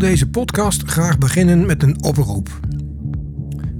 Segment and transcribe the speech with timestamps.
[0.00, 2.60] deze podcast graag beginnen met een oproep.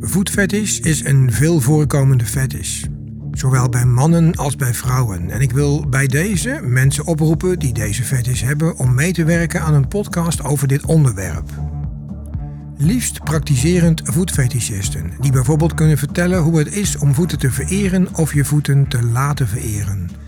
[0.00, 2.84] Voetfetish is een veel voorkomende fetish.
[3.32, 5.30] Zowel bij mannen als bij vrouwen.
[5.30, 9.62] En ik wil bij deze mensen oproepen die deze fetish hebben om mee te werken
[9.62, 11.50] aan een podcast over dit onderwerp.
[12.76, 18.34] Liefst praktiserend voetfetischisten, die bijvoorbeeld kunnen vertellen hoe het is om voeten te vereren of
[18.34, 20.19] je voeten te laten vereren.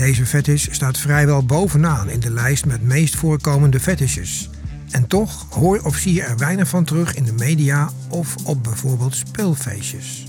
[0.00, 4.50] Deze fetish staat vrijwel bovenaan in de lijst met meest voorkomende fetishes.
[4.90, 8.62] En toch hoor of zie je er weinig van terug in de media of op
[8.62, 10.26] bijvoorbeeld speelfeestjes.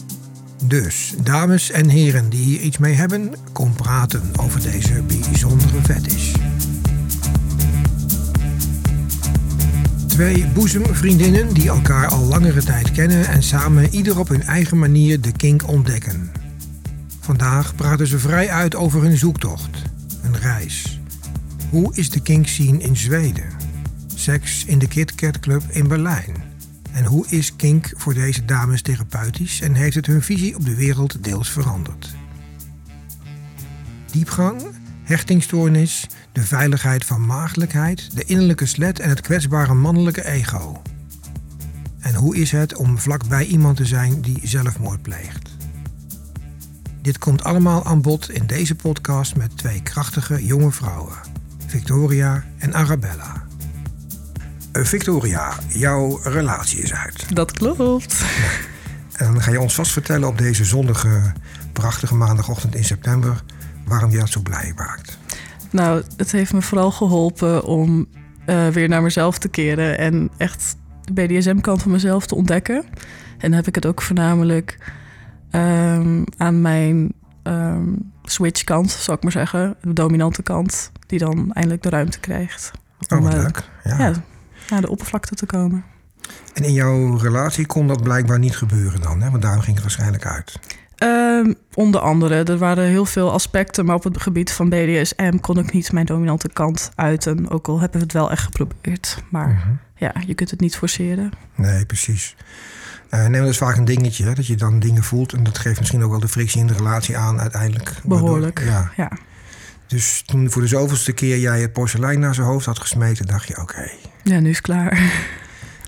[0.63, 6.33] Dus, dames en heren die hier iets mee hebben, kom praten over deze bijzondere fetish.
[10.07, 15.21] Twee boezemvriendinnen die elkaar al langere tijd kennen en samen ieder op hun eigen manier
[15.21, 16.31] de kink ontdekken.
[17.31, 19.81] Vandaag praten ze vrij uit over hun zoektocht,
[20.23, 20.99] een reis.
[21.69, 23.45] Hoe is de kink scene in Zweden?
[24.15, 26.35] Seks in de Kit Kat Club in Berlijn.
[26.91, 30.75] En hoe is kink voor deze dames therapeutisch en heeft het hun visie op de
[30.75, 32.15] wereld deels veranderd?
[34.11, 34.61] Diepgang,
[35.03, 40.81] hechtingstoornis, de veiligheid van maagdelijkheid, de innerlijke slet en het kwetsbare mannelijke ego.
[41.99, 45.50] En hoe is het om vlakbij iemand te zijn die zelfmoord pleegt?
[47.01, 51.15] Dit komt allemaal aan bod in deze podcast met twee krachtige jonge vrouwen,
[51.67, 53.45] Victoria en Arabella.
[54.73, 57.35] Uh, Victoria, jouw relatie is uit.
[57.35, 58.23] Dat klopt.
[59.11, 61.33] En dan ga je ons vast vertellen op deze zonnige,
[61.73, 63.43] prachtige maandagochtend in september
[63.85, 65.17] waarom je dat zo blij maakt.
[65.71, 68.07] Nou, het heeft me vooral geholpen om
[68.47, 72.83] uh, weer naar mezelf te keren en echt de BDSM-kant van mezelf te ontdekken.
[73.37, 74.77] En dan heb ik het ook voornamelijk
[75.51, 77.13] um, aan mijn
[77.43, 82.71] um, switch-kant, zal ik maar zeggen, de dominante kant, die dan eindelijk de ruimte krijgt.
[83.07, 83.69] Oh, om, leuk.
[83.83, 83.97] Ja.
[83.97, 84.13] ja,
[84.69, 85.83] naar de oppervlakte te komen.
[86.53, 89.29] En in jouw relatie kon dat blijkbaar niet gebeuren dan, hè?
[89.29, 90.59] want daarom ging het waarschijnlijk uit.
[91.03, 95.57] Um, onder andere, er waren heel veel aspecten, maar op het gebied van BDSM kon
[95.57, 97.49] ik niet mijn dominante kant uiten.
[97.49, 99.23] Ook al hebben we het wel echt geprobeerd.
[99.29, 99.73] Maar uh -huh.
[99.95, 101.31] ja, je kunt het niet forceren.
[101.55, 102.35] Nee, precies.
[103.11, 105.33] Uh, nee, dat is vaak een dingetje, hè, dat je dan dingen voelt.
[105.33, 107.93] En dat geeft misschien ook wel de frictie in de relatie aan uiteindelijk.
[108.03, 108.91] Behoorlijk, waardoor, ja.
[108.95, 109.17] ja.
[109.87, 113.47] Dus toen voor de zoveelste keer jij het porselein naar zijn hoofd had gesmeten, dacht
[113.47, 113.61] je: oké.
[113.61, 113.97] Okay.
[114.23, 114.99] Ja, nu is het klaar.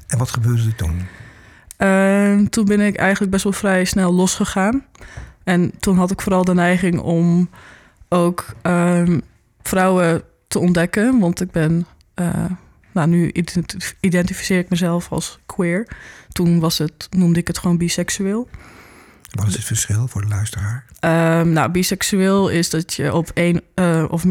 [0.07, 1.07] En wat gebeurde er toen?
[1.77, 4.85] Uh, toen ben ik eigenlijk best wel vrij snel losgegaan.
[5.43, 7.49] En toen had ik vooral de neiging om
[8.09, 9.17] ook uh,
[9.61, 11.19] vrouwen te ontdekken.
[11.19, 11.85] Want ik ben,
[12.15, 12.45] uh,
[12.93, 13.31] nou nu
[13.99, 15.87] identificeer ik mezelf als queer.
[16.31, 18.49] Toen was het, noemde ik het gewoon biseksueel.
[19.31, 20.85] Wat is het verschil voor de luisteraar?
[21.39, 24.23] Um, nou, biseksueel is dat je op één uh, of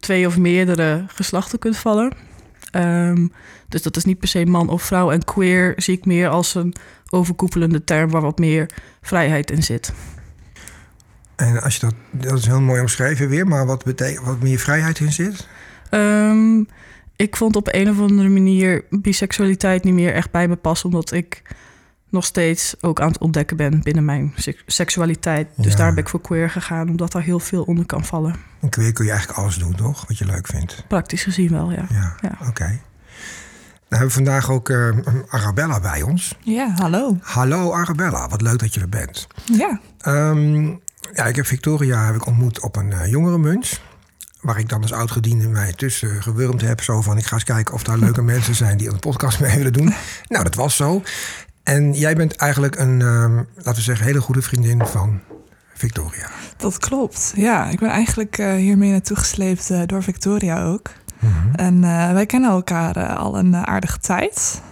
[0.00, 2.12] twee of meerdere geslachten kunt vallen.
[2.72, 3.32] Um,
[3.68, 5.10] dus dat is niet per se man of vrouw.
[5.10, 6.74] En queer zie ik meer als een
[7.10, 8.70] overkoepelende term waar wat meer
[9.02, 9.92] vrijheid in zit.
[11.36, 14.58] En als je dat, dat is heel mooi omschreven weer, maar wat betekent wat meer
[14.58, 15.46] vrijheid in zit?
[15.90, 16.68] Um,
[17.16, 21.12] ik vond op een of andere manier biseksualiteit niet meer echt bij me passen, omdat
[21.12, 21.42] ik
[22.08, 24.34] nog steeds ook aan het ontdekken ben binnen mijn
[24.66, 25.48] seksualiteit.
[25.56, 25.78] Dus ja.
[25.78, 28.34] daar ben ik voor queer gegaan, omdat daar heel veel onder kan vallen.
[28.60, 30.06] En queer kun je eigenlijk alles doen, toch?
[30.06, 30.84] Wat je leuk vindt.
[30.88, 31.86] Praktisch gezien wel, ja.
[31.90, 32.36] Ja, ja.
[32.40, 32.48] oké.
[32.48, 32.80] Okay.
[33.88, 34.88] Nou hebben we vandaag ook uh,
[35.28, 36.36] Arabella bij ons.
[36.40, 37.16] Ja, hallo.
[37.20, 39.26] Hallo Arabella, wat leuk dat je er bent.
[39.44, 39.80] Ja.
[40.06, 40.80] Um,
[41.12, 43.80] ja, ik heb Victoria heb ik ontmoet op een uh, jongerenmunch.
[44.44, 46.82] Waar ik dan als oudgediende mij tussen gewurmd heb.
[46.82, 49.56] Zo van, ik ga eens kijken of daar leuke mensen zijn die een podcast mee
[49.56, 49.94] willen doen.
[50.28, 51.02] Nou, dat was zo.
[51.62, 55.20] En jij bent eigenlijk een, um, laten we zeggen, hele goede vriendin van
[55.74, 56.28] Victoria.
[56.56, 57.68] Dat klopt, ja.
[57.68, 60.90] Ik ben eigenlijk uh, hiermee naartoe gesleept uh, door Victoria ook.
[61.18, 61.54] Mm -hmm.
[61.54, 64.62] En uh, wij kennen elkaar al een aardige tijd.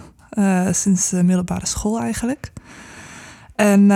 [0.71, 2.53] sinds de middelbare school eigenlijk.
[3.57, 3.87] En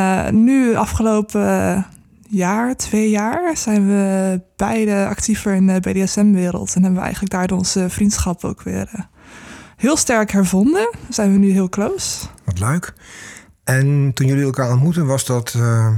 [0.44, 1.87] nu afgelopen
[2.28, 6.75] jaar, twee jaar, zijn we beide actiever in de BDSM-wereld.
[6.75, 9.00] En hebben we eigenlijk daardoor onze vriendschap ook weer uh,
[9.76, 10.90] heel sterk hervonden.
[11.08, 12.26] Zijn we nu heel close.
[12.44, 12.94] Wat leuk.
[13.64, 15.93] En toen jullie elkaar ontmoetten, was dat uh,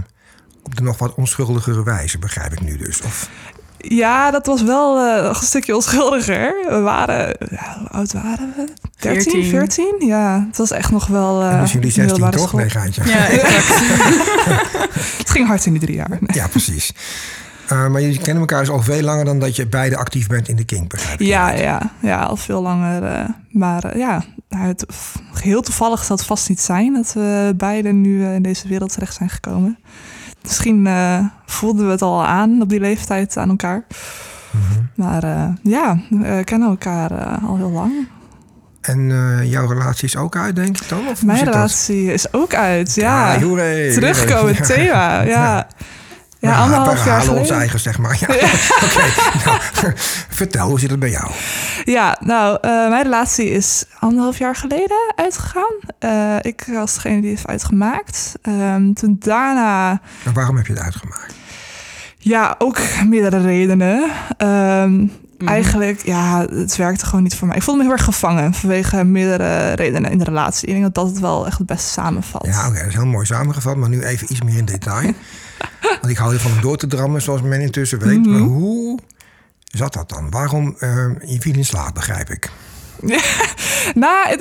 [0.63, 3.03] op de nog wat onschuldigere wijze, begrijp ik nu dus?
[3.03, 3.31] Of...
[3.79, 6.55] Ja, dat was wel uh, een stukje onschuldiger.
[6.69, 8.65] We waren, ja, hoe oud waren we?
[8.99, 9.45] 13, 14?
[9.45, 10.07] 14?
[10.07, 11.43] Ja, het was echt nog wel.
[11.43, 12.53] Uh, dus jullie 16 toch?
[12.53, 13.03] Nee, gaatje.
[13.05, 13.17] Ja,
[15.19, 16.19] het ging hard in die drie jaar.
[16.21, 16.37] Nee.
[16.37, 16.93] Ja, precies.
[17.73, 20.49] Uh, maar jullie kennen elkaar dus al veel langer dan dat je beide actief bent
[20.49, 21.27] in de King, begrijp ik?
[21.27, 23.03] Ja, ja, ja, al veel langer.
[23.03, 24.87] Uh, maar uh, ja, het,
[25.33, 29.15] heel toevallig zal het vast niet zijn dat we beide nu in deze wereld terecht
[29.15, 29.79] zijn gekomen.
[30.49, 33.85] Misschien uh, voelden we het al aan op die leeftijd aan elkaar.
[34.51, 34.89] Mm -hmm.
[34.95, 37.93] Maar uh, ja, we kennen elkaar uh, al heel lang.
[38.81, 41.09] En eh, jouw relatie is ook uit, denk ik dan?
[41.09, 41.55] Of Mijn dat?
[41.55, 43.35] relatie is ook uit, ja.
[43.35, 43.93] Ah, hoeré.
[44.67, 45.27] thema, ja.
[45.27, 45.67] Ja,
[46.41, 47.57] We ha- anderhalf jaar halen ons geleden.
[47.57, 48.17] eigen, zeg maar.
[48.27, 48.27] Ja.
[48.85, 49.13] Oké,
[49.45, 49.61] nou,
[50.41, 51.31] vertel, hoe zit het bij jou?
[51.85, 55.75] Ja, nou, eh, mijn relatie is anderhalf jaar geleden uitgegaan.
[55.99, 58.35] Eh, ik was degene die het heeft uitgemaakt.
[58.43, 60.01] Ehm, toen daarna,
[60.35, 61.35] waarom heb je het uitgemaakt?
[62.19, 64.11] ja, ook meerdere redenen.
[64.37, 65.07] Ehm,
[65.39, 65.49] Mhm.
[65.51, 67.57] Eigenlijk, ja, het werkte gewoon niet voor mij.
[67.57, 70.67] Ik voelde me heel erg gevangen vanwege meerdere redenen in de relatie.
[70.69, 72.47] Ik denk dat dat het wel echt het beste samenvat.
[72.47, 75.13] Ja, oké, dat is heel mooi samengevat, maar nu even iets meer in detail.
[75.83, 78.19] Want ik hou ervan om door te drammen, zoals men intussen weet.
[78.21, 78.31] Mhm.
[78.31, 78.99] Maar hoe
[79.65, 80.31] zat dat dan?
[80.31, 82.51] Waarom, eh, je viel in slaap, begrijp ik.
[83.95, 84.41] Na het,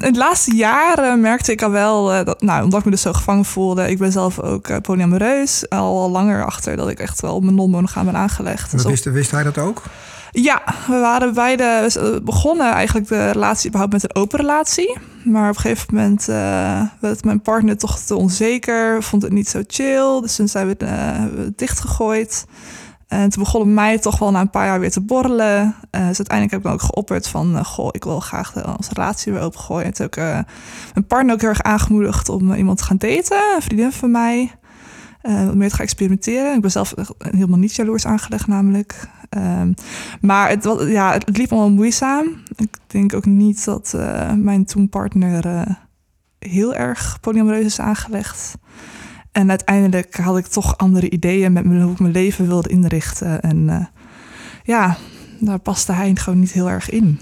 [0.00, 2.90] in het laatste jaar eh, merkte ik al wel, eh, dat, nou, omdat ik me
[2.90, 3.90] dus zo gevangen voelde.
[3.90, 5.68] Ik ben zelf ook eh, polyamoreus.
[5.68, 8.60] Al, al langer achter dat ik echt wel op mijn non-monogaam ben aangelegd.
[8.62, 9.82] Dat Dus op- wist, wist hij dat ook?
[10.30, 14.98] Ja, we waren beide begonnen eigenlijk de relatie überhaupt met een open relatie.
[15.24, 19.48] Maar op een gegeven moment eh, werd mijn partner toch te onzeker, vond het niet
[19.48, 20.20] zo chill.
[20.20, 22.46] Dus toen zijn we, eh, het dichtgegooid.
[23.08, 25.74] En toen begon het mij toch wel na een paar jaar weer te borrelen.
[25.90, 27.64] Eh, dus uiteindelijk heb ik dan ook geopperd van...
[27.64, 29.84] goh, ik wil graag de, onze relatie weer opengooien.
[29.84, 30.46] En toen heb ik
[30.94, 33.54] mijn partner ook heel erg aangemoedigd om iemand te gaan daten.
[33.54, 34.52] Een vriendin van mij.
[35.22, 36.54] wat meer te gaan experimenteren.
[36.54, 39.08] Ik ben zelf helemaal niet jaloers aangelegd namelijk.
[39.28, 39.72] Ehm,
[40.20, 42.26] maar het, ja, het liep allemaal moeizaam.
[42.56, 45.74] Ik denk ook niet dat eh, mijn toen partner eh,
[46.38, 48.54] heel erg polyamoreus is aangelegd.
[49.32, 53.42] En uiteindelijk had ik toch andere ideeën met me, hoe ik mijn leven wilde inrichten.
[53.42, 53.84] En eh,
[54.62, 54.96] ja,
[55.40, 57.20] daar paste hij gewoon niet heel erg in.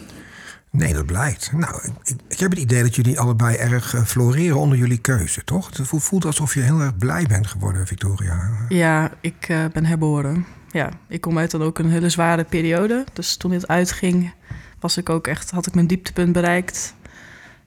[0.71, 1.53] Nee, dat blijkt.
[1.53, 5.77] Nou, ik, ik heb het idee dat jullie allebei erg floreren onder jullie keuze, toch?
[5.77, 8.51] Het voelt, alsof je heel erg blij bent geworden, Victoria.
[8.69, 10.47] Ja, ik eh, ben herboren.
[10.75, 13.05] Ja, ik kom uit dan ook een hele zware periode.
[13.13, 14.33] Dus toen dit uitging,
[14.81, 16.95] was ik ook echt, had ik mijn dieptepunt bereikt.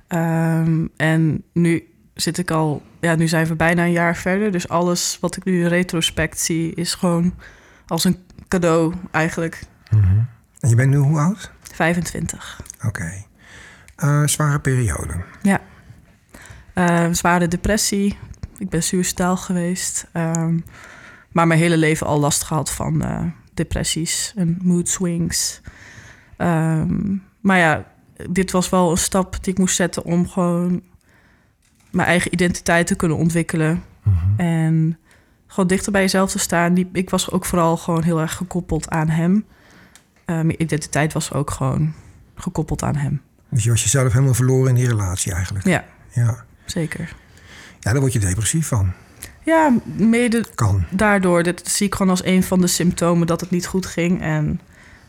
[0.08, 4.52] Ehm, en nu zit ik al, ja, nu zijn we bijna een jaar verder.
[4.52, 7.34] Dus alles wat ik nu in retrospect zie, is gewoon
[7.88, 8.18] als een
[8.48, 9.64] cadeau eigenlijk.
[10.60, 11.52] En je bent nu hoe oud?
[11.74, 12.62] 25.
[12.86, 13.24] Oké.
[13.96, 15.24] Eh, zware periode.
[16.74, 18.18] Eh, zware depressie.
[18.58, 20.08] Ik ben suicidaal geweest.
[20.12, 20.58] Ehm,
[21.38, 23.24] maar mijn hele leven al last gehad van eh,
[23.54, 25.62] depressies en mood swings.
[26.38, 27.86] Ehm, maar ja,
[28.30, 30.82] dit was wel een stap die ik moest zetten om gewoon
[31.92, 33.84] mijn eigen identiteit te kunnen ontwikkelen.
[34.38, 34.98] En
[35.48, 36.74] gewoon dichter bij jezelf te staan.
[36.74, 39.46] Die, ik was ook vooral gewoon heel erg gekoppeld aan hem.
[40.26, 41.94] Eh, mijn identiteit was ook gewoon
[42.36, 43.22] gekoppeld aan hem.
[43.50, 45.66] Dus je was jezelf helemaal verloren in die relatie eigenlijk.
[45.66, 46.44] Ja, Ja.
[46.66, 47.16] zeker.
[47.80, 48.94] Ja, daar word je depressief van.
[49.48, 50.86] Ja, mede Kan.
[50.90, 54.22] daardoor, dit zie ik gewoon als een van de symptomen dat het niet goed ging.
[54.22, 54.60] En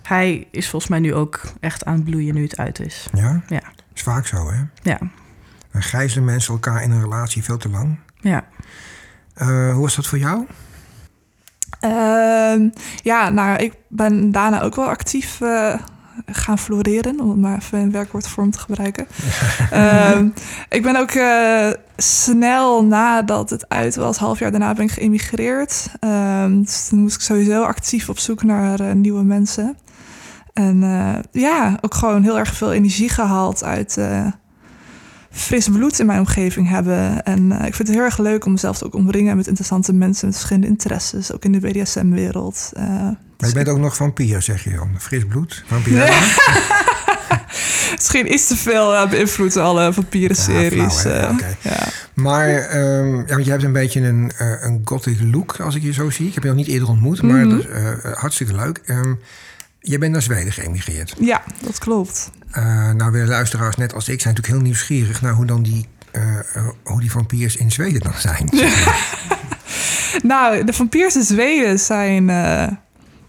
[0.03, 3.09] hij is volgens mij nu ook echt aan het bloeien nu het uit is.
[3.13, 3.43] Ja?
[3.49, 3.63] Ja.
[3.95, 4.61] is vaak zo, hè?
[4.83, 4.99] Ja,
[5.73, 7.99] Dan gijzelen mensen elkaar in een relatie veel te lang.
[8.21, 8.45] ja.
[9.35, 10.47] Eh, hoe was dat voor jou?
[11.81, 12.69] Ehm,
[13.03, 15.75] ja, nou, ik ben daarna ook wel actief eh,
[16.27, 19.07] gaan floreren, om het maar even een werkwoordvorm te gebruiken.
[19.71, 20.29] Ehm,
[20.69, 25.89] ik ben ook eh, snel nadat het uit was, half jaar daarna ben ik geëmigreerd.
[26.01, 29.77] Ehm, dus toen moest ik sowieso actief op zoek naar eh, nieuwe mensen.
[30.53, 33.99] En eh, ja, ook gewoon heel erg veel energie gehaald uit
[35.39, 37.23] fris bloed in mijn omgeving hebben.
[37.25, 39.93] En eh, ik vind het heel erg leuk om mezelf te ook omringen met interessante
[39.93, 42.71] mensen met verschillende interesses, ook in de BDSM-wereld.
[42.75, 44.91] Eh, Maar je bent ook nog vampier, zeg je dan.
[44.99, 45.65] Fris bloed.
[45.67, 46.09] Vampier.
[47.93, 51.03] Misschien iets te veel uh, beïnvloed alle vampierenseries.
[51.03, 51.27] Ja, flauw, hè?
[51.27, 51.33] eh.
[51.33, 51.57] Oké.
[51.63, 51.87] ja.
[52.15, 55.83] Maar ehm, ja, want je hebt een beetje een, eh, een gothic look, als ik
[55.83, 56.27] je zo zie.
[56.27, 57.49] Ik heb je nog niet eerder ontmoet, maar Mhm.
[57.51, 58.81] dat is eh, hartstikke leuk.
[58.87, 59.13] Ehm,
[59.81, 61.15] je bent naar Zweden geëmigreerd.
[61.21, 62.31] ja, dat klopt.
[62.51, 65.87] Eh, nou, weer luisteraars net als ik zijn natuurlijk heel nieuwsgierig naar hoe dan die,
[66.11, 66.39] eh,
[66.85, 68.49] hoe die vampiers in Zweden dan zijn.
[70.23, 72.27] Nou, de vampiers in Zweden zijn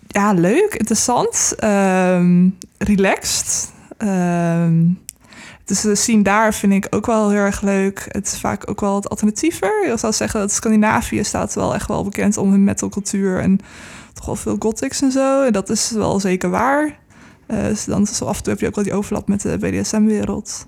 [0.08, 3.72] ja, leuk, interessant, ehm, relaxed.
[3.98, 4.86] Ehm,
[5.66, 8.06] dus de scene daar vind ik ook wel heel erg leuk.
[8.08, 9.92] Het is vaak ook wel wat alternatiever.
[9.92, 13.60] Ik zou zeggen dat Scandinavië staat wel echt wel bekend om hun metalcultuur en
[14.20, 15.44] toch wel veel gothics en zo.
[15.44, 16.98] En dat is wel zeker waar.
[17.48, 19.58] Eh, dus dan zo af en toe heb je ook wel die overlap met de
[19.58, 20.68] BDSM-wereld.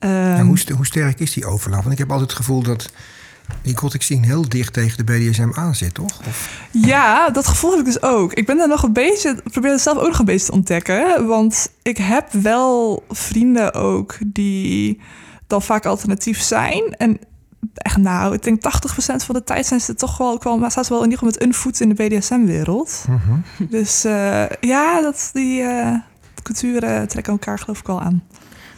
[0.00, 1.80] Ja, hoe, st- hoe sterk is die overlap?
[1.80, 2.90] Want ik heb altijd het gevoel dat
[3.62, 6.18] die gothic scene heel dicht tegen de BDSM aan zit, toch?
[6.28, 8.32] Of, Ja, dat gevoel heb ik dus ook.
[8.32, 11.26] Ik ben er nog een beetje, probeer het zelf ook nog een beetje te ontdekken.
[11.26, 15.00] Want ik heb wel vrienden ook die
[15.46, 16.82] dan vaak alternatief zijn.
[16.98, 17.18] En
[17.74, 20.84] echt nou, ik denk 80% van de tijd zijn ze toch wel, wel maar staan
[20.84, 23.04] ze wel in ieder geval met een voet in de BDSM-wereld.
[23.70, 25.94] Dus eh, ja, dat, die eh,
[26.42, 28.22] culturen trekken elkaar geloof ik wel aan.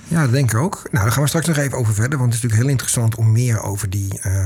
[0.08, 0.88] Ja, dat denk ik ook.
[0.90, 2.18] Nou, daar gaan we straks nog even over verder.
[2.18, 4.44] Want het is natuurlijk heel interessant om meer over die uh,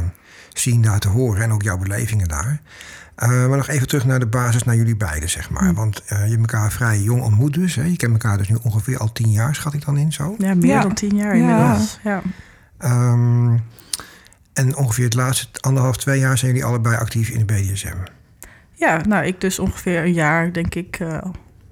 [0.52, 1.42] scene daar te horen.
[1.42, 2.60] En ook jouw belevingen daar.
[3.18, 5.64] Uh, maar nog even terug naar de basis, naar jullie beiden, zeg maar.
[5.68, 5.74] Hm.
[5.74, 7.74] Want uh, je hebt elkaar vrij jong ontmoet dus.
[7.74, 7.82] Hè?
[7.82, 10.34] Je kent elkaar dus nu ongeveer al tien jaar, schat ik dan in zo?
[10.38, 10.82] Ja, meer Ja.
[10.82, 11.48] dan tien jaar Ja.
[11.50, 11.98] inmiddels.
[12.04, 12.22] Ja.
[12.78, 13.56] Ehm,
[14.52, 17.96] en ongeveer het laatste anderhalf, twee jaar zijn jullie allebei actief in de BDSM.
[18.74, 21.18] ja, nou, ik dus ongeveer een jaar, denk ik, eh,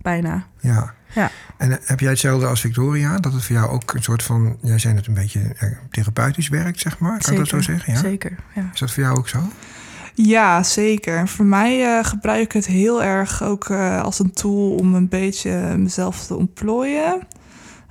[0.03, 0.47] bijna.
[0.61, 0.95] Ja.
[1.13, 1.31] Ja.
[1.57, 3.17] En eh, heb jij hetzelfde als Victoria?
[3.19, 6.49] Dat het voor jou ook een soort van, jij zei het een beetje eh, therapeutisch
[6.49, 7.19] werkt, zeg maar?
[7.19, 7.93] Kan ik dat zo Zeker, zeggen?
[7.93, 8.01] Ja?
[8.11, 8.71] Zeker, ja.
[8.73, 9.39] Is dat voor jou ook zo?
[10.15, 11.29] Ja, zeker.
[11.29, 15.09] Voor mij eh, gebruik ik het heel erg ook eh, als een tool om een
[15.09, 17.27] beetje mezelf te ontplooien.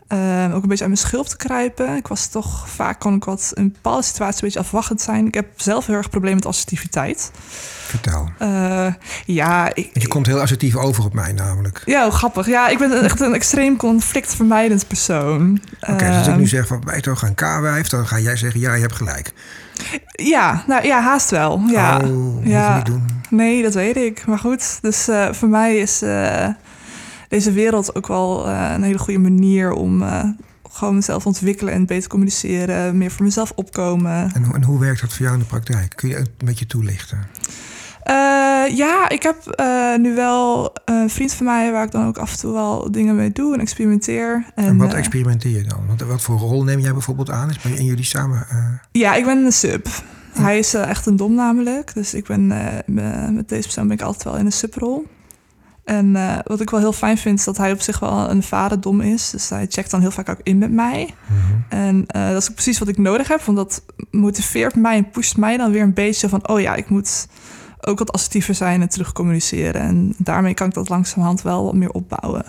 [0.09, 1.95] Ehm, ook een beetje uit mijn schulp te kruipen.
[1.95, 5.27] Ik was toch vaak kon ik wat in bepaalde situaties een beetje afwachtend zijn.
[5.27, 7.31] Ik heb zelf heel erg problemen met assertiviteit.
[7.87, 8.29] Vertel.
[8.37, 8.87] Eh,
[9.25, 11.81] ja, ik, je komt heel assertief over op mij namelijk.
[11.85, 12.47] ja, grappig.
[12.47, 15.61] Ja, ik ben echt een extreem conflictvermijdend persoon.
[15.81, 18.35] Oké, dus als ik Ehm, nu zeg van wij toch gaan K-wijf, dan ga jij
[18.35, 19.33] zeggen ja, je hebt gelijk.
[20.11, 21.61] Ja, nou ja, haast wel.
[21.67, 21.97] Ja.
[21.99, 22.75] Oh, Ja.
[22.75, 23.05] niet doen.
[23.29, 24.25] Nee, dat weet ik.
[24.25, 26.47] Maar goed, dus eh, voor mij is eh,
[27.29, 30.24] deze wereld ook wel eh, een hele goede manier om eh,
[30.71, 34.31] gewoon mezelf ontwikkelen en beter communiceren, meer voor mezelf opkomen.
[34.33, 35.93] En, hoe- en hoe werkt dat voor jou in de praktijk?
[35.95, 37.17] Kun je het een beetje toelichten?
[38.03, 38.15] Eh,
[38.77, 39.62] ja, ik heb
[40.01, 43.15] nu wel een vriend van mij waar ik dan ook af en toe wel dingen
[43.15, 44.45] mee doe en experimenteer.
[44.55, 45.79] En, En, wat experimenteer je dan?
[45.88, 47.50] Want wat voor rol neem jij bijvoorbeeld aan?
[47.50, 48.45] Is bij in jullie samen...
[48.91, 49.88] Ja, ik ben een sub.
[50.33, 51.93] Hij is echt een dom namelijk.
[51.93, 55.05] Dus ik ben me- met deze persoon ben ik altijd wel in een subrol.
[55.89, 58.43] En eh, wat ik wel heel fijn vind, is dat hij op zich wel een
[58.43, 59.29] vaderdom is.
[59.29, 61.13] Dus hij checkt dan heel vaak ook in met mij.
[61.27, 61.60] mhm.
[61.69, 63.41] En eh, dat is ook precies wat ik nodig heb.
[63.41, 66.48] Want dat motiveert mij en pusht mij dan weer een beetje van...
[66.48, 67.27] oh ja, ik moet
[67.81, 69.81] ook wat assertiever zijn en terug communiceren.
[69.81, 72.46] En daarmee kan ik dat langzamerhand wel wat meer opbouwen.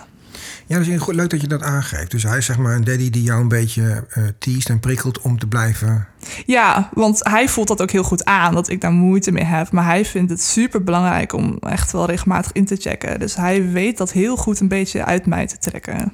[0.71, 2.11] Ja, dat is goed, leuk dat je dat aangeeft.
[2.11, 5.21] Dus hij is zeg maar een daddy die jou een beetje eh teest en prikkelt
[5.21, 6.07] om te blijven...
[6.47, 9.71] Ja, want hij voelt dat ook heel goed aan, dat ik daar moeite mee heb.
[9.71, 13.19] Maar hij vindt het super belangrijk om echt wel regelmatig in te checken.
[13.19, 16.13] Dus hij weet dat heel goed een beetje uit mij te trekken.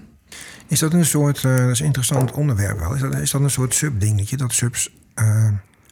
[0.66, 2.94] Is dat een soort, eh, dat is een interessant onderwerp wel.
[2.94, 4.36] Is dat, is dat een soort subdingetje?
[4.36, 5.48] Dat subs eh,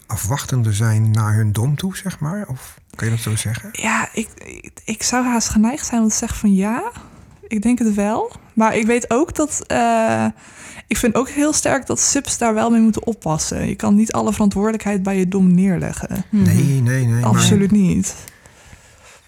[0.06, 2.46] afwachtender zijn naar hun dom toe, zeg maar?
[2.48, 3.68] Of kan je dat zo zeggen?
[3.72, 6.92] Ja, ik, ik, ik zou haast geneigd zijn om te zeggen van ja.
[7.54, 8.32] Ik denk het wel.
[8.54, 9.62] Maar ik weet ook dat.
[9.66, 10.26] eh,
[10.86, 13.68] ik vind ook heel sterk dat subs daar wel mee moeten oppassen.
[13.68, 16.24] Je kan niet alle verantwoordelijkheid bij je dom neerleggen.
[16.28, 16.42] Mhm.
[16.42, 17.24] Nee, nee, nee.
[17.24, 18.14] Absoluut niet.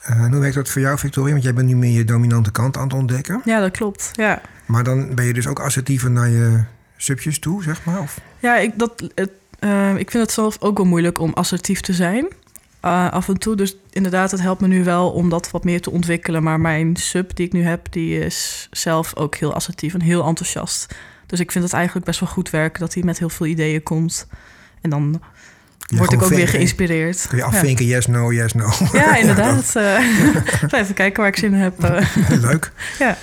[0.06, 1.30] Maar, eh, en hoe werkt dat voor jou, Victoria?
[1.32, 3.40] Want jij bent nu meer je dominante kant aan het ontdekken.
[3.44, 4.10] Ja, dat klopt.
[4.12, 6.60] Ja, Maar dan ben je dus ook assertiever naar je
[6.96, 8.00] subjes toe, zeg maar?
[8.00, 8.20] Of?
[8.38, 11.92] ja ik, dat, het, eh, ik vind het zelf ook wel moeilijk om assertief te
[11.92, 12.26] zijn.
[12.86, 13.56] Eh, af en toe.
[13.56, 16.42] Dus inderdaad, het helpt me nu wel om dat wat meer te ontwikkelen.
[16.42, 20.26] Maar mijn sub die ik nu heb, die is zelf ook heel assertief en heel
[20.26, 20.94] enthousiast.
[21.26, 23.82] Dus ik vind het eigenlijk best wel goed werken dat hij met heel veel ideeën
[23.82, 24.26] komt.
[24.80, 25.20] En dan
[25.94, 27.26] word ik ook weer geïnspireerd.
[27.28, 28.68] Kun je afvinken, yes, no, yes, no.
[28.92, 29.76] Ja, ja inderdaad.
[29.76, 29.98] eh,
[30.80, 31.84] even kijken waar ik zin in heb.
[31.84, 32.06] eh.
[32.48, 32.72] Leuk.
[32.98, 33.16] Ja.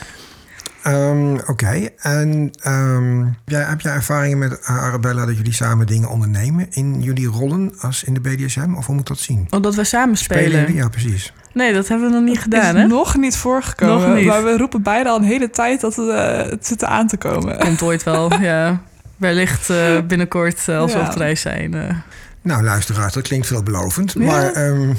[0.84, 5.86] Ehm, Oké, en ehm, heb, jij, heb jij ervaringen met eh, Arabella dat jullie samen
[5.88, 8.74] dingen ondernemen in jullie rollen als in de BDSM?
[8.78, 9.48] Of hoe moet dat zien?
[9.50, 10.60] Omdat we samen spelen.
[10.62, 10.76] jullie?
[10.76, 11.34] Ja, precies.
[11.54, 12.88] Nee, dat hebben we nog niet gedaan, is hè?
[12.88, 14.08] nog niet voorgekomen.
[14.10, 14.26] Nog niet.
[14.28, 17.18] Maar we roepen beide al een hele tijd dat het, eh, het zit aan te
[17.18, 17.58] komen.
[17.60, 18.82] Komt ooit wel, ja.
[19.18, 21.08] Wellicht eh, binnenkort eh, als we Ja.
[21.10, 22.04] op reis zijn.
[22.44, 24.14] Nou, luisteraars, dat klinkt veelbelovend.
[24.18, 24.26] Ja.
[24.26, 24.94] Maar ehm,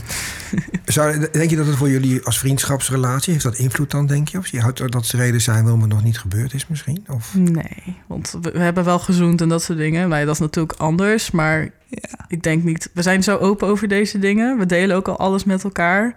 [0.84, 3.32] zou, denk je dat het voor jullie als vriendschapsrelatie...
[3.32, 4.38] heeft dat invloed dan, denk je?
[4.38, 7.04] Of je houdt dat ze reden zijn waarom het nog niet gebeurd is misschien?
[7.08, 7.34] Of?
[7.34, 10.08] Nee, want we, we hebben wel gezoend en dat soort dingen.
[10.08, 12.24] Nee, dat is natuurlijk anders, maar Ja.
[12.28, 12.90] ik denk niet...
[12.94, 14.58] We zijn zo open over deze dingen.
[14.58, 16.14] We delen ook al alles met elkaar.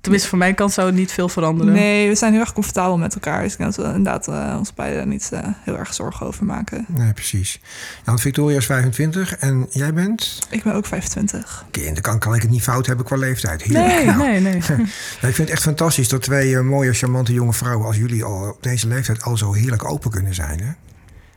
[0.00, 1.72] Tenminste, van mijn kant zou het niet veel veranderen.
[1.72, 3.42] Nee, we zijn heel erg comfortabel met elkaar.
[3.42, 6.44] Dus ik denk dat we inderdaad eh, ons beiden niet eh, heel erg zorgen over
[6.44, 6.84] maken.
[6.88, 7.60] Nee, precies.
[7.62, 10.38] Ja, want Victoria is 25 en jij bent...
[10.50, 11.64] Ik ben ook 25.
[11.70, 13.62] Kind, dan kan, kan ik het niet fout hebben qua leeftijd.
[13.62, 13.94] Heerlijk.
[13.94, 14.60] Nee, Nou, nee, nee.
[15.20, 18.24] Nou, ik vind het echt fantastisch dat twee eh, mooie, charmante jonge vrouwen als jullie
[18.24, 20.60] al op deze leeftijd al zo heerlijk open kunnen zijn.
[20.60, 20.72] Hè?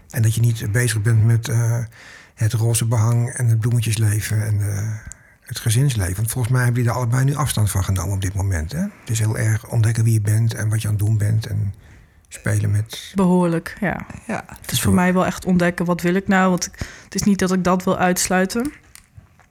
[0.09, 1.77] En dat je niet bezig bent met eh,
[2.35, 4.87] het roze behang en het bloemetjesleven en eh,
[5.43, 6.15] het gezinsleven.
[6.15, 8.71] Want volgens mij hebben jullie daar allebei nu afstand van genomen op dit moment.
[8.71, 8.79] Hè?
[8.79, 11.45] Het is heel erg ontdekken wie je bent en wat je aan het doen bent
[11.47, 11.73] en
[12.27, 13.11] spelen met.
[13.15, 14.05] Behoorlijk, ja.
[14.27, 14.43] Ja.
[14.61, 16.49] Het is voor mij wel echt ontdekken, wat wil ik nou?
[16.49, 18.71] Want ik- het is niet dat ik dat wil uitsluiten.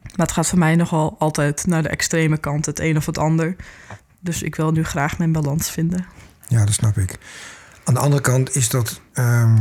[0.02, 3.18] Maar het gaat voor mij nogal altijd naar de extreme kant, het een of het
[3.18, 3.56] ander.
[4.20, 6.04] Dus ik wil nu graag mijn balans vinden.
[6.48, 7.18] Ja, dat snap ik.
[7.84, 9.00] Aan de andere kant is dat.
[9.12, 9.56] ehm,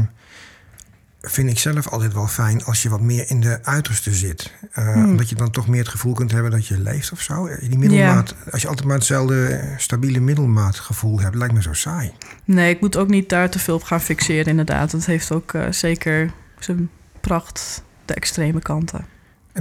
[1.22, 4.54] vind ik zelf altijd wel fijn als je wat meer in de uiterste zit.
[4.80, 5.04] Uh, Hmm.
[5.06, 7.50] Omdat je dan toch meer het gevoel kunt hebben dat je leeft of zo.
[7.60, 12.12] Die middelmaat, Als je altijd maar hetzelfde eh, stabiele middelmaatgevoel hebt, lijkt me zo saai.
[12.46, 14.92] Nee, ik moet ook niet daar te veel op gaan fixeren, inderdaad.
[14.92, 16.90] Het heeft ook eh, zeker zijn
[17.22, 19.00] pracht, de extreme kanten.
[19.00, 19.06] En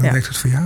[0.01, 0.13] hoe Ja.
[0.13, 0.65] werkt het voor jou?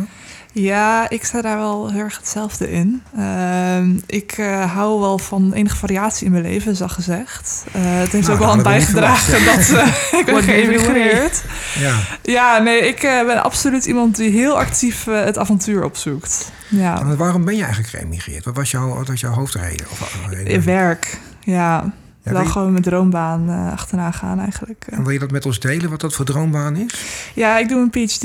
[0.54, 3.02] Ja, ik sta daar wel heel erg hetzelfde in.
[3.16, 7.64] Ehm, ik eh, hou wel van enige variatie in mijn leven, zag gezegd.
[7.72, 9.86] Eh, het heeft Nou, ook wel aan bijgedragen dat eh,
[10.20, 11.44] ik ben geëmigreerd.
[11.78, 16.52] Ja, Ja, nee, ik eh, ben absoluut iemand die heel actief het avontuur opzoekt.
[16.68, 18.44] Ja, maar waarom ben je eigenlijk geëmigreerd?
[18.44, 19.86] Wat was jouw, wat was jouw hoofdreden?
[19.90, 20.64] Of, reden?
[20.64, 21.18] werk.
[21.40, 21.92] Ja,
[22.22, 24.86] Ja, wel je, gewoon mijn droombaan eh, achterna gaan eigenlijk.
[24.90, 26.94] en wil je dat met ons delen, wat dat voor droombaan is?
[27.34, 28.22] Ja, ik doe een PhD,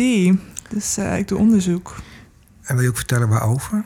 [0.70, 1.96] dus eh, ik doe onderzoek.
[2.70, 3.84] En wil je ook vertellen waarover?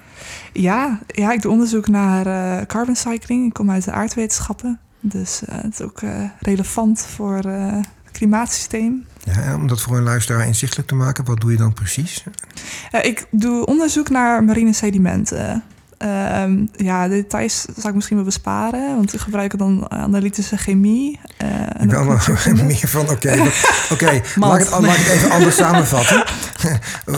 [0.54, 3.46] Ja, ja ik doe onderzoek naar eh, carbon cycling.
[3.46, 4.80] Ik kom uit de aardwetenschappen.
[5.00, 9.06] Dus eh, het is ook eh, relevant voor het klimaatsysteem.
[9.24, 12.24] Ja, om dat voor een luisteraar inzichtelijk te maken, wat doe je dan precies?
[13.02, 15.64] Ik doe onderzoek naar marine sedimenten.
[16.04, 21.20] Ehm, ja, de details zal ik misschien wel besparen, want we gebruiken dan analytische chemie.
[21.38, 22.64] en Ik ben allemaal natuurkunde.
[22.74, 23.48] meer van, oké, wat-
[23.94, 26.24] oké, laat, het, even anders samenvatten.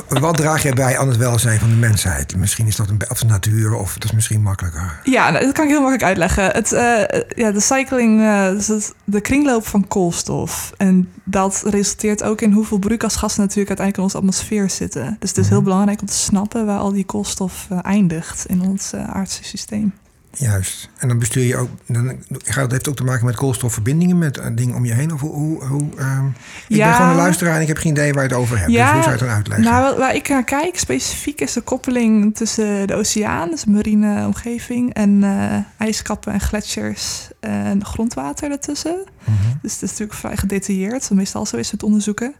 [0.22, 2.36] wat draag jij bij aan het welzijn van de mensheid?
[2.38, 5.00] Misschien is dat een, of de natuur, of dat is misschien makkelijker.
[5.04, 6.44] Ja, nou, dat kan ik heel makkelijk uitleggen.
[6.52, 10.72] Het, eh, ja, de cycling, eh, dus het- de kringloop van koolstof.
[10.78, 15.16] En dat resulteert ook in hoeveel broeikasgassen natuurlijk uiteindelijk in onze atmosfeer zitten.
[15.20, 15.66] Dus het is heel Mhm.
[15.70, 19.92] belangrijk om te snappen waar al die koolstof eindigt in ons eh, aardse systeem.
[20.38, 20.90] Juist.
[20.98, 22.08] En dan bestuur je ook, dan
[22.44, 25.14] het heeft ook te maken met koolstofverbindingen, met eh, dingen om je heen.
[25.14, 26.26] Of hoe, hoe, hoe, ehm,
[26.68, 28.72] ik ben gewoon een luisteraar en ik heb geen idee waar je het over hebt.
[28.72, 29.66] Ja, dus hoe zou je het dan uitleggen?
[29.66, 34.94] Nou, waar ik naar kijk specifiek is de koppeling tussen de oceaan, dus marine omgeving,
[34.94, 39.04] en eh, ijskappen en gletsjers en grondwater ertussen.
[39.24, 39.38] Mhm.
[39.62, 42.36] Dus het is natuurlijk vrij gedetailleerd, meestal zo is met onderzoeken.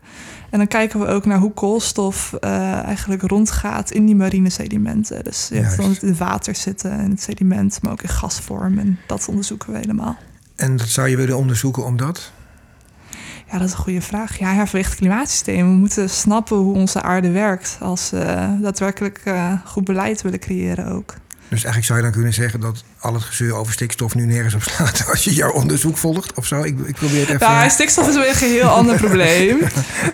[0.50, 5.24] En dan kijken we ook naar hoe koolstof eh, eigenlijk rondgaat in die marine sedimenten.
[5.24, 8.80] Dus je hebt dan het in water zitten en het sediment, maar ook in gasvorm.
[8.80, 10.18] En dat onderzoeken we helemaal.
[10.56, 12.32] En dat zou je willen onderzoeken omdat?
[13.52, 14.40] Ja, dat is een goede vraag.
[14.40, 15.70] Ja, het klimaatsysteem.
[15.70, 20.88] We moeten snappen hoe onze aarde werkt als we daadwerkelijk eh, goed beleid willen creëren
[20.88, 21.14] ook.
[21.50, 24.54] Dus eigenlijk zou je dan kunnen zeggen dat al het gezeur over stikstof nu nergens
[24.54, 26.64] op slaat als je jouw onderzoek volgt of zo.
[26.64, 27.40] Ik, ik probeer het even.
[27.40, 29.60] Nou, stikstof is weer een geheel ander probleem.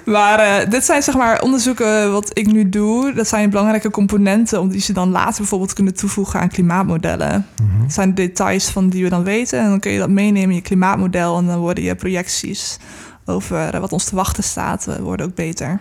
[0.05, 3.13] Maar eh, dit zijn zeg maar onderzoeken wat ik nu doe.
[3.13, 7.47] Dat zijn belangrijke componenten om die ze dan later bijvoorbeeld kunnen toevoegen aan klimaatmodellen.
[7.61, 7.81] Mhm.
[7.81, 9.59] Dat zijn details van die we dan weten.
[9.59, 11.37] En dan kun je dat meenemen in je klimaatmodel.
[11.37, 12.77] En dan worden je projecties
[13.25, 15.79] over eh, wat ons te wachten staat, eh, worden ook beter.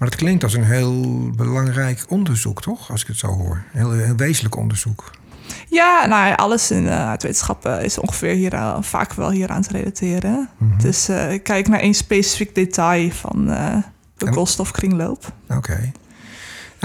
[0.00, 2.90] Maar dat klinkt als een heel belangrijk onderzoek, toch?
[2.90, 3.62] Als ik het zo hoor.
[3.72, 5.10] Heel, heel wezenlijk onderzoek.
[5.68, 9.62] Ja, nou alles in uh, het wetenschappen is ongeveer hier, uh, vaak wel hier aan
[9.62, 10.48] te relateren.
[10.58, 10.78] Mhm.
[10.78, 13.82] Dus uh, kijk naar één specifiek detail van de
[14.26, 15.32] En- koolstofkringloop.
[15.48, 15.78] Oké.
[15.78, 15.92] Nou,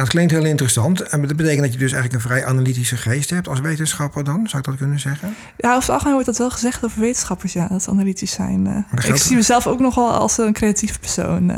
[0.07, 1.01] het klinkt heel interessant.
[1.01, 4.47] En dat betekent dat je dus eigenlijk een vrij analytische geest hebt als wetenschapper dan?
[4.47, 5.35] Zou ik dat kunnen zeggen?
[5.57, 8.67] Ja, over het algemeen wordt dat wel gezegd over wetenschappers, ja, dat ze analytisch zijn.
[8.67, 9.09] eh.
[9.09, 11.51] ik zie mezelf ook nog wel als een creatief persoon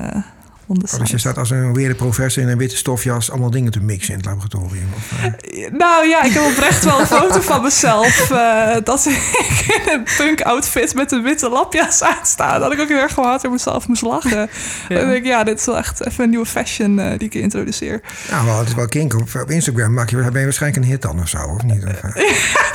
[0.67, 3.79] eh dus je staat als een weerde professor in een witte stofjas allemaal dingen te
[3.79, 4.87] mixen in het laboratorium.
[4.95, 8.31] Of, eh, Nou ja, ik heb oprecht wel een foto van mezelf.
[8.31, 12.59] eh, dat ik in een punk outfit met een witte lapjas aan sta.
[12.59, 14.49] Dat ik ook heel erg gewoon hard op mezelf moest lachen.
[14.87, 14.95] Ja.
[14.97, 17.33] Dan denk ik, ja, dit is wel echt even een nieuwe fashion eh, die ik
[17.33, 18.01] introduceer.
[18.31, 19.13] nou, wel, het is wel kink.
[19.13, 21.83] Op, op Instagram maak je, ben je waarschijnlijk een hit dan of zo, of niet?
[21.85, 22.23] Of, eh,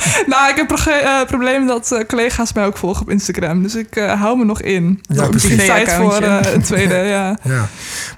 [0.31, 3.63] Nou, ik heb een uh, probleem dat eh, collega's mij ook volgen op Instagram.
[3.63, 5.01] Dus ik eh, hou me nog in.
[5.01, 5.65] Ja, precies.
[5.65, 7.37] tijd voor eh, een tweede, ja.
[7.43, 7.67] ja.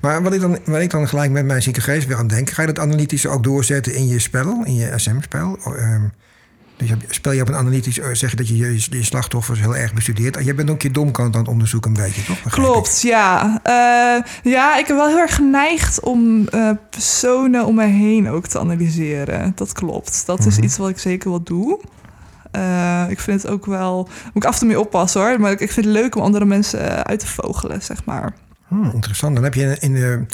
[0.02, 2.50] Maar wat ik, dan, wat ik dan gelijk met mijn zieke geest weer aan denk...
[2.50, 5.58] ga je dat analytische ook doorzetten in je spel, in je SM-spel?
[5.64, 6.02] Oh, ehm,
[6.78, 8.00] dus je- spel je op een analytisch...
[8.00, 10.38] eh, zeg je dat je je, je slachtoffers heel erg bestudeert.
[10.44, 12.44] Jij bent ook je domkant aan het onderzoeken een beetje, toch?
[12.44, 12.74] Begrijp ik?
[12.74, 13.60] Klopt, ja.
[13.64, 18.48] Eh, ja, ik ben wel heel erg geneigd om eh, personen om me heen ook
[18.48, 19.52] te analyseren.
[19.56, 20.24] Dat klopt.
[20.26, 20.64] Dat is Mhm.
[20.64, 21.80] iets wat ik zeker wel doe.
[23.10, 24.10] Ik vind het ook wel...
[24.34, 25.40] Moet ik af en toe mee oppassen hoor.
[25.40, 28.34] Maar ik, ik vind het leuk om andere mensen uit te vogelen, zeg maar.
[28.68, 29.36] Hmm, interessant.
[29.36, 30.26] Dan heb je in de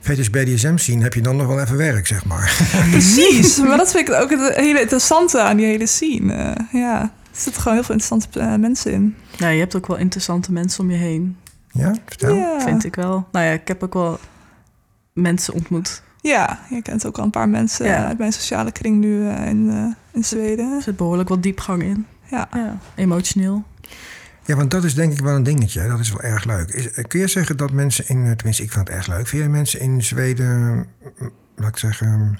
[0.00, 1.02] fetish BDSM scene...
[1.02, 2.56] heb je dan nog wel even werk, zeg maar.
[2.90, 6.32] Precies, maar dat vind ik ook het hele interessante aan die hele scene.
[6.34, 7.10] Eh, ja, er
[7.42, 9.16] zitten gewoon heel veel interessante eh, mensen in.
[9.36, 11.36] Ja, je hebt ook wel interessante mensen om je heen,
[11.70, 12.34] Ja, vertel.
[12.34, 12.60] Ja.
[12.60, 13.28] vind ik wel.
[13.32, 14.18] Nou ja, ik heb ook wel
[15.12, 16.02] mensen ontmoet.
[16.20, 18.06] Ja, je kent ook al een paar mensen Ja.
[18.06, 20.72] uit mijn sociale kring nu eh, in, eh, in Zweden.
[20.76, 22.06] Er zit behoorlijk wat diepgang in.
[22.30, 22.48] Ja.
[22.52, 23.64] Ja, emotioneel.
[24.46, 25.88] Ja, want dat is denk ik wel een dingetje.
[25.88, 26.68] Dat is wel erg leuk.
[26.70, 28.24] Is, eh, kun je zeggen dat mensen in...
[28.26, 29.26] eh, Tenminste, ik vind het erg leuk.
[29.26, 30.58] Vind je mensen in Zweden,
[31.18, 32.38] mm, laat ik zeggen...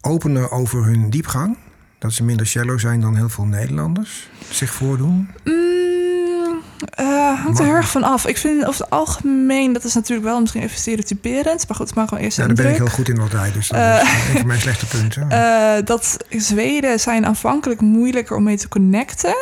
[0.00, 1.56] opener over hun diepgang?
[1.98, 5.28] Dat ze minder shallow zijn dan heel veel Nederlanders zich voordoen?
[5.44, 6.58] Mm,
[6.94, 8.26] eh, hangt er heel erg van af.
[8.26, 11.68] Ik vind over het algemeen, dat is natuurlijk wel misschien even stereotyperend.
[11.68, 13.54] Maar goed, het mag gewoon eerst Ja, daar ben ik heel goed in altijd.
[13.54, 15.28] Dus dat is een van mijn slechte punten.
[15.84, 19.36] Dat Zweden zijn aanvankelijk moeilijker om mee te connecten.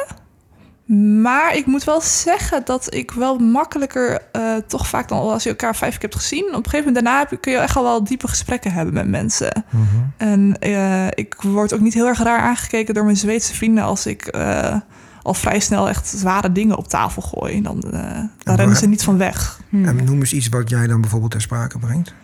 [0.86, 5.48] Maar ik moet wel zeggen dat ik wel makkelijker, eh, toch vaak dan als je
[5.48, 7.82] elkaar vijf keer hebt gezien, op een gegeven moment daarna heb kun je echt al
[7.82, 9.64] wel diepe gesprekken hebben met mensen.
[9.70, 9.84] Mhm.
[10.16, 14.06] En eh, ik word ook niet heel erg raar aangekeken door mijn Zweedse vrienden als
[14.06, 14.76] ik eh,
[15.22, 17.62] al vrij snel echt zware dingen op tafel gooi.
[17.62, 18.00] Dan, eh,
[18.42, 19.60] daar rennen ze niet van weg.
[19.68, 19.84] Hm.
[19.84, 22.14] En noem eens iets wat jij dan bijvoorbeeld ter sprake brengt.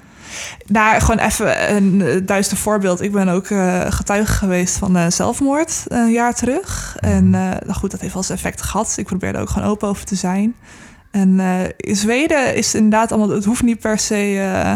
[0.67, 3.01] Nou, gewoon even een uh, duister voorbeeld.
[3.01, 6.97] Ik ben ook eh, getuige geweest van eh, zelfmoord een jaar terug.
[7.01, 8.95] En eh, nou goed, dat heeft wel zijn effect gehad.
[8.97, 10.55] Ik probeerde ook gewoon open over te zijn.
[11.11, 13.37] En eh, in Zweden is het inderdaad allemaal...
[13.37, 14.75] Het hoeft niet per se eh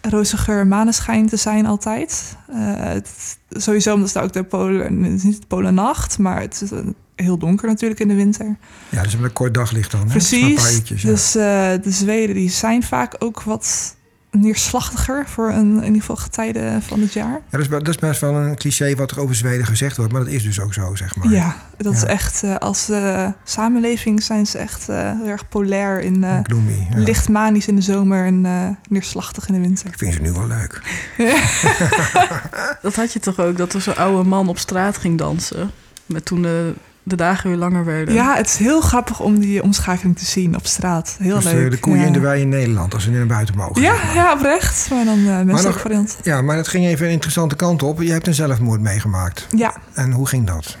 [0.00, 2.36] roze geur maneschijn te zijn altijd.
[2.48, 5.02] Eh, het, sowieso omdat het ook de polen...
[5.02, 6.78] Het is niet de polennacht, maar het is eh,
[7.14, 8.56] heel donker natuurlijk in de winter.
[8.88, 10.00] Ja, dus met een kort daglicht dan.
[10.00, 10.06] Hè?
[10.06, 10.74] Paar Precies.
[10.74, 11.08] uurtjes, ja.
[11.08, 13.96] Dus eh, de Zweden die zijn vaak ook wat
[14.30, 17.30] neerslachtiger voor een, in ieder geval getijden van het jaar.
[17.32, 20.12] Ja, dat, is, dat is best wel een cliché wat er over Zweden gezegd wordt,
[20.12, 21.28] maar dat is dus ook zo, zeg maar.
[21.30, 26.00] Ja, dat is echt eh, als eh, samenleving zijn ze echt eh, heel erg polair
[26.00, 26.86] in eh, Gloomy.
[26.90, 26.98] ja.
[26.98, 29.86] licht manisch in de zomer en eh, neerslachtig in de winter.
[29.86, 30.82] Ik vind ze nu wel leuk.
[32.82, 35.70] Dat had je toch ook, dat er zo'n oude man op straat ging dansen.
[36.06, 38.14] Met toen de, de dagen weer langer werden.
[38.14, 41.16] Ja, het is heel grappig om die omschakeling te zien op straat.
[41.18, 41.70] Heel dus eh, leuk.
[41.70, 42.06] de koeien ja.
[42.06, 43.82] in de wei in Nederland, als ze nu naar buiten mogen.
[43.82, 44.14] zeg Ja, maar.
[44.14, 44.90] ja, oprecht.
[44.90, 46.18] Maar dan uh, nog- variant.
[46.22, 48.00] ja, maar dat ging even een interessante kant op.
[48.02, 49.46] Je hebt een zelfmoord meegemaakt.
[49.56, 50.76] Ja, En hoe ging dat?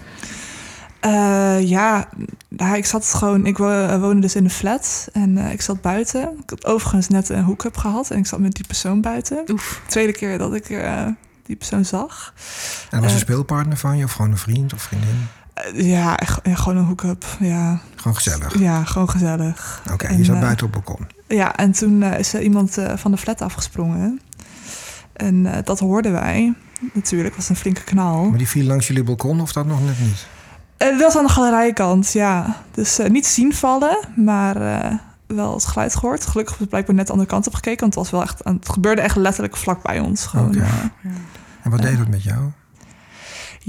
[1.00, 2.08] Eh, ja,
[2.48, 3.46] nou, ik zat gewoon.
[3.46, 6.20] Ik wo- woonde dus in een flat en eh, ik zat buiten.
[6.42, 9.42] Ik had overigens net een hoek-up gehad en ik zat met die persoon buiten.
[9.52, 9.80] Oef.
[9.86, 11.06] Tweede keer dat ik eh,
[11.46, 12.34] die persoon zag.
[12.90, 13.22] En was een Eh.
[13.22, 15.26] speelpartner van je of gewoon een vriend of vriendin?
[15.64, 17.24] Eh, ja, gewoon een hoek-up.
[17.40, 18.58] Ja, Gewoon gezellig.
[18.58, 19.82] ja, gewoon gezellig.
[19.92, 21.06] Oké, je zat eh, buiten op het balkon.
[21.28, 24.20] Ja, en toen eh, is er iemand van de flat afgesprongen.
[25.12, 26.54] En dat hoorden wij.
[26.92, 28.24] Natuurlijk, was een flinke knal.
[28.24, 30.26] Maar die viel langs jullie balkon of dat nog net niet?
[30.76, 32.56] Dat was aan de galerijkant, ja.
[32.70, 34.58] Dus niet zien vallen, maar
[35.26, 36.26] wel het geluid gehoord.
[36.26, 38.68] Gelukkig was blijkbaar net de andere kant op gekeken, want het, was wel echt, het
[38.68, 40.26] gebeurde echt letterlijk vlak bij ons.
[40.26, 40.54] Gewoon.
[41.62, 42.50] En wat deed dat met jou?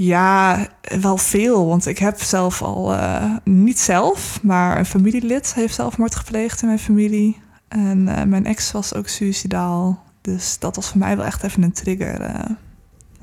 [0.04, 0.66] Ja,
[1.00, 6.14] wel veel, want ik heb zelf al, eh, niet zelf, maar een familielid heeft zelfmoord
[6.14, 7.40] gepleegd in mijn familie.
[7.68, 11.62] En eh, mijn ex was ook suicidaal, dus dat was voor mij wel echt even
[11.62, 12.20] een trigger.
[12.20, 12.50] eh.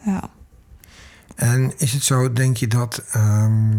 [0.06, 0.30] ja.
[1.36, 3.72] En is het zo, denk je dat ehm,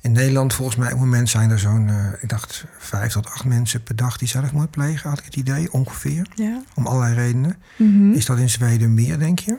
[0.00, 3.44] in Nederland volgens mij op het moment zijn er zo'n, ik dacht, vijf tot acht
[3.44, 6.62] mensen per dag die zelfmoord plegen, had ik het idee, ongeveer, Ja.
[6.74, 7.56] om allerlei redenen.
[7.76, 8.10] Mhm.
[8.12, 9.58] Is dat in Zweden meer, denk je?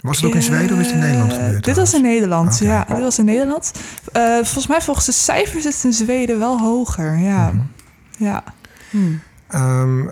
[0.00, 1.64] Was het ook in Zweden of is het in Nederland Eh, gebeurd?
[1.64, 2.02] Dit was in?
[2.02, 2.84] Nederland, ja.
[2.84, 3.72] Dit was in Nederland.
[4.12, 7.50] Eh, volgens mij volgens de cijfers is het in Zweden wel hoger, ja.
[7.50, 7.62] Mhm.
[8.18, 8.44] ja.
[8.90, 8.98] Hm.
[9.48, 10.08] Ehm,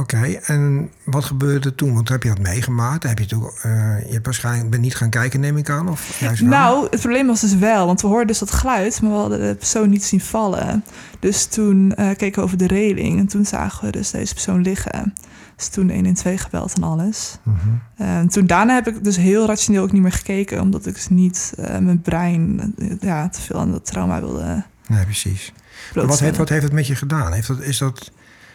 [0.00, 1.94] Oké, en wat gebeurde toen?
[1.94, 3.02] Want heb je dat meegemaakt?
[3.02, 3.70] Heb je, toen, eh,
[4.06, 5.88] je hebt waarschijnlijk bent niet gaan kijken, neem ik aan?
[5.88, 6.50] Of juist wel?
[6.50, 9.40] Nou, het probleem was dus wel, want we hoorden dus dat geluid, maar we hadden
[9.40, 10.84] de persoon niet zien vallen.
[11.20, 14.62] Dus toen eh, keken we over de reling en toen zagen we dus deze persoon
[14.62, 15.14] liggen.
[15.58, 17.38] Dus toen 112 gebeld en alles.
[17.42, 17.56] Mhm.
[17.96, 21.08] En toen daarna heb ik dus heel rationeel ook niet meer gekeken, omdat ik dus
[21.08, 25.52] niet eh, mijn brein eh, ja, te veel aan dat trauma wilde Nee, precies.
[25.94, 27.32] Wat heeft, wat heeft het met je gedaan?
[27.32, 28.10] Heeft dat, is dat,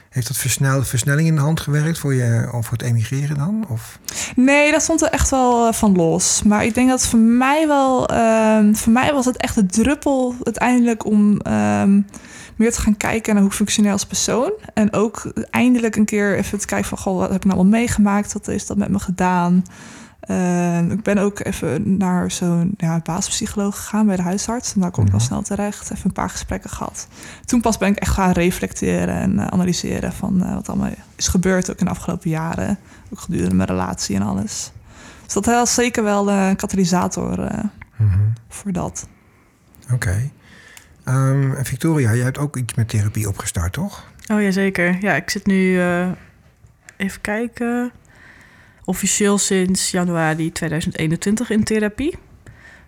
[0.10, 3.66] heeft dat versnel, versnelling in de hand gewerkt voor, je, of voor het emigreren dan?
[3.70, 4.00] Of?
[4.36, 6.44] Nee, dat stond er echt wel eh, van los.
[6.44, 8.08] Maar ik denk dat voor mij wel...
[8.08, 12.02] ehm, voor mij was het echt de druppel uiteindelijk om ehm,
[12.56, 14.52] meer te gaan kijken naar hoe ik functioneer als persoon.
[14.74, 16.98] En ook eindelijk een keer even te kijken van...
[16.98, 18.34] Goh, wat heb ik nou al meegemaakt?
[18.34, 19.63] Wat heeft dat met me gedaan?
[20.92, 24.74] Ik ben ook even naar zo'n ja, basispsycholoog gegaan bij de huisarts.
[24.74, 25.28] En daar kom ik dan Mhm.
[25.30, 25.92] snel terecht.
[25.92, 27.08] Even een paar gesprekken gehad.
[27.46, 31.28] Toen pas ben ik echt gaan reflecteren en eh, analyseren van eh, wat allemaal is
[31.28, 32.78] gebeurd ook in de afgelopen jaren.
[33.13, 34.72] Ook gedurende mijn relatie en alles.
[35.26, 37.63] Dus dat was zeker wel een katalysator eh,
[37.98, 38.20] Mhm.
[38.48, 39.08] voor dat.
[39.94, 40.32] Oké.
[41.04, 44.06] Ehm, en Victoria, jij hebt ook iets met therapie opgestart, toch?
[44.32, 44.98] Oh ja, zeker.
[45.02, 46.08] Ja, ik zit nu eh,
[46.98, 47.92] even kijken.
[48.86, 52.18] Officieel sinds januari 2021 in therapie.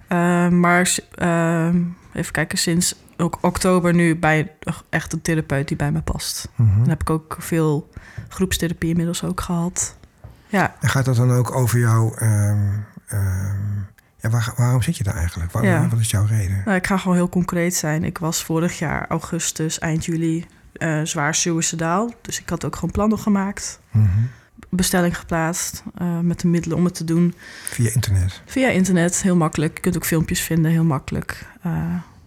[0.07, 1.81] Eh, maar ehm,
[2.13, 4.51] even kijken, sinds ook oktober nu bij
[4.89, 6.49] echt een therapeut die bij me past.
[6.55, 6.79] Mhm.
[6.79, 7.89] Dan heb ik ook veel
[8.27, 9.97] groepstherapie inmiddels ook gehad.
[10.47, 12.17] Ja, En gaat dat dan ook over jou...
[12.17, 12.67] ehm,
[13.07, 13.55] ehm,
[14.29, 15.51] waar, waarom zit je daar eigenlijk?
[15.51, 15.87] Waar- Ja.
[15.89, 16.61] Wat is jouw reden?
[16.65, 18.03] nou, ik ga gewoon heel concreet zijn.
[18.03, 22.13] Ik was vorig jaar augustus, eind juli, eh, zwaar suicidaal.
[22.21, 23.79] Dus ik had ook gewoon plannen gemaakt.
[23.91, 24.07] Mhm.
[24.69, 27.33] Bestelling geplaatst eh, met de middelen om het te doen.
[27.65, 28.41] Via internet.
[28.45, 29.75] Via internet, heel makkelijk.
[29.75, 31.45] Je kunt ook filmpjes vinden, heel makkelijk.
[31.61, 31.71] eh,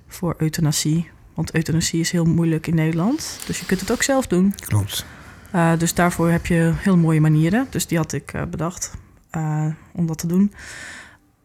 [0.09, 1.11] voor euthanasie.
[1.35, 3.39] Want euthanasie is heel moeilijk in Nederland.
[3.47, 4.55] Dus je kunt het ook zelf doen.
[4.67, 5.07] Klopt.
[5.55, 7.67] Uh, dus daarvoor heb je heel mooie manieren.
[7.71, 8.91] Dus die had ik uh, bedacht
[9.37, 10.53] uh, om dat te doen.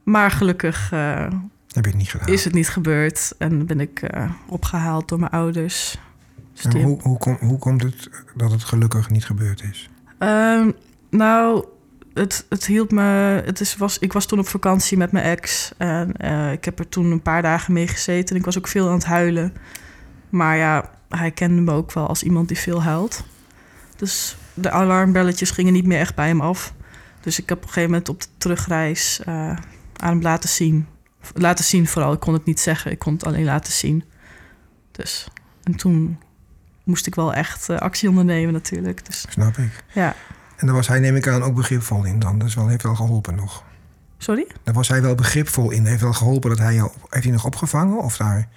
[0.03, 1.31] Maar gelukkig heb
[1.67, 2.27] je het niet gedaan.
[2.27, 3.33] is het niet gebeurd.
[3.37, 4.09] En ben ik
[4.47, 5.97] opgehaald door mijn ouders.
[6.53, 9.89] Dus hoe, hoe, kom, hoe komt het dat het gelukkig niet gebeurd is?
[10.17, 10.71] Ehm,
[11.09, 11.65] nou,
[12.13, 13.41] het, het hielp me.
[13.45, 15.71] Het is, was, ik was toen op vakantie met mijn ex.
[15.77, 16.11] En
[16.51, 18.29] ik heb er toen een paar dagen mee gezeten.
[18.29, 19.53] En ik was ook veel aan het huilen.
[20.29, 23.23] Maar ja, hij kende me ook wel als iemand die veel huilt.
[23.95, 26.73] Dus de alarmbelletjes gingen niet meer echt bij hem af.
[27.21, 29.57] Dus ik heb op een gegeven moment op de terugreis uh,
[30.03, 30.87] aan hem laten zien.
[31.33, 32.13] Laten zien vooral.
[32.13, 32.91] Ik kon het niet zeggen.
[32.91, 34.03] Ik kon het alleen laten zien.
[34.91, 35.27] Dus,
[35.63, 36.19] en toen
[36.83, 39.05] moest ik wel echt uh, actie ondernemen natuurlijk.
[39.05, 39.83] Dus, Snap ik.
[39.93, 40.15] Ja.
[40.57, 42.39] En daar was hij, neem ik aan, ook begripvol in dan.
[42.39, 43.63] Dus wel, heeft wel geholpen nog.
[44.17, 44.47] Sorry?
[44.63, 45.85] Daar was hij wel begripvol in.
[45.85, 46.91] Heeft wel geholpen dat hij jou...
[47.09, 48.47] Heeft hij nog opgevangen of daar...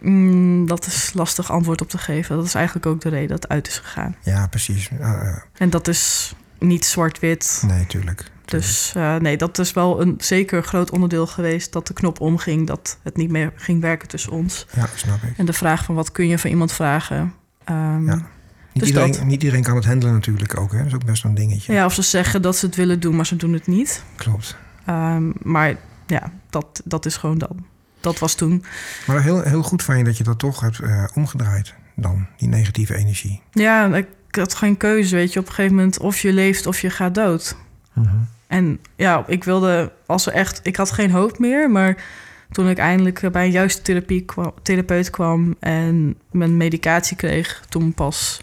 [0.00, 2.36] Mm, dat is lastig antwoord op te geven.
[2.36, 4.16] Dat is eigenlijk ook de reden dat het uit is gegaan.
[4.20, 4.90] Ja, precies.
[5.00, 7.62] Uh, en dat is niet zwart-wit.
[7.66, 8.31] Nee, tuurlijk.
[8.58, 12.66] Dus uh, nee, dat is wel een zeker groot onderdeel geweest dat de knop omging,
[12.66, 14.66] dat het niet meer ging werken tussen ons.
[14.74, 15.38] Ja, snap ik.
[15.38, 17.34] En de vraag van wat kun je van iemand vragen.
[17.70, 18.14] Um, ja.
[18.14, 18.24] Niet,
[18.72, 20.72] dus iedereen, dat, niet iedereen kan het handelen natuurlijk ook.
[20.72, 20.78] Hè?
[20.78, 21.72] Dat is ook best wel een dingetje.
[21.72, 24.04] Ja, of ze zeggen dat ze het willen doen, maar ze doen het niet.
[24.16, 24.56] Klopt.
[24.88, 27.64] Um, maar ja, dat, dat is gewoon dan
[28.02, 28.64] dat was toen.
[29.06, 32.48] Maar heel, heel goed van je dat je dat toch hebt uh, omgedraaid dan, die
[32.48, 33.42] negatieve energie.
[33.50, 35.38] Ja, ik had geen keuze, weet je.
[35.38, 37.56] Op een gegeven moment of je leeft of je gaat dood.
[37.98, 38.14] Uh -huh.
[38.52, 40.60] En ja, ik wilde, als er echt...
[40.62, 42.04] Ik had geen hoop meer, maar
[42.50, 45.54] toen ik eindelijk bij een juiste therapie kwam, therapeut kwam...
[45.60, 48.40] en mijn medicatie kreeg, toen pas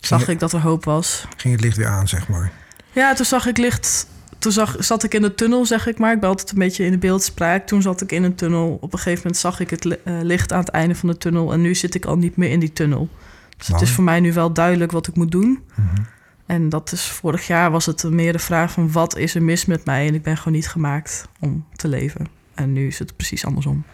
[0.00, 1.26] zag ik dat er hoop was.
[1.36, 2.52] Ging het licht weer aan, zeg maar.
[2.92, 4.06] Ja, toen zag ik licht.
[4.38, 6.12] Toen zag, zat ik in de tunnel, zeg ik maar.
[6.12, 7.66] Ik ben altijd een beetje in de beeldspraak.
[7.66, 8.78] Toen zat ik in een tunnel.
[8.80, 11.52] Op een gegeven moment zag ik het eh, licht aan het einde van de tunnel.
[11.52, 13.08] En nu zit ik al niet meer in die tunnel.
[13.56, 15.62] Dus het is voor mij nu wel duidelijk wat ik moet doen.
[15.74, 16.02] Mhm.
[16.46, 19.64] En dat is vorig jaar was het meer de vraag van wat is er mis
[19.64, 20.06] met mij?
[20.06, 22.26] En ik ben gewoon niet gemaakt om te leven.
[22.54, 23.84] En nu is het precies andersom.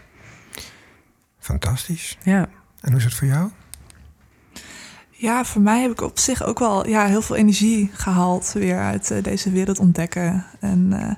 [1.39, 2.19] Fantastisch.
[2.23, 2.49] Ja.
[2.81, 3.51] En hoe is het voor jou?
[5.11, 8.79] Ja, voor mij heb ik op zich ook wel ja, heel veel energie gehaald weer
[8.79, 10.47] uit eh, deze wereld ontdekken.
[10.61, 11.15] En eh,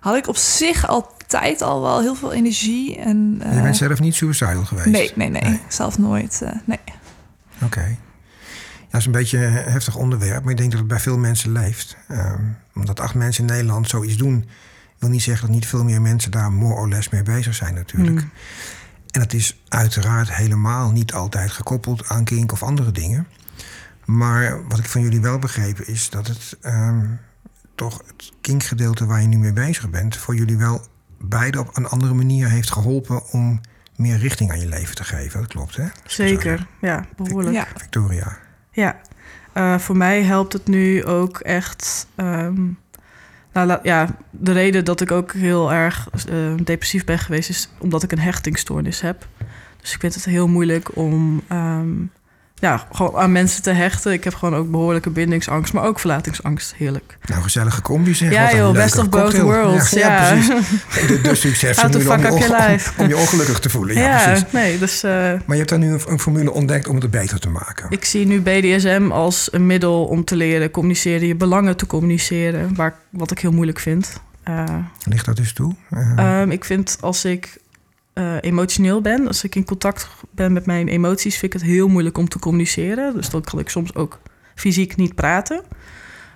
[0.00, 2.96] had ik op zich altijd al wel heel veel energie.
[2.96, 4.86] En, eh, je bent zelf niet suicidal geweest?
[4.86, 5.60] nee, nee, nee, Nee.
[5.68, 6.42] Zelf nooit.
[6.42, 6.78] eh, nee.
[7.64, 7.96] Oké.
[8.90, 11.52] Dat is een beetje een heftig onderwerp, maar ik denk dat het bij veel mensen
[11.52, 11.96] leeft.
[12.08, 12.42] Ehm,
[12.74, 14.48] omdat acht mensen in Nederland zoiets doen,
[14.98, 17.74] wil niet zeggen dat niet veel meer mensen daar more or less mee bezig zijn
[17.74, 18.20] natuurlijk.
[18.20, 18.30] Hmm.
[19.10, 23.26] En het is uiteraard helemaal niet altijd gekoppeld aan kink of andere dingen.
[24.04, 27.06] Maar wat ik van jullie wel begrepen is dat het ehm,
[27.74, 30.86] toch het kinkgedeelte waar je nu mee bezig bent, voor jullie wel
[31.20, 33.60] beide op een andere manier heeft geholpen om
[33.96, 35.40] meer richting aan je leven te geven.
[35.40, 35.86] Dat klopt, hè?
[36.04, 36.66] Zeker.
[36.80, 37.54] Ja, behoorlijk.
[37.54, 37.66] Ja.
[37.76, 38.38] Victoria.
[38.78, 38.96] Ja,
[39.52, 42.06] Eh, voor mij helpt het nu ook echt.
[42.14, 42.62] ehm,
[43.52, 48.02] nou, ja, de reden dat ik ook heel erg eh, depressief ben geweest is omdat
[48.02, 49.26] ik een hechtingstoornis heb.
[49.80, 51.90] Dus ik vind het heel moeilijk om ehm,
[52.60, 54.12] ja, gewoon aan mensen te hechten.
[54.12, 56.74] Ik heb gewoon ook behoorlijke bindingsangst, maar ook verlatingsangst.
[56.76, 57.18] Heerlijk.
[57.26, 58.32] Nou, gezellige combi zeg.
[58.32, 59.90] Ja, joh, best of both worlds.
[59.90, 60.48] Ja, Ja, precies.
[61.08, 62.90] De, de to om, je life.
[63.02, 63.96] om je ongelukkig te voelen.
[63.96, 64.52] Ja, Ja, precies.
[64.52, 67.38] nee, dus eh, Maar je hebt daar nu een, een formule ontdekt om het beter
[67.40, 67.86] te maken.
[67.90, 72.74] ik zie nu BDSM als een middel om te leren communiceren, je belangen te communiceren,
[72.74, 74.20] waar, wat ik heel moeilijk vind.
[74.42, 74.64] Eh,
[75.04, 75.74] Ligt dat dus toe?
[75.90, 77.58] Eh, Ehm, ik vind als ik
[78.18, 81.88] eh, emotioneel ben, als ik in contact ben met mijn emoties, vind ik het heel
[81.88, 83.14] moeilijk om te communiceren.
[83.14, 84.18] Dus dan kan ik soms ook
[84.54, 85.62] fysiek niet praten.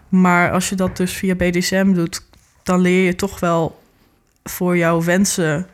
[0.09, 2.27] Maar als je dat dus via BDSM doet,
[2.62, 3.81] dan leer je toch wel
[4.45, 5.66] voor jouw wensen,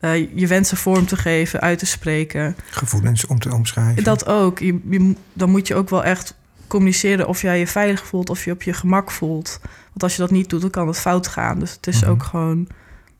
[0.00, 2.56] eh, je wensen vorm te geven, uit te spreken.
[2.70, 4.04] gevoelens om te omschrijven.
[4.04, 4.58] Dat ook.
[4.58, 6.34] Je, je mo- dan moet je ook wel echt
[6.66, 9.58] communiceren of jij je veilig voelt, of je op je gemak voelt.
[9.62, 11.58] Want als je dat niet doet, dan kan het fout gaan.
[11.58, 12.10] Dus het is Mhm.
[12.10, 12.68] ook gewoon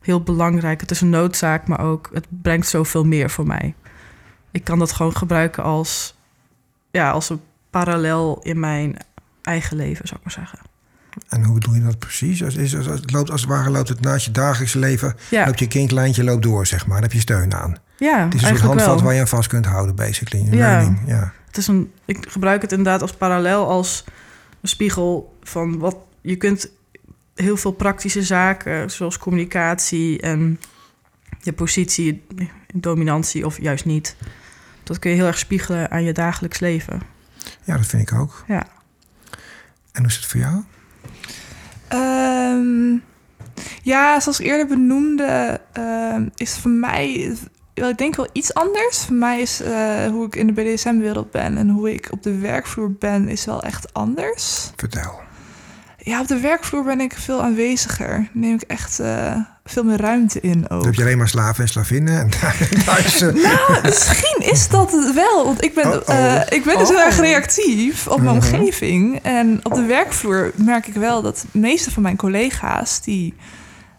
[0.00, 0.80] heel belangrijk.
[0.80, 3.74] Het is een noodzaak, maar ook het brengt zoveel meer voor mij.
[4.50, 6.16] Ik kan dat gewoon gebruiken als,
[6.90, 8.96] ja, als een parallel in mijn
[9.42, 10.58] eigen leven, zou ik maar zeggen.
[11.28, 12.44] En hoe bedoel je dat precies?
[12.44, 15.16] Als, is, als, als het loopt, als het ware loopt het naast je dagelijkse leven...
[15.30, 16.94] Ja, loopt je kinklijntje loopt door, zeg maar.
[16.94, 17.76] Daar heb je steun aan.
[17.96, 19.02] ja Het is een soort handvat wel.
[19.02, 20.56] waar je aan vast kunt houden, basically.
[20.56, 20.96] Ja.
[21.06, 21.32] ja.
[21.46, 24.04] Het is een, ik gebruik het inderdaad als parallel, als
[24.60, 26.70] een spiegel van wat je kunt
[27.38, 30.60] heel veel praktische zaken, zoals communicatie en
[31.40, 32.24] je positie,
[32.74, 34.16] dominantie of juist niet.
[34.82, 37.02] Dat kun je heel erg spiegelen aan je dagelijks leven.
[37.64, 38.44] ja, dat vind ik ook.
[38.46, 38.66] Ja.
[39.92, 40.62] En hoe is het voor jou?
[41.88, 42.98] Ehm,
[43.82, 47.36] ja, zoals ik eerder benoemde, ehm, is voor mij
[47.78, 49.04] wel, ik denk wel iets anders.
[49.04, 52.38] Voor mij is eh, hoe ik in de BDSM-wereld ben en hoe ik op de
[52.38, 54.70] werkvloer ben, is wel echt anders.
[54.76, 55.20] Vertel.
[56.08, 58.28] Ja, op de werkvloer ben ik veel aanweziger.
[58.32, 60.68] Neem ik echt eh, veel meer ruimte in ook.
[60.68, 62.18] Dan heb je alleen maar slaven en slavinnen.
[62.20, 62.28] En
[63.42, 65.44] Nou, misschien is dat het wel.
[65.44, 66.08] Want ik ben, Uh-oh.
[66.34, 67.04] eh, ik ben dus heel Oh.
[67.04, 68.54] erg reactief op mijn Mhm.
[68.54, 69.18] omgeving.
[69.22, 73.02] En op de werkvloer merk ik wel dat de meeste van mijn collega's...
[73.02, 73.34] die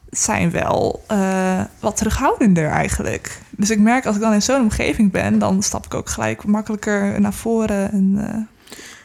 [0.10, 3.40] zijn wel eh, wat terughoudender eigenlijk.
[3.50, 5.40] Dus ik merk als ik dan in zo'n omgeving ben...
[5.40, 7.92] dan stap ik ook gelijk makkelijker naar voren.
[7.92, 8.48] En,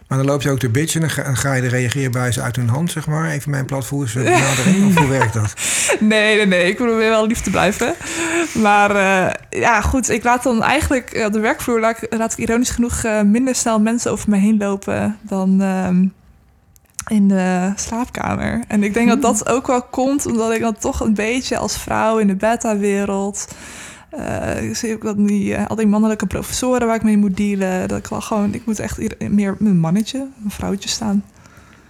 [0.09, 2.43] maar dan loop je ook te bitchen en dan ga, dan ga je de reageerbuizen
[2.43, 3.31] uit hun hand, zeg maar.
[3.31, 4.87] Even mijn platvoers benadering.
[4.87, 5.55] of hoe werkt dat?
[6.01, 6.69] Nee, nee, nee.
[6.69, 7.95] Ik probeer wel lief te blijven.
[8.55, 10.09] Maar eh, ja, goed.
[10.09, 11.81] Ik laat dan eigenlijk eh, op de werkvloer...
[11.81, 15.19] laat ik, laat ik ironisch genoeg eh, minder snel mensen over me heen lopen...
[15.23, 16.07] dan ehm,
[17.09, 18.65] in de slaapkamer.
[18.69, 20.27] En ik denk dat dat ook wel komt...
[20.27, 23.49] omdat ik dan toch een beetje als vrouw in de beta-wereld...
[24.17, 27.89] eh, zie ik dat die, eh, al die mannelijke professoren waar ik mee moet dealen...
[27.89, 28.55] dat ik wel gewoon...
[28.55, 31.25] Ik moet echt hier meer een mannetje, een vrouwtje staan.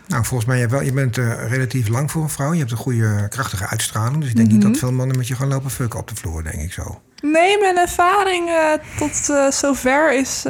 [0.06, 2.52] Nou, volgens mij, je, wel, je bent eh, relatief lang voor een vrouw.
[2.52, 4.20] Je hebt een goede, krachtige uitstraling.
[4.20, 4.68] Dus ik denk niet Mhm.
[4.70, 7.00] dat veel mannen met je gaan lopen fucken op de vloer, denk ik zo.
[7.22, 8.50] Nee, mijn ervaring
[8.96, 10.44] tot zover is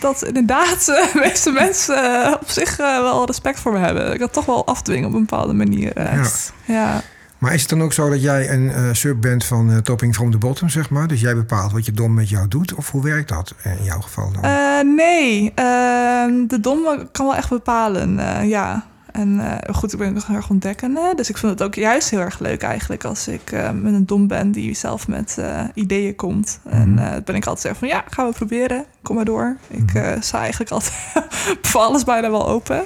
[0.00, 4.12] dat inderdaad de meeste mensen op zich wel respect voor me hebben.
[4.12, 5.92] Ik kan toch wel afdwingen op een bepaalde manier.
[6.02, 6.22] Ja.
[6.64, 7.02] ja.
[7.38, 10.14] Maar is het dan ook zo dat jij een eh, sub bent van eh, Topping
[10.14, 11.08] from the Bottom, zeg maar?
[11.08, 12.74] Dus jij bepaalt wat je dom met jou doet?
[12.74, 14.94] Of hoe werkt dat eh, in jouw geval dan?
[14.94, 18.18] Nee, ehm, de domme kan wel echt bepalen,
[18.48, 18.86] ja.
[19.16, 21.12] En eh, goed, ik ben nog heel erg ontdekkende.
[21.16, 24.06] Dus ik vind het ook juist heel erg leuk eigenlijk als ik eh, met een
[24.06, 26.60] dom ben die zelf met eh, ideeën komt.
[26.64, 28.84] En eh, dan ben ik altijd zeggen van ja, gaan we proberen.
[29.02, 29.56] Kom maar door.
[29.68, 30.20] Ik Mhm.
[30.20, 30.94] sta eigenlijk altijd
[31.68, 32.82] voor alles bijna wel open.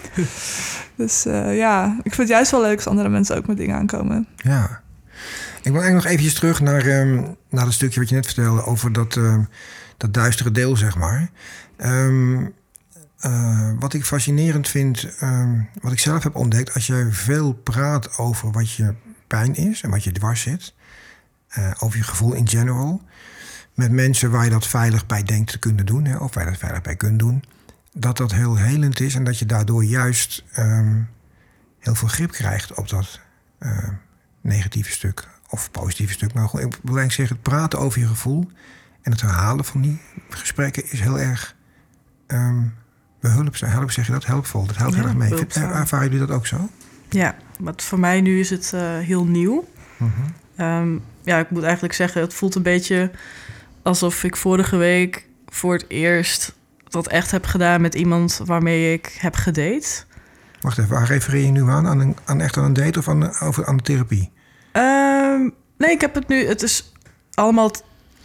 [0.97, 4.27] dus ja, ik vind het juist wel leuk als andere mensen ook met dingen aankomen.
[4.37, 4.81] Ja.
[5.63, 8.65] Ik wil eigenlijk nog eventjes terug naar, ehm, naar het stukje wat je net vertelde
[8.65, 9.41] over dat, ehm,
[9.97, 11.31] dat duistere deel, zeg maar.
[11.77, 12.47] Ehm,
[13.21, 18.19] eh, wat ik fascinerend vind, ehm, wat ik zelf heb ontdekt, als je veel praat
[18.19, 18.95] over wat je
[19.27, 20.75] pijn is en wat je dwars zit,
[21.49, 23.03] eh, over je gevoel in general,
[23.75, 26.51] met mensen waar je dat veilig bij denkt te kunnen doen, hè, of waar je
[26.51, 27.45] dat veilig bij kunt doen,
[27.93, 31.03] dat dat heel helend is en dat je daardoor juist ehm,
[31.79, 33.21] heel veel grip krijgt op dat
[33.59, 33.89] eh,
[34.41, 36.33] negatieve stuk of positieve stuk.
[36.33, 38.51] Maar ik wil eigenlijk zeggen, het praten over je gevoel
[39.03, 41.57] en het herhalen van die gesprekken is heel erg
[42.27, 42.63] ehm
[43.21, 43.71] behulpzaam.
[43.71, 44.27] Help, zeg je dat?
[44.27, 44.67] Helpvol.
[44.67, 45.31] Dat helpt Ja, heel erg mee.
[45.33, 46.69] Er- Ervaren jullie dat ook zo?
[47.09, 49.69] Ja, maar voor mij nu is het eh, heel nieuw.
[49.97, 50.11] Mhm.
[50.57, 53.11] Ehm, ja, ik moet eigenlijk zeggen, het voelt een beetje
[53.83, 56.55] alsof ik vorige week voor het eerst
[56.89, 60.05] dat echt heb gedaan met iemand waarmee ik heb gedate.
[60.61, 61.87] Wacht even, waar refereer je nu aan?
[61.87, 64.33] Aan, een, aan echt aan een date of aan, de- over, aan de therapie?
[64.73, 65.41] Ehm,
[65.79, 66.47] nee, ik heb het nu.
[66.47, 66.93] Het is
[67.35, 67.71] allemaal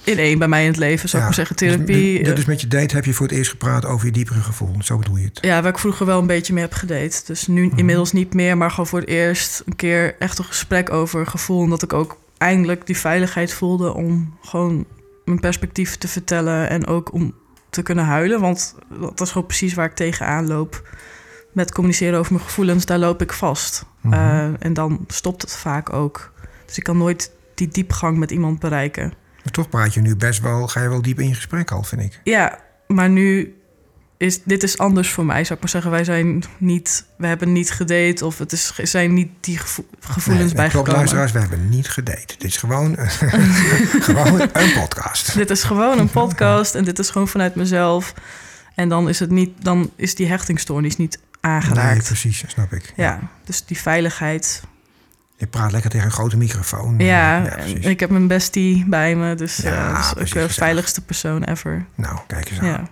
[0.06, 1.56] in één bij mij in het leven, zou Ja, ik maar zeggen.
[1.56, 2.20] Therapie.
[2.20, 4.40] Dus, eh, dus met je date heb je voor het eerst gepraat over je diepere
[4.42, 4.76] gevoel.
[4.80, 5.38] Zo bedoel je het?
[5.42, 7.22] ja, waar ik vroeger wel een beetje mee heb gedate.
[7.26, 7.78] Dus nu Mhm.
[7.78, 11.64] inmiddels niet meer, maar gewoon voor het eerst een keer echt een gesprek over gevoel.
[11.64, 14.86] En dat ik ook eindelijk die veiligheid voelde om gewoon
[15.26, 17.34] mijn perspectief te vertellen en ook om
[17.70, 18.40] te kunnen huilen.
[18.40, 20.88] Want dat is gewoon precies waar ik tegenaan loop.
[21.54, 23.86] Met communiceren over mijn gevoelens, daar loop ik vast.
[24.02, 24.14] Mhm.
[24.14, 26.32] Eh, en dan stopt het vaak ook.
[26.66, 29.14] Dus ik kan nooit die diepgang met iemand bereiken.
[29.46, 31.84] Maar toch praat je nu best wel, ga je wel diep in je gesprek al,
[31.84, 32.20] vind ik.
[32.24, 33.56] Ja, maar nu
[34.18, 35.92] is dit is anders voor mij, zou ik maar zeggen.
[35.92, 40.52] Wij zijn niet, we hebben niet gedate of het is, zijn niet die gevo- gevoelens
[40.54, 42.26] Nee, nee, klopt, luisteraars, we hebben niet gedate.
[42.38, 42.96] Dit is gewoon,
[44.10, 45.34] gewoon een podcast.
[45.34, 48.14] Dit is gewoon een podcast en dit is gewoon vanuit mezelf.
[48.76, 52.06] En dan is het niet, dan is die hechtingstoornis niet Nee, aangeraakt.
[52.06, 52.94] precies, snap ik.
[52.96, 54.64] ja, dus die veiligheid.
[55.38, 57.00] Je praat lekker tegen een grote microfoon.
[57.00, 61.44] Ja, ik heb mijn bestie bij me, dus Ja, ja, dat is de veiligste persoon
[61.44, 61.86] ever.
[61.96, 62.68] Nou, kijk eens aan.
[62.68, 62.84] Ja.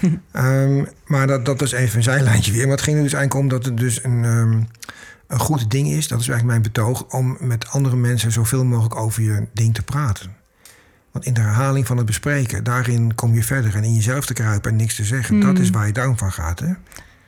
[0.32, 2.62] Ehm, maar dat, dat is even een zijlijntje weer.
[2.62, 4.62] Maar het ging er dus eigenlijk om dat het dus een, ehm,
[5.26, 6.08] een goed ding is.
[6.08, 7.04] Dat is eigenlijk mijn betoog.
[7.12, 10.36] Om met andere mensen zoveel mogelijk over je ding te praten.
[11.12, 13.76] Want in de herhaling van het bespreken, daarin kom je verder.
[13.76, 15.40] En in jezelf te kruipen en niks te zeggen.
[15.40, 15.60] Dat Mm.
[15.62, 16.60] is waar je down van gaat.
[16.60, 16.72] Hè?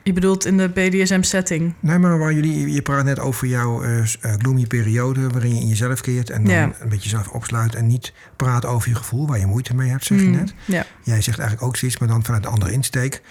[0.05, 1.75] Je bedoelt in de BDSM-setting?
[1.81, 4.07] Nee, maar waar jullie, je praat net over jouw eh, eh,
[4.39, 5.29] gloomy periode.
[5.29, 6.31] waarin je in jezelf keert.
[6.31, 6.63] En dan Ja.
[6.81, 7.75] een beetje jezelf opsluit.
[7.75, 10.55] En niet praat over je gevoel, waar je moeite mee hebt, zeg je Mm, net.
[10.65, 10.85] Ja.
[11.03, 13.23] Jij zegt eigenlijk ook zoiets, maar dan vanuit een andere insteek.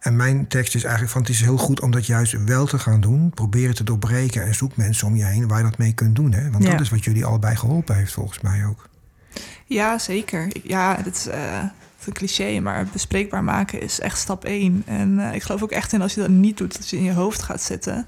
[0.00, 2.78] En mijn tekst is eigenlijk van het is heel goed om dat juist wel te
[2.78, 3.30] gaan doen.
[3.34, 6.16] Probeer het te doorbreken en zoek mensen om je heen waar je dat mee kunt
[6.16, 6.32] doen.
[6.32, 6.50] Hè?
[6.50, 6.70] Want Ja.
[6.70, 8.88] dat is wat jullie allebei geholpen heeft volgens mij ook.
[9.66, 10.48] Ja, zeker.
[10.62, 14.82] Ja, het is, eh, het is een cliché, maar bespreekbaar maken is echt stap één.
[14.86, 17.02] En eh, ik geloof ook echt in als je dat niet doet, dat je in
[17.02, 18.06] je hoofd gaat zitten.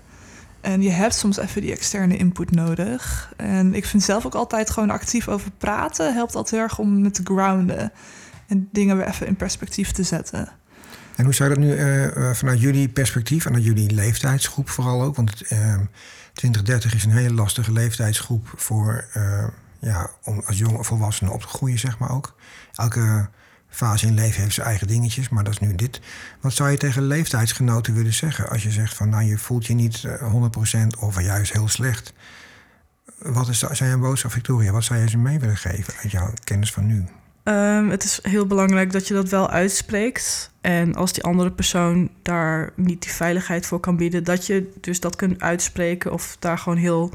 [0.60, 3.32] En je hebt soms even die externe input nodig.
[3.36, 7.10] En ik vind zelf ook altijd gewoon actief over praten helpt altijd erg om me
[7.10, 7.92] te grounden.
[8.46, 10.48] En dingen weer even in perspectief te zetten.
[11.16, 15.16] En hoe zou dat nu uh, vanuit jullie perspectief, vanuit jullie leeftijdsgroep vooral ook?
[15.16, 15.78] Want uh,
[16.32, 19.04] 2030 is een hele lastige leeftijdsgroep voor,
[19.80, 22.34] ja, om als jonge volwassene op te groeien, zeg maar ook.
[22.72, 23.28] Elke
[23.72, 26.00] fase in leven heeft zijn eigen dingetjes, maar dat is nu dit.
[26.40, 29.74] Wat zou je tegen leeftijdsgenoten willen zeggen als je zegt van nou je voelt je
[29.74, 32.12] niet 100% of juist heel slecht?
[33.18, 34.72] Wat is, zijn een boodschap, Victoria?
[34.72, 37.04] Wat zou je ze mee willen geven uit jouw kennis van nu?
[37.44, 40.50] Um, het is heel belangrijk dat je dat wel uitspreekt.
[40.60, 45.00] En als die andere persoon daar niet die veiligheid voor kan bieden, dat je dus
[45.00, 47.12] dat kunt uitspreken of daar gewoon heel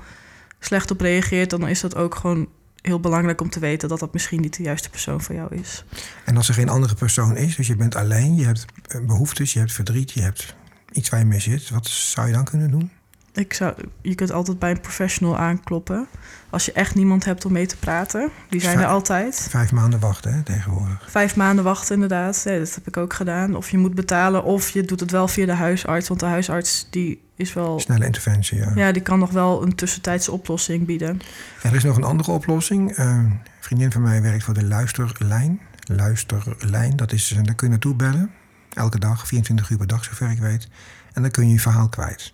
[0.60, 2.47] slecht op reageert, dan is dat ook gewoon
[2.88, 5.85] heel belangrijk om te weten dat dat misschien niet de juiste persoon voor jou is.
[6.25, 8.65] En als er geen andere persoon is, dus je bent alleen, je hebt
[9.05, 10.55] behoeftes, je hebt verdriet, je hebt
[10.91, 12.91] iets waar je mee zit, wat zou je dan kunnen doen?
[13.38, 16.07] Ik zou, je kunt altijd bij een professional aankloppen.
[16.49, 18.31] Als je echt niemand hebt om mee te praten.
[18.49, 19.47] Die zijn er altijd.
[19.49, 21.05] Vijf maanden wachten hè, tegenwoordig.
[21.09, 22.41] Vijf maanden wachten inderdaad.
[22.45, 23.55] Nee, dat heb ik ook gedaan.
[23.55, 26.07] Of je moet betalen of je doet het wel via de huisarts.
[26.07, 27.79] Want de huisarts die is wel...
[27.79, 28.71] Snelle interventie, ja.
[28.75, 31.21] Ja, die kan nog wel een tussentijdse oplossing bieden.
[31.61, 32.97] er is nog een andere oplossing.
[32.97, 35.59] Uh, een vriendin van mij werkt voor de luisterlijn.
[35.83, 38.31] Luisterlijn, dat is, daar kun je naartoe bellen.
[38.73, 40.67] Elke dag, 24 uur per dag, zover ik weet.
[41.13, 42.33] En dan kun je je verhaal kwijt.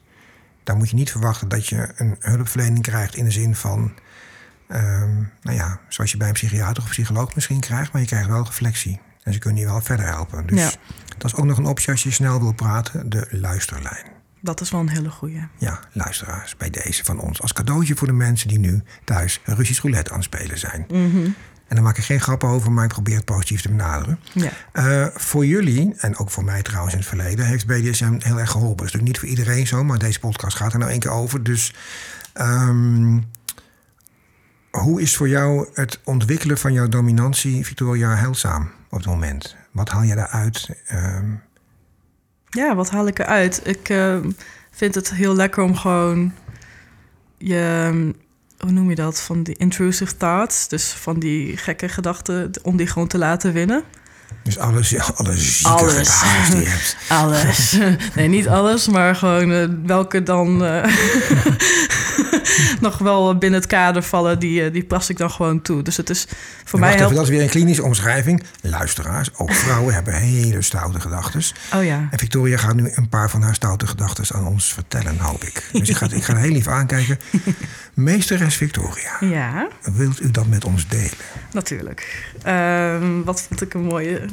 [0.63, 3.79] Daar moet je niet verwachten dat je een hulpverlening krijgt in de zin van,
[4.67, 8.27] um, nou ja, zoals je bij een psychiater of psycholoog misschien krijgt, maar je krijgt
[8.27, 9.01] wel reflectie.
[9.23, 10.45] En ze kunnen je wel verder helpen.
[10.47, 10.71] Dus ja.
[11.17, 14.22] dat is ook nog een optie als je snel wil praten, de luisterlijn.
[14.43, 15.47] Dat is wel een hele goeie.
[15.57, 17.41] Ja, luisteraars, bij deze van ons.
[17.41, 20.85] Als cadeautje voor de mensen die nu thuis Russisch roulette aan het spelen zijn.
[20.89, 21.35] Mm
[21.73, 24.19] en daar maak ik geen grappen over, maar ik probeer het positief te benaderen.
[24.33, 24.51] Ja.
[24.73, 28.51] Uh, voor jullie, en ook voor mij trouwens in het verleden, heeft BDSM heel erg
[28.51, 28.77] geholpen.
[28.77, 31.11] Dat is natuurlijk niet voor iedereen zo, maar deze podcast gaat er nou één keer
[31.11, 31.43] over.
[31.43, 31.73] Dus
[32.41, 33.25] um,
[34.71, 39.55] hoe is voor jou het ontwikkelen van jouw dominantie, Victoria, heilzaam op het moment?
[39.71, 40.69] Wat haal je daaruit?
[40.91, 41.41] Um...
[42.53, 43.61] Ja, wat haal ik eruit?
[43.63, 44.17] Ik uh,
[44.71, 46.33] vind het heel lekker om gewoon
[47.37, 48.13] je
[48.63, 49.21] hoe noem je dat?
[49.21, 50.67] Van die intrusive thoughts.
[50.67, 53.83] Dus van die gekke gedachten, om die gewoon te laten winnen.
[54.43, 56.21] Dus alles, alles alles.
[56.51, 56.97] die hebt.
[57.21, 57.77] Alles.
[58.15, 60.83] Nee, niet alles, maar gewoon uh, welke dan uh,
[62.79, 65.81] nog wel binnen het kader vallen, die, uh, die pas ik dan gewoon toe.
[65.81, 66.27] Dus het is
[66.63, 66.95] voor mij.
[66.95, 67.15] Helpt...
[67.15, 68.43] dat is weer een klinische omschrijving.
[68.61, 71.41] Luisteraars, ook vrouwen hebben hele stoute gedachten.
[71.73, 72.07] Oh ja.
[72.11, 75.69] En Victoria gaat nu een paar van haar stoute gedachten aan ons vertellen, hoop ik.
[75.71, 77.19] Dus ik ga, ik ga heel lief aankijken.
[77.93, 79.17] Meesteres Victoria.
[79.19, 79.67] Ja.
[79.81, 81.11] Wilt u dat met ons delen?
[81.51, 82.31] Natuurlijk.
[82.47, 84.25] Um, wat vond ik een mooie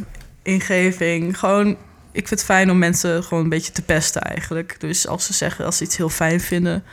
[0.43, 1.39] ingeving.
[1.39, 1.69] Gewoon,
[2.13, 4.77] ik vind het fijn om mensen gewoon een beetje te pesten eigenlijk.
[4.79, 6.85] Dus als ze zeggen, als ze iets heel fijn vinden,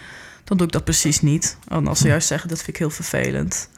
[0.47, 1.57] dan doe ik dat precies niet.
[1.67, 2.09] En als ze hm.
[2.09, 3.69] juist zeggen, dat vind ik heel vervelend.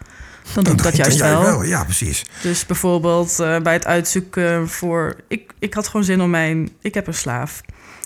[0.54, 1.42] Dan doe ik dat juist wel.
[1.42, 1.64] wel.
[1.64, 2.26] Ja, precies.
[2.42, 5.16] Dus bijvoorbeeld uh, bij het uitzoeken voor...
[5.28, 6.70] Ik, ik had gewoon zin om mijn...
[6.82, 7.62] Ik heb een slaaf.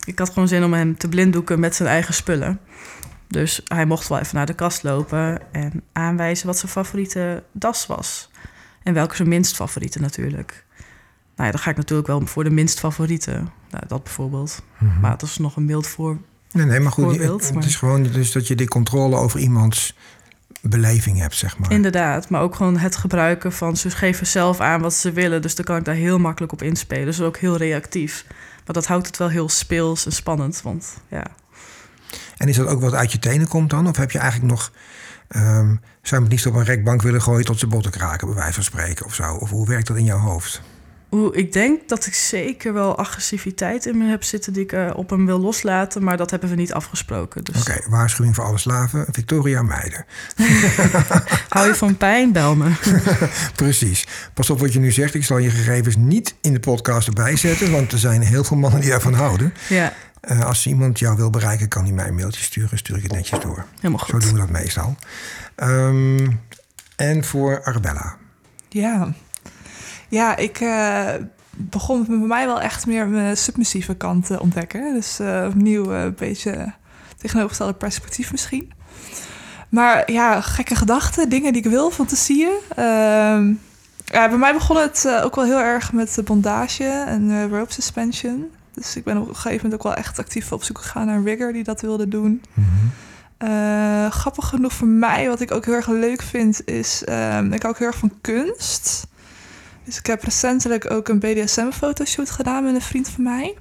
[0.06, 2.60] Ik had gewoon zin om hem te blinddoeken met zijn eigen spullen.
[3.28, 7.86] Dus hij mocht wel even naar de kast lopen en aanwijzen wat zijn favoriete das
[7.86, 8.30] was.
[8.84, 10.66] En welke zijn minst favoriete natuurlijk.
[11.36, 13.32] Nou ja, dan ga ik natuurlijk wel voor de minst favoriete.
[13.70, 14.64] Nou, dat bijvoorbeeld.
[14.78, 15.00] Mhm.
[15.00, 16.18] Maar dat is nog een beeld voor.
[16.54, 17.18] Nee, nee, maar goed.
[17.18, 19.96] Het, is gewoon dus dat je die controle over iemands
[20.62, 21.72] beleving hebt, zeg maar.
[21.72, 23.78] Inderdaad, maar ook gewoon het gebruiken van...
[23.78, 26.62] ze geven zelf aan wat ze willen, dus dan kan ik daar heel makkelijk op
[26.62, 27.06] inspelen.
[27.06, 28.26] Dus ook heel reactief.
[28.66, 31.24] Maar dat houdt het wel heel speels en spannend, want ja...
[32.38, 33.88] En is dat ook wat uit je tenen komt dan?
[33.88, 34.72] Of heb je eigenlijk nog...
[35.36, 38.36] Um, zou je het niet op een rekbank willen gooien tot ze botten kraken, bij
[38.36, 39.34] wijze van spreken of zo?
[39.34, 40.62] Of hoe werkt dat in jouw hoofd?
[41.14, 44.92] Oeh, ik denk dat ik zeker wel agressiviteit in me heb zitten die ik uh,
[44.96, 47.44] op hem wil loslaten, maar dat hebben we niet afgesproken.
[47.44, 47.62] Dus...
[47.62, 49.06] Oké, waarschuwing voor alle slaven.
[49.12, 50.06] Victoria Meijden.
[51.50, 52.72] Hou je van pijn, bel me.
[53.56, 54.08] Precies.
[54.34, 55.14] Pas op wat je nu zegt.
[55.14, 58.58] Ik zal je gegevens niet in de podcast erbij zetten, want er zijn heel veel
[58.58, 59.54] mannen die daarvan houden.
[59.70, 59.94] Ja.
[60.32, 62.78] Uh, als iemand jou wil bereiken, kan hij mij een mailtje sturen.
[62.78, 63.66] Stuur ik het netjes door.
[63.76, 64.10] Helemaal goed.
[64.10, 64.96] Zo doen we dat meestal.
[65.56, 66.40] Um,
[66.96, 68.18] en voor Arbella.
[68.70, 69.14] Ja.
[70.14, 71.10] Ja, ik uh,
[71.50, 74.94] begon bij mij wel echt meer mijn submissieve kant te ontdekken.
[74.94, 76.74] Dus uh, opnieuw een beetje
[77.18, 78.72] tegenovergestelde perspectief misschien.
[79.70, 82.54] Maar ja, gekke gedachten, dingen die ik wil, fantasieën.
[82.70, 83.56] Uh,
[84.06, 88.52] ja, bij mij begon het ook wel heel erg met de bondage en rope suspension.
[88.74, 91.16] Dus ik ben op een gegeven moment ook wel echt actief op zoek gegaan naar
[91.16, 92.42] een rigger die dat wilde doen.
[92.54, 92.66] Mm
[93.40, 94.12] -hmm.
[94.12, 97.04] grappig genoeg voor mij, wat ik ook heel erg leuk vind, is...
[97.10, 99.12] Um, ik hou ook heel erg van kunst.
[99.84, 103.58] Dus ik heb recentelijk ook een BDSM-fotoshoot gedaan met een vriend van mij.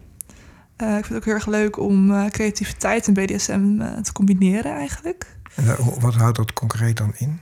[0.77, 4.13] Eh, ik vind het ook heel erg leuk om eh, creativiteit en BDSM eh, te
[4.13, 5.37] combineren eigenlijk.
[5.55, 7.41] En wat houdt dat concreet dan in?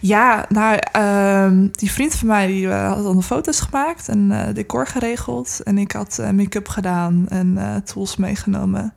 [0.00, 4.86] Ja, nou, ehm, die vriend van mij die had dan de foto's gemaakt en decor
[4.86, 5.60] geregeld.
[5.64, 8.94] En ik had make-up gedaan en tools meegenomen.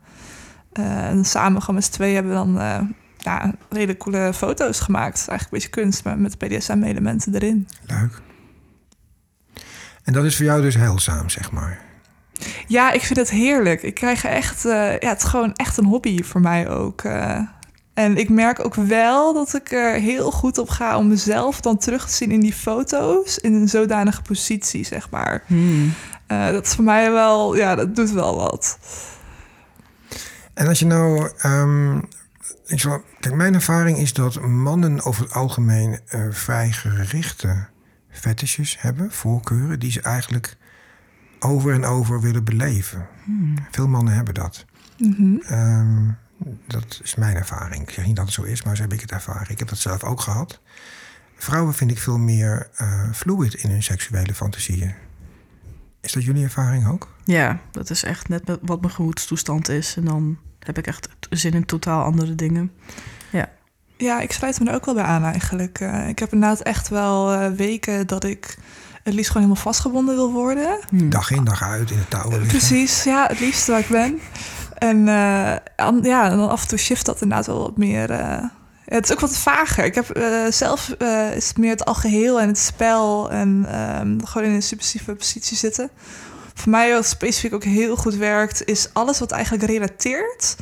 [0.72, 5.28] En samen gewoon met z'n tweeën hebben we dan ja, hele coole foto's gemaakt.
[5.28, 7.68] Eigenlijk een beetje kunst, maar met BDSM-elementen erin.
[7.86, 8.22] Leuk.
[10.06, 11.78] En dat is voor jou dus heilzaam, zeg maar.
[12.66, 13.82] Ja, ik vind het heerlijk.
[13.82, 17.02] Ik krijg er echt, eh, ja, het is gewoon echt een hobby voor mij ook.
[17.02, 17.40] eh.
[17.94, 21.78] en ik merk ook wel dat ik er heel goed op ga om mezelf dan
[21.78, 25.42] terug te zien in die foto's in een zodanige positie, zeg maar.
[25.46, 25.92] Hmm.
[26.26, 28.78] Eh, dat is voor mij wel, ja, dat doet wel wat.
[30.54, 31.30] En als je nou.
[31.38, 31.96] ehm,
[32.66, 37.66] ik zal, kijk, mijn ervaring is dat mannen over het algemeen eh, vrij gerichte
[38.16, 40.56] fetishes hebben, voorkeuren, die ze eigenlijk
[41.38, 43.06] over en over willen beleven.
[43.70, 44.64] Veel mannen hebben dat.
[44.98, 45.36] Mhm.
[45.36, 46.10] Ehm,
[46.66, 47.82] dat is mijn ervaring.
[47.82, 49.50] Ik zeg niet dat het zo is, maar zo heb ik het ervaren.
[49.50, 50.60] Ik heb dat zelf ook gehad.
[51.36, 54.94] Vrouwen vind ik veel meer eh, fluid in hun seksuele fantasieën.
[56.00, 57.14] Is dat jullie ervaring ook?
[57.24, 59.96] Ja, dat is echt net wat mijn gemoedstoestand is.
[59.96, 62.72] En dan heb ik echt zin in totaal andere dingen.
[63.96, 65.80] Ja, ik sluit me er ook wel bij aan eigenlijk.
[65.80, 68.56] Eh, ik heb inderdaad echt wel eh, weken dat ik
[69.02, 70.78] het liefst gewoon helemaal vastgebonden wil worden.
[70.88, 71.10] Hmm.
[71.10, 72.58] Dag in, dag uit in de touwen liggen.
[72.58, 74.18] Precies, ja, het liefst waar ik ben.
[74.78, 78.10] En eh, an- ja, en dan af en toe shift dat inderdaad wel wat meer.
[78.84, 79.84] het is ook wat vager.
[79.84, 80.06] Ik heb
[80.50, 80.88] zelf
[81.34, 85.56] is het meer het algeheel en het spel en ehm, gewoon in een submissieve positie
[85.56, 85.90] zitten.
[86.54, 90.56] Voor mij wat specifiek ook heel goed werkt, is alles wat eigenlijk relateert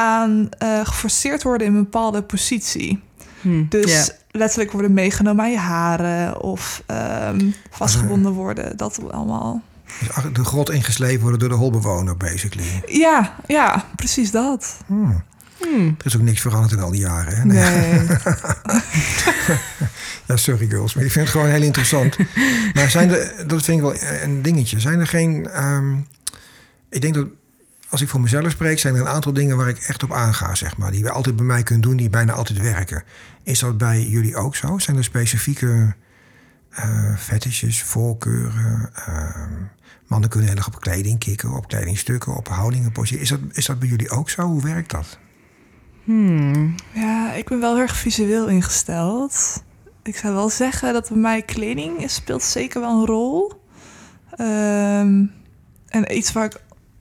[0.00, 3.00] aan eh, geforceerd worden in een bepaalde positie.
[3.40, 3.66] Hmm.
[3.68, 8.76] Dus letterlijk worden meegenomen aan je haren of ehm, vastgebonden worden.
[8.76, 9.62] Dat allemaal.
[9.98, 12.82] Dus de grot ingeslepen worden door de holbewoner, basically.
[12.86, 14.76] Ja, ja, precies dat.
[14.86, 15.22] Hmm.
[15.56, 15.94] Hmm.
[15.98, 17.36] Er is ook niks veranderd in al die jaren.
[17.36, 17.44] Hè?
[17.44, 18.06] Nee.
[20.26, 22.16] Ja, sorry girls, maar ik vind het gewoon heel interessant.
[22.74, 24.80] maar zijn er, dat vind ik wel een dingetje.
[24.80, 25.48] Zijn er geen.
[25.48, 25.96] ehm,
[26.90, 27.26] ik denk dat
[27.90, 30.54] als ik voor mezelf spreek, zijn er een aantal dingen waar ik echt op aanga,
[30.54, 30.90] zeg maar.
[30.90, 33.02] Die we altijd bij mij kunnen doen, die bijna altijd werken.
[33.42, 34.78] Is dat bij jullie ook zo?
[34.78, 35.94] Zijn er specifieke
[36.70, 38.90] eh fetishes, voorkeuren?
[38.94, 39.52] ehm,
[40.06, 43.22] mannen kunnen heel erg op kleding kicken, op kledingstukken, op houdingen, positie.
[43.22, 44.42] Is dat, is dat bij jullie ook zo?
[44.42, 45.18] Hoe werkt dat?
[46.04, 46.74] Hmm.
[46.92, 49.62] Ja, ik ben wel heel erg visueel ingesteld.
[50.02, 53.62] Ik zou wel zeggen dat bij mij kleding speelt zeker wel een rol.
[54.30, 55.24] Ehm,
[55.88, 56.60] en iets waar ik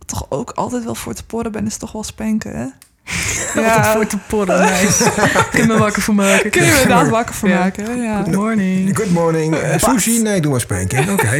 [0.09, 2.55] toch ook altijd wel voor te porren ben, is toch wel spanken.
[2.57, 2.65] hè?
[3.55, 5.11] Altijd voor te porren, nice.
[5.51, 6.49] Kun je me wakker voor maken?
[6.51, 7.59] Kun je me inderdaad wakker voor Ja.
[7.59, 8.01] maken.
[8.01, 8.23] Ja.
[8.23, 8.97] Good morning.
[8.97, 9.55] Good morning.
[9.55, 10.21] Eh, sushi?
[10.21, 11.09] Nee, doe maar spanking.
[11.09, 11.39] Oké.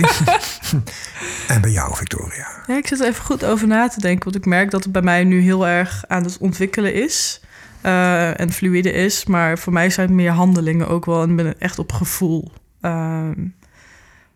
[1.54, 2.48] en bij jou, Victoria?
[2.68, 4.24] Ja, ik zit er even goed over na te denken.
[4.24, 7.42] Want ik merk dat het bij mij nu heel erg aan het ontwikkelen is.
[7.82, 9.26] eh, en fluïde is.
[9.26, 11.22] Maar voor mij zijn het meer handelingen ook wel.
[11.22, 12.52] En ben ik echt op gevoel.
[12.82, 13.34] Ehm,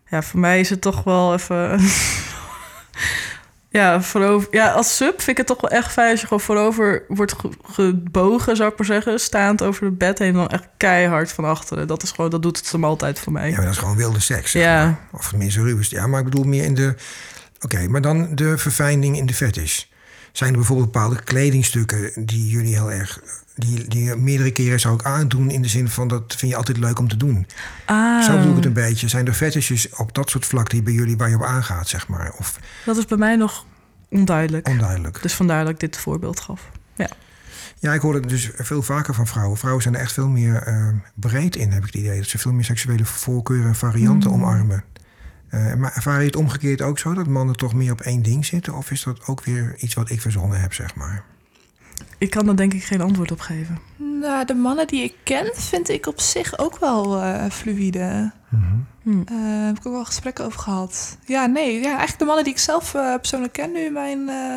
[0.08, 1.80] ja, voor mij is het toch wel even...
[3.80, 6.10] ja, voorover, ja, als sub vind ik het toch wel echt fijn...
[6.10, 9.20] als je gewoon voorover wordt ge- gebogen, zou ik maar zeggen.
[9.20, 10.28] Staand over het bed heen.
[10.28, 11.86] En dan echt keihard van achteren.
[11.86, 13.48] Dat, is gewoon, dat doet het hem altijd voor mij.
[13.50, 14.50] Ja, maar dat is gewoon wilde seks.
[14.50, 14.84] zeg Ja.
[14.84, 14.98] maar.
[15.12, 15.90] Of tenminste ruwest.
[15.90, 16.94] Ja, maar ik bedoel meer in de...
[17.60, 19.82] Oké, maar dan de verfijning in de fetish.
[20.32, 23.20] Zijn er bijvoorbeeld bepaalde kledingstukken die jullie heel erg...
[23.54, 26.08] Die, die meerdere keren zou ik aandoen in de zin van...
[26.08, 27.46] dat vind je altijd leuk om te doen.
[27.86, 29.08] Ah, Zo bedoel ik het een beetje.
[29.08, 32.08] Zijn er fetishes op dat soort vlak die bij jullie waar je op aangaat, zeg
[32.08, 32.32] maar?
[32.38, 33.66] Of dat is bij mij nog
[34.10, 34.68] onduidelijk.
[34.68, 35.22] onduidelijk?
[35.22, 36.70] Dus vandaar dat ik dit voorbeeld gaf.
[37.78, 39.58] Ja, ik hoor het dus veel vaker van vrouwen.
[39.58, 42.18] Vrouwen zijn er echt veel meer eh, breed in, heb ik het idee.
[42.18, 44.36] Dat ze veel meer seksuele voorkeuren en varianten Mm.
[44.36, 44.84] omarmen.
[45.48, 48.46] Eh, maar ervaar je het omgekeerd ook zo, dat mannen toch meer op één ding
[48.46, 48.74] zitten?
[48.74, 51.22] Of is dat ook weer iets wat ik verzonnen heb, zeg maar?
[52.18, 53.78] Ik kan er denk ik geen antwoord op geven.
[53.96, 58.32] Nou, de mannen die ik ken, vind ik op zich ook wel eh, fluïde.
[59.02, 59.20] Hm.
[59.24, 61.18] Eh, heb ik ook wel gesprekken over gehad.
[61.26, 61.74] Ja, nee.
[61.74, 64.56] Ja, eigenlijk de mannen die ik zelf eh, persoonlijk ken nu in mijn eh,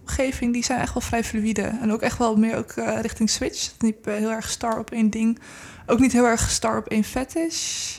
[0.00, 1.62] omgeving, die zijn echt wel vrij fluïde.
[1.62, 3.70] En ook echt wel meer ook, eh, richting switch.
[3.78, 5.38] Niet heel erg star op één ding.
[5.86, 7.94] Ook niet heel erg star op één fetish.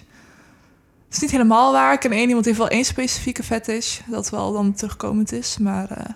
[1.06, 1.94] Het is niet helemaal waar.
[1.94, 4.00] Ik ken één iemand die heeft wel één specifieke fetish.
[4.06, 5.58] Dat wel dan terugkomend is.
[5.58, 6.14] Maar eh,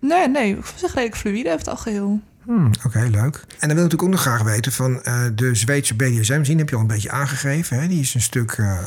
[0.00, 0.56] nee, nee.
[0.56, 2.20] Ik zeg redelijk fluïde over het algeheel.
[2.42, 3.12] Hmm, Oké, leuk.
[3.58, 6.68] En dan wil ik natuurlijk ook nog graag weten van eh, de Zweedse BDSM-zien heb
[6.68, 7.80] je al een beetje aangegeven.
[7.80, 7.88] Hè?
[7.88, 8.78] Die is een stuk, eh,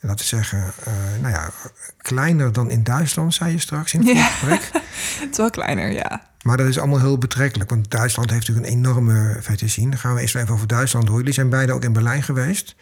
[0.00, 1.50] laten we zeggen, eh, nou ja,
[1.96, 4.24] kleiner dan in Duitsland, zei je straks in het Ja.
[4.24, 4.70] gesprek.
[5.20, 6.26] Het is wel kleiner, ja.
[6.42, 9.90] Maar dat is allemaal heel betrekkelijk, want Duitsland heeft natuurlijk een enorme zien.
[9.90, 11.16] Dan gaan we eerst even over Duitsland door.
[11.18, 12.74] Jullie zijn beide ook in Berlijn geweest.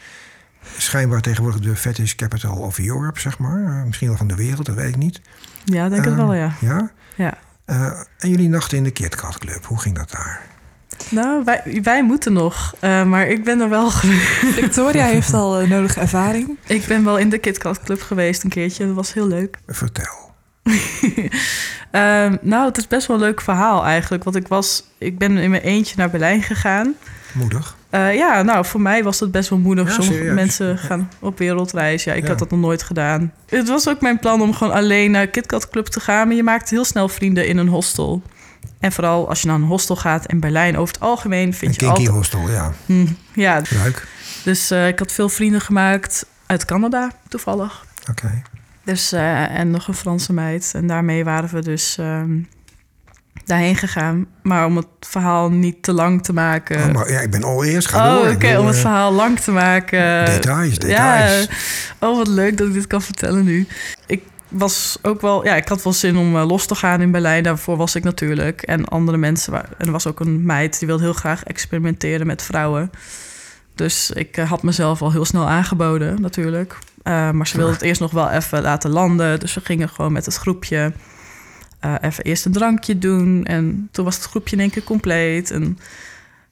[0.77, 3.65] Schijnbaar tegenwoordig de fetish capital of Europe, zeg maar.
[3.79, 5.21] Eh, misschien wel van de wereld, dat weet ik niet.
[5.65, 6.53] Ja, denk het Ehm, wel, ja.
[6.61, 6.91] Ja?
[7.15, 7.35] ja.
[7.65, 7.87] Eh,
[8.19, 10.41] en jullie nachten in de KitKat Club, hoe ging dat daar?
[11.11, 12.75] Nou, wij, wij moeten nog.
[12.79, 14.23] eh, maar ik ben er wel geweest.
[14.55, 16.59] Victoria heeft al eh, nodige ervaring.
[16.67, 18.87] Ik ben wel in de KitKat Club geweest een keertje.
[18.87, 19.59] Dat was heel leuk.
[19.67, 20.31] Vertel.
[21.91, 24.25] Ehm, nou, het is best wel een leuk verhaal eigenlijk.
[24.25, 24.85] Want ik was...
[24.99, 26.95] Ik ben in mijn eentje naar Berlijn gegaan.
[27.33, 27.77] Moedig.
[27.93, 29.87] Eh, ja, nou, voor mij was dat best wel moedig.
[29.87, 30.35] Ja, Sommige serieus.
[30.35, 32.05] mensen gaan op wereldreis.
[32.05, 32.29] Ja, ik Ja.
[32.29, 33.33] had dat nog nooit gedaan.
[33.49, 36.27] Het was ook mijn plan om gewoon alleen naar KitKat Club te gaan.
[36.27, 38.23] Maar je maakt heel snel vrienden in een hostel.
[38.79, 40.77] En vooral als je naar een hostel gaat in Berlijn...
[40.77, 42.17] over het algemeen Een vind je kinky altijd...
[42.17, 42.73] hostel, ja.
[42.87, 44.07] Hm, ja, Leuk.
[44.45, 47.85] dus eh, ik had veel vrienden gemaakt uit Canada, toevallig.
[48.11, 48.43] Oké.
[48.85, 50.73] Dus, eh, en nog een Franse meid.
[50.75, 52.39] En daarmee waren we dus ehm,
[53.45, 54.27] daarheen gegaan.
[54.43, 56.77] Maar om het verhaal niet te lang te maken...
[56.77, 57.89] Oh, maar, ja, ik ben al eerst.
[57.89, 60.25] Ga Oh, oké, om het eh, verhaal lang te maken.
[60.25, 61.49] Details, details.
[62.01, 63.67] Ja, oh, wat leuk dat ik dit kan vertellen nu.
[64.07, 67.11] Ik was ook wel, ja, ik had wel zin om eh, los te gaan in
[67.11, 67.43] Berlijn.
[67.43, 68.63] Daarvoor was ik natuurlijk.
[68.63, 72.27] En andere mensen, waren, en er was ook een meid die wilde heel graag experimenteren
[72.27, 72.91] met vrouwen.
[73.75, 76.79] Dus ik eh, had mezelf al heel snel aangeboden, natuurlijk.
[77.05, 79.41] Maar ze wilde het eerst nog wel even laten landen.
[79.41, 80.93] Dus we gingen gewoon met het groepje
[81.83, 83.45] eh, even eerst een drankje doen.
[83.45, 85.51] En toen was het groepje in één keer compleet.
[85.51, 85.79] En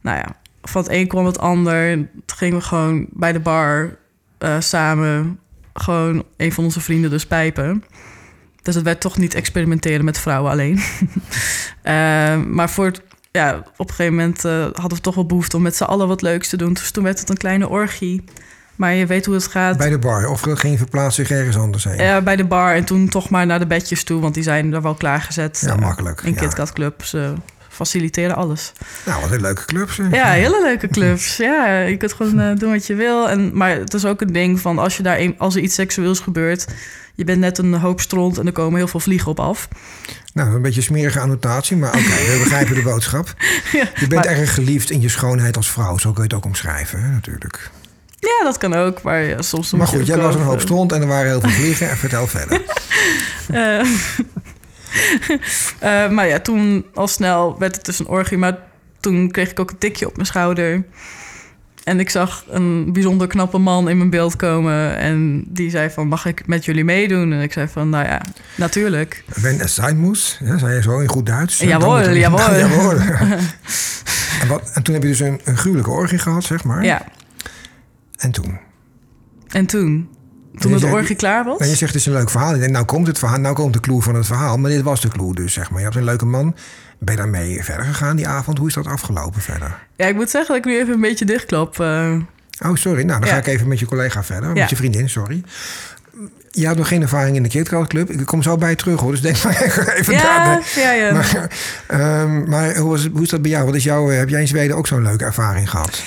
[0.00, 1.96] nou ja, van het een kwam het ander.
[1.96, 3.96] Toen gingen we gewoon bij de bar
[4.38, 5.38] eh, samen
[5.74, 7.84] gewoon een van onze vrienden dus pijpen.
[8.62, 10.80] Dus het werd toch niet experimenteren met vrouwen alleen.
[11.82, 12.92] Eh, maar voor
[13.30, 14.42] ja, op een gegeven moment
[14.76, 16.72] hadden we toch wel behoefte om met z'n allen wat leuks te doen.
[16.72, 18.24] Dus toen werd het een kleine orgie.
[18.80, 19.76] Maar je weet hoe het gaat.
[19.76, 20.28] Bij de bar.
[20.28, 21.96] Of verplaatsen zich ergens anders heen?
[21.96, 24.72] Ja, bij de bar en toen toch maar naar de bedjes toe, want die zijn
[24.74, 25.62] er wel klaargezet.
[25.66, 26.40] Ja, Eh, makkelijk, In ja.
[26.40, 27.04] KitKat Club.
[27.04, 27.32] Ze
[27.68, 28.72] faciliteren alles.
[29.06, 29.90] Nou, wat een leuke club.
[29.90, 30.10] zeg.
[30.10, 31.36] Ja, hele leuke clubs.
[31.36, 33.28] Ja, je kunt gewoon eh, doen wat je wil.
[33.30, 35.74] En, maar het is ook een ding van als, je daar een, als er iets
[35.74, 36.66] seksueels gebeurt...
[37.14, 39.68] je bent net een hoop stront en er komen heel veel vliegen op af.
[40.34, 41.98] Nou, een beetje smerige annotatie, maar oké,
[42.32, 43.34] we begrijpen de boodschap.
[43.72, 46.36] Ja, Je bent maar- erg geliefd in je schoonheid als vrouw, zo kun je het
[46.38, 47.70] ook omschrijven, hè, natuurlijk.
[48.40, 49.02] Ja, dat kan ook.
[49.02, 51.50] Maar ja, soms Maar goed, jij was een hoop stront en er waren heel veel
[51.50, 51.90] vliegen.
[51.90, 52.62] En vertel verder.
[53.50, 53.80] Eh,
[56.04, 58.38] eh, maar ja, toen al snel werd het dus een orgie.
[58.38, 58.58] Maar
[59.00, 60.84] toen kreeg ik ook een tikje op mijn schouder.
[61.84, 64.96] En ik zag een bijzonder knappe man in mijn beeld komen.
[64.96, 67.32] En die zei van, mag ik met jullie meedoen?
[67.32, 68.22] En ik zei van, nou ja,
[68.54, 69.24] natuurlijk.
[69.34, 71.58] Wenn es sein muss, ja, zei je zo in goed Duits.
[71.58, 72.10] Jawel.
[72.10, 72.92] jawel.
[74.40, 76.84] en, wat, en toen heb je dus een, een gruwelijke orgie gehad, zeg maar.
[76.84, 77.02] Ja,
[78.20, 78.58] En toen?
[79.48, 80.08] en toen?
[80.58, 81.58] Toen het orgie klaar was?
[81.58, 82.54] Je zegt het is een leuk verhaal.
[82.54, 84.56] Ik denk, nou komt het verhaal, nou komt de clue van het verhaal.
[84.58, 85.78] Maar dit was de clue dus, zeg maar.
[85.78, 86.56] Je hebt een leuke man.
[86.98, 88.58] Ben je daarmee verder gegaan die avond?
[88.58, 89.78] Hoe is dat afgelopen verder?
[89.96, 91.80] Ja, ik moet zeggen dat ik nu even een beetje dichtklap.
[91.80, 92.12] eh.
[92.66, 93.02] Oh, sorry.
[93.02, 93.34] Nou, dan Ja.
[93.34, 94.48] ga ik even met je collega verder.
[94.54, 94.60] Ja.
[94.60, 95.42] Met je vriendin, sorry.
[96.50, 98.10] Je had nog geen ervaring in de KitKat Club.
[98.10, 99.10] Ik kom zo bij je terug, hoor.
[99.10, 99.62] Dus denk maar
[99.98, 100.62] even ja, daarbij.
[100.82, 101.12] ja, ja.
[101.12, 101.50] Maar,
[101.86, 103.64] ehm, maar hoe, was hoe is dat bij jou?
[103.66, 106.02] Wat is jouw, heb jij in Zweden ook zo'n leuke ervaring gehad?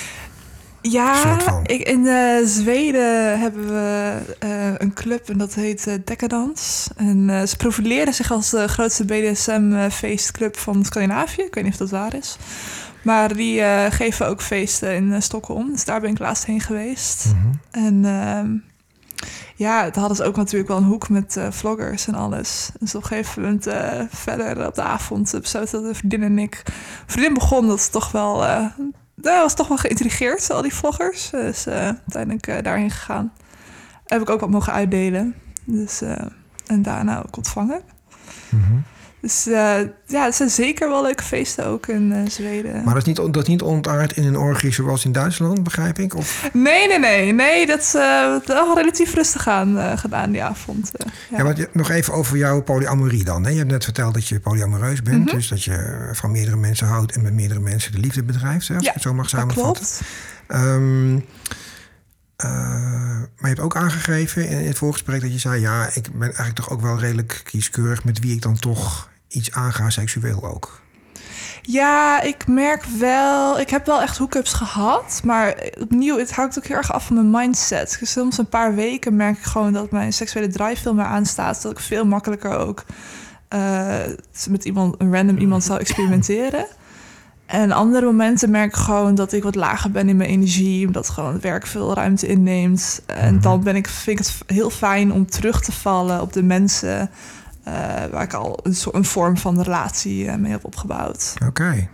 [0.90, 6.90] Ja, ik, in eh, Zweden hebben we eh, een club en dat heet Decadence.
[6.96, 11.42] En ze profileren zich als de grootste BDSM-feestclub van Scandinavië.
[11.42, 12.36] Ik weet niet of dat waar is.
[13.02, 15.70] Maar die geven ook feesten in Stockholm.
[15.70, 17.24] Dus daar ben ik laatst heen geweest.
[17.70, 18.56] En ehm,
[19.56, 22.70] ja, daar hadden ze ook natuurlijk wel een hoek met vloggers en alles.
[22.80, 23.66] Dus op een gegeven moment
[24.10, 26.62] verder op de avond besloten dat de vriendin en ik...
[27.06, 28.44] Vriendin begon dat ze toch wel...
[29.24, 31.30] eh daar was toch wel geïntrigeerd, al die vloggers.
[31.30, 33.32] Dus eh, uiteindelijk eh, daarheen gegaan.
[34.04, 35.34] Heb ik ook wat mogen uitdelen.
[35.64, 36.26] Dus, eh,
[36.66, 37.82] en daarna ook ontvangen.
[39.24, 42.74] Dus eh, ja, het zijn zeker wel leuke feesten ook in eh, Zweden.
[42.84, 45.98] Maar dat is, niet, dat is niet ontaard in een orgie zoals in Duitsland, begrijp
[45.98, 46.14] ik?
[46.14, 47.32] Of, Nee, nee, nee.
[47.32, 50.90] Nee, dat is eh, wel relatief rustig aan gedaan die avond.
[50.92, 51.36] ja.
[51.36, 51.44] ja.
[51.44, 53.44] maar nog even over jouw polyamorie dan.
[53.44, 53.50] Hè?
[53.50, 55.24] Je hebt net verteld dat je polyamoreus bent.
[55.24, 55.34] Mhm.
[55.34, 58.68] Dus dat je van meerdere mensen houdt en met meerdere mensen de liefde bedrijft.
[58.68, 58.74] Hè?
[58.74, 59.84] Als Ja, ik het zo mag dat samenvatten.
[59.86, 60.00] klopt.
[60.46, 61.18] Ehm,
[62.36, 62.50] eh,
[63.20, 65.60] maar je hebt ook aangegeven in het voorgesprek dat je zei...
[65.60, 68.04] ja, ik ben eigenlijk toch ook wel redelijk kieskeurig...
[68.04, 70.82] met wie ik dan toch iets aanga, seksueel ook.
[71.62, 73.60] Ja, ik merk wel...
[73.60, 75.20] Ik heb wel echt hookups gehad.
[75.24, 77.96] Maar opnieuw, het hangt ook heel erg af van mijn mindset.
[78.00, 81.62] Dus soms een paar weken merk ik gewoon dat mijn seksuele drive veel meer aanstaat.
[81.62, 82.84] Dat ik veel makkelijker ook
[83.48, 83.98] eh,
[84.48, 86.66] met iemand, een random iemand zou experimenteren.
[87.46, 90.86] En andere momenten merk ik gewoon dat ik wat lager ben in mijn energie.
[90.86, 93.02] Omdat gewoon het werk veel ruimte inneemt.
[93.06, 96.42] En dan ben ik, vind ik het heel fijn om terug te vallen op de
[96.42, 97.10] mensen...
[97.64, 97.72] eh,
[98.10, 101.34] waar ik al een, soort, een vorm van relatie eh, mee heb opgebouwd.
[101.46, 101.88] Oké.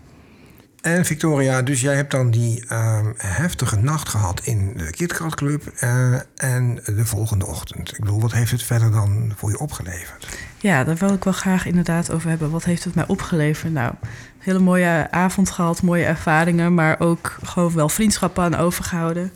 [0.81, 5.67] En Victoria, dus jij hebt dan die ehm, heftige nacht gehad in de KitKat Club
[5.67, 7.93] eh, en de volgende ochtend.
[7.93, 10.29] Ik bedoel, wat heeft het verder dan voor je opgeleverd?
[10.59, 12.51] Ja, daar wil ik wel graag inderdaad over hebben.
[12.51, 13.73] Wat heeft het mij opgeleverd?
[13.73, 13.95] Nou,
[14.39, 19.33] hele mooie avond gehad, mooie ervaringen, maar ook gewoon wel vriendschappen aan overgehouden.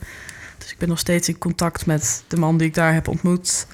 [0.57, 3.67] Dus ik ben nog steeds in contact met de man die ik daar heb ontmoet.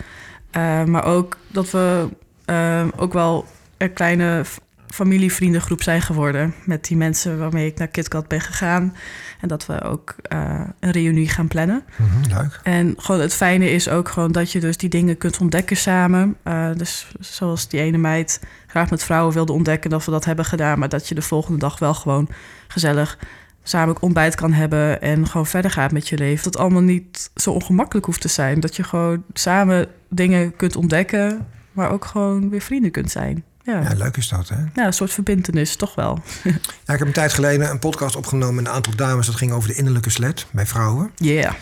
[0.58, 2.10] Uh, maar ook dat we
[2.46, 3.46] uh, ook wel
[3.78, 4.44] een kleine
[4.88, 6.54] familie-vriendengroep zijn geworden.
[6.66, 8.96] Met die mensen waarmee ik naar KitKat ben gegaan.
[9.42, 11.84] En dat we ook uh, een reunie gaan plannen.
[11.96, 12.60] Mm -hmm, leuk.
[12.64, 16.38] En gewoon het fijne is ook gewoon dat je dus die dingen kunt ontdekken samen.
[16.44, 20.46] Uh, dus zoals die ene meid graag met vrouwen wilde ontdekken dat we dat hebben
[20.46, 20.80] gedaan.
[20.80, 22.30] Maar dat je de volgende dag wel gewoon
[22.68, 23.18] gezellig
[23.64, 26.44] samen ontbijt kan hebben en gewoon verder gaat met je leven.
[26.44, 28.60] Dat allemaal niet zo ongemakkelijk hoeft te zijn.
[28.60, 33.44] Dat je gewoon samen dingen kunt ontdekken, maar ook gewoon weer vrienden kunt zijn.
[33.64, 33.82] Ja.
[33.82, 34.56] ja, leuk is dat, hè?
[34.74, 36.20] Ja, een soort verbindenis, toch wel.
[36.86, 39.26] ja, ik heb een tijd geleden een podcast opgenomen met een aantal dames.
[39.26, 41.12] Dat ging over de innerlijke slet bij vrouwen.
[41.16, 41.32] Ja.
[41.32, 41.54] Yeah.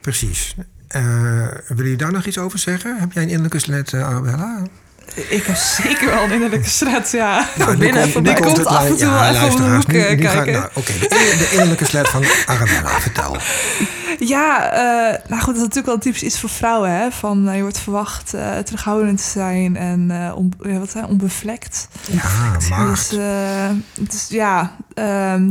[0.00, 0.54] Precies.
[0.96, 2.98] Uh, wil je daar nog iets over zeggen?
[2.98, 4.62] Heb jij een innerlijke slet, uh, Arabella?
[5.14, 7.46] Ik heb zeker wel een innerlijke slet, ja.
[7.56, 9.86] Nou, van binnen, van binnen komt af en toe ja, wel even om de hoek
[9.86, 10.52] nu, nu kijken.
[10.52, 13.36] Nou, Oké, okay, de, de, innerlijke slet van Arabella, vertel.
[14.18, 16.90] Ja, uh, nou goed, dat is natuurlijk wel typisch iets voor vrouwen.
[16.90, 17.10] Hè?
[17.10, 21.88] Van, uh, je wordt verwacht uh, terughoudend te zijn en on, wat, hè, onbevlekt.
[22.10, 22.22] Ja,
[22.68, 22.86] maar.
[22.86, 23.08] Dus,
[23.98, 24.76] dus ja,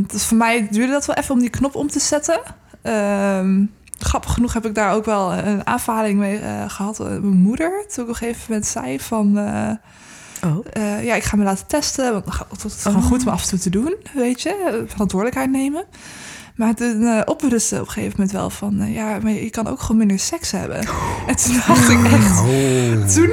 [0.06, 2.40] dus voor mij duurde dat wel even om die knop om te zetten.
[2.82, 6.98] Um, grappig genoeg heb ik daar ook wel een aanvaring mee gehad.
[6.98, 9.38] Mijn moeder, toen ik op een gegeven moment zei van...
[10.44, 10.64] Oh.
[10.76, 12.12] Uh, ja, ik ga me laten testen.
[12.12, 12.24] Want
[12.62, 14.84] het is gewoon goed om af en toe te doen, weet je.
[14.86, 15.84] Verantwoordelijkheid nemen.
[16.54, 18.80] Maar toen uh, oprusten op een gegeven moment wel van...
[18.82, 20.78] Uh, ja, maar je kan ook gewoon minder seks hebben.
[21.26, 22.38] En toen dacht ik echt...
[22.40, 23.06] Oh.
[23.06, 23.30] Toen,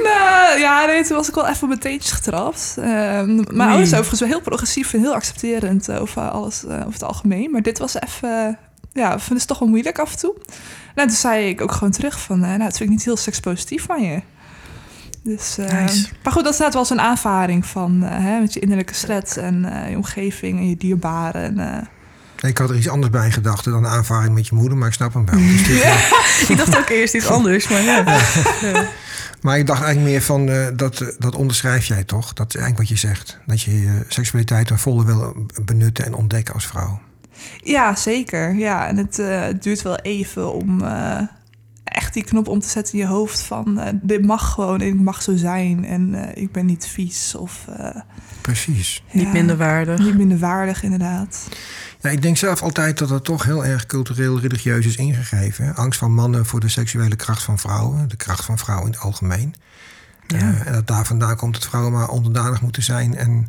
[0.58, 2.74] ja, nee, toen was ik wel even op mijn teentjes getrapt.
[2.76, 3.66] mijn Nee.
[3.66, 7.50] ouders overigens wel heel progressief en heel accepterend over alles, over het algemeen.
[7.50, 8.58] Maar dit was even...
[8.96, 10.34] ja, vinden ze toch wel moeilijk af en toe.
[10.94, 12.40] Nou, toen zei ik ook gewoon terug van...
[12.40, 14.20] nou, dat vind ik niet heel sekspositief van je.
[15.26, 16.08] Dus, uh, Nice.
[16.22, 19.64] Maar goed, dat staat wel zo'n aanvaring van uh, hè, met je innerlijke slet en
[19.64, 21.58] uh, je omgeving en je dierbaren.
[21.58, 21.88] En,
[22.40, 24.94] ik had er iets anders bij gedacht dan een aanvaring met je moeder, maar ik
[24.94, 25.38] snap hem wel.
[25.38, 25.94] Dus dit, ja.
[26.48, 28.04] ik dacht ook eerst iets anders, maar ja.
[28.72, 28.88] ja.
[29.40, 32.32] Maar ik dacht eigenlijk meer van, dat, dat onderschrijf jij toch?
[32.32, 33.38] Dat is eigenlijk wat je zegt.
[33.46, 37.00] Dat je je seksualiteit ten volle wil benutten en ontdekken als vrouw.
[37.62, 38.54] Ja, zeker.
[38.54, 41.20] Ja, en het uh, duurt wel even om uh,
[41.96, 44.86] echt die knop om te zetten in je hoofd van uh, dit mag gewoon en
[44.86, 47.96] ik mag zo zijn en uh, ik ben niet vies of uh,
[48.40, 49.02] precies.
[49.06, 49.98] ja, niet minder waardig.
[49.98, 51.48] niet minder waardig inderdaad.
[52.00, 55.98] Ja ik denk zelf altijd dat het toch heel erg cultureel religieus is ingegeven angst
[55.98, 59.54] van mannen voor de seksuele kracht van vrouwen de kracht van vrouwen in het algemeen.
[60.26, 60.54] Ja.
[60.64, 63.48] en dat daar vandaan komt dat vrouwen maar onderdanig moeten zijn en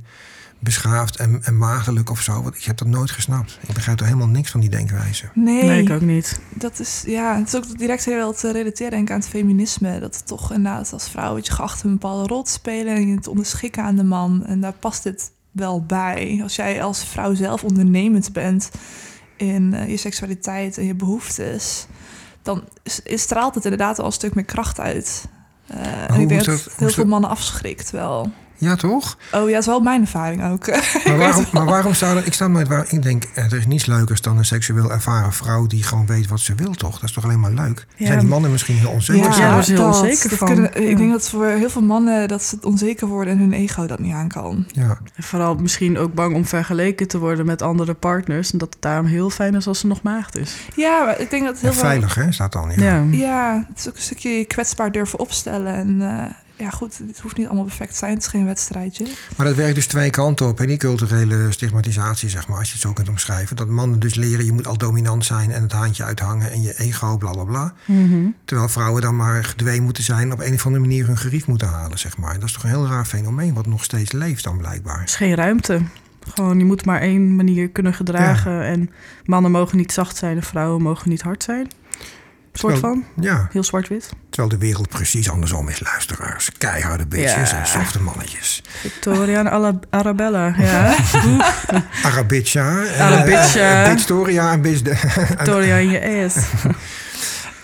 [0.60, 2.42] beschaafd en, en maagdelijk of zo.
[2.42, 3.60] Want ik heb dat nooit gesnapt.
[3.68, 5.30] Ik begrijp er helemaal niks van die denkwijze.
[5.34, 6.40] Nee, nee ik ook niet.
[6.54, 9.30] Dat is, ja, het is ook direct heel wel te relateren denk ik, aan het
[9.30, 10.00] feminisme.
[10.00, 12.96] Dat het toch inderdaad als vrouw je geacht een bepaalde rol te spelen...
[12.96, 14.46] en je het onderschikken aan de man.
[14.46, 16.40] En daar past dit wel bij.
[16.44, 18.72] Als jij als vrouw zelf ondernemend bent
[19.38, 21.88] in uh, je seksualiteit en je behoeftes...
[22.42, 25.28] dan is, is straalt het inderdaad wel een stuk meer kracht uit.
[25.72, 28.32] Uh, en ik denk dat, dat heel veel mannen afschrikt wel.
[28.58, 29.18] Ja, toch?
[29.32, 30.66] Oh ja, dat is wel mijn ervaring ook.
[31.08, 32.26] Maar waarom, maar waarom zou er...
[32.26, 35.68] Ik sta nooit waar ik denk, er is niets leukers dan een seksueel ervaren vrouw...
[35.68, 36.94] die gewoon weet wat ze wil, toch?
[36.94, 37.88] Dat is toch alleen maar leuk?
[37.96, 38.06] Ja.
[38.06, 39.40] Zijn die mannen misschien heel onzeker?
[39.40, 40.48] Ja, is heel dat, onzeker dat van.
[40.48, 40.90] Kunnen, ja.
[40.90, 43.34] Ik denk dat voor heel veel mannen dat ze het onzeker worden...
[43.34, 44.66] en hun ego dat niet aan kan.
[44.68, 44.98] Ja.
[45.16, 48.52] En vooral misschien ook bang om vergeleken te worden met andere partners...
[48.52, 50.56] en dat het daarom heel fijn is als ze nog maagd is.
[50.76, 52.72] Ja, maar ik denk dat heel veilig, hè, staat dan.
[52.76, 52.84] Ja.
[52.84, 53.06] ja.
[53.12, 55.74] ja, het is ook een stukje je kwetsbaar durven opstellen...
[55.74, 56.24] en uh,
[56.58, 58.14] ja, goed, het hoeft niet allemaal perfect te zijn.
[58.14, 59.08] Het is geen wedstrijdje.
[59.38, 60.58] Maar dat werkt dus twee kanten op.
[60.58, 60.66] Hè?
[60.66, 63.56] Die culturele stigmatisatie, zeg maar, als je het zo kunt omschrijven.
[63.56, 66.80] Dat mannen dus leren, je moet al dominant zijn en het haantje uithangen en je
[66.80, 67.74] ego, bla bla bla.
[67.86, 68.36] Mm -hmm.
[68.46, 71.68] Terwijl vrouwen dan maar gedwee moeten zijn, op een of andere manier hun gerief moeten
[71.68, 72.34] halen, zeg maar.
[72.34, 74.98] Dat is toch een heel raar fenomeen, wat nog steeds leeft dan blijkbaar.
[74.98, 75.82] Er is geen ruimte.
[76.34, 78.52] Gewoon, je moet maar één manier kunnen gedragen.
[78.52, 78.64] Ja.
[78.64, 78.90] En
[79.26, 81.68] mannen mogen niet zacht zijn en vrouwen mogen niet hard zijn.
[82.60, 83.04] Soort van.
[83.20, 83.48] Ja.
[83.52, 84.10] Heel zwart-wit.
[84.30, 86.52] Terwijl de wereld precies andersom is, luisteraars.
[86.58, 87.60] Keiharde bitches Ja.
[87.60, 88.62] en softe mannetjes.
[88.82, 90.54] Victoria en Arabella.
[90.58, 90.96] Ja.
[92.04, 92.84] Arabitja.
[92.84, 93.84] eh, Arabitja.
[93.86, 94.82] eh, Bitstoria en Bitch...
[95.28, 96.36] Victoria in je ass.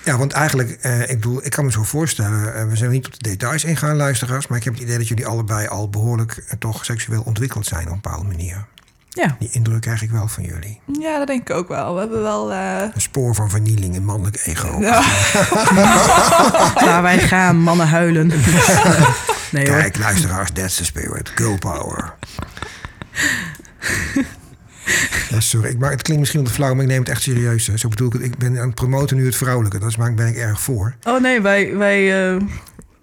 [0.05, 2.55] Ja, want eigenlijk, eh, ik bedoel, ik kan me zo voorstellen...
[2.55, 4.47] eh, we zijn niet op de details ingaan, luisteraars...
[4.47, 6.43] maar ik heb het idee dat jullie allebei al behoorlijk...
[6.47, 8.65] eh, toch seksueel ontwikkeld zijn op een bepaalde manier.
[9.13, 9.35] Ja.
[9.39, 10.79] Die indruk krijg ik wel van jullie.
[10.99, 11.93] Ja, dat denk ik ook wel.
[11.93, 12.51] We hebben wel...
[12.51, 12.81] Uh...
[12.93, 14.77] Een spoor van vernieling in mannelijk ego.
[14.81, 15.01] Ja.
[16.85, 18.27] Waar wij gaan, mannen huilen.
[19.51, 19.77] nee hoor.
[19.79, 21.31] Kijk, luisteraars, that's the spirit.
[21.35, 22.13] Girl power.
[25.29, 25.69] Ja, sorry.
[25.69, 27.67] Ik, maar het klinkt misschien wat flauw, maar ik neem het echt serieus.
[27.67, 27.77] hè.
[27.77, 28.21] Zo bedoel ik het.
[28.23, 29.79] Ik ben aan het promoten nu het vrouwelijke.
[29.79, 30.95] Dat is, maar ben ik erg voor.
[31.03, 32.41] Oh nee, wij, wij, eh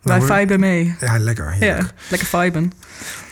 [0.02, 0.26] wij hoor.
[0.26, 0.94] viben mee.
[1.00, 1.56] Ja, lekker.
[1.60, 2.72] Ja, lekker viben.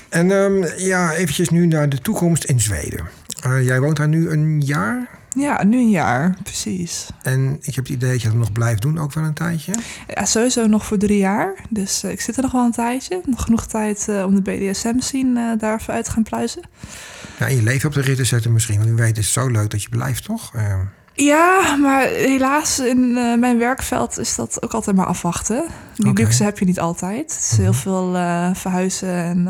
[0.09, 3.09] En ehm, ja, eventjes nu naar de toekomst in Zweden.
[3.43, 5.09] Eh, jij woont daar nu een jaar.
[5.37, 7.07] Ja, nu een jaar, precies.
[7.23, 9.73] En ik heb het idee dat je dat nog blijft doen, ook wel een tijdje.
[10.15, 11.55] Ja, sowieso nog voor drie jaar.
[11.69, 13.21] Dus eh, ik zit er nog wel een tijdje.
[13.25, 16.63] Nog genoeg tijd eh, om de BDSM-scene eh, daar even uit te gaan pluizen.
[17.39, 18.79] Ja, en je leven op de rit te zetten misschien.
[18.79, 20.55] Want u weet, het is zo leuk dat je blijft, toch?
[20.55, 20.75] Eh,
[21.15, 25.65] Ja, maar helaas in mijn werkveld is dat ook altijd maar afwachten.
[25.95, 27.33] Die luxe heb je niet altijd.
[27.35, 29.49] Het is heel veel eh, verhuizen en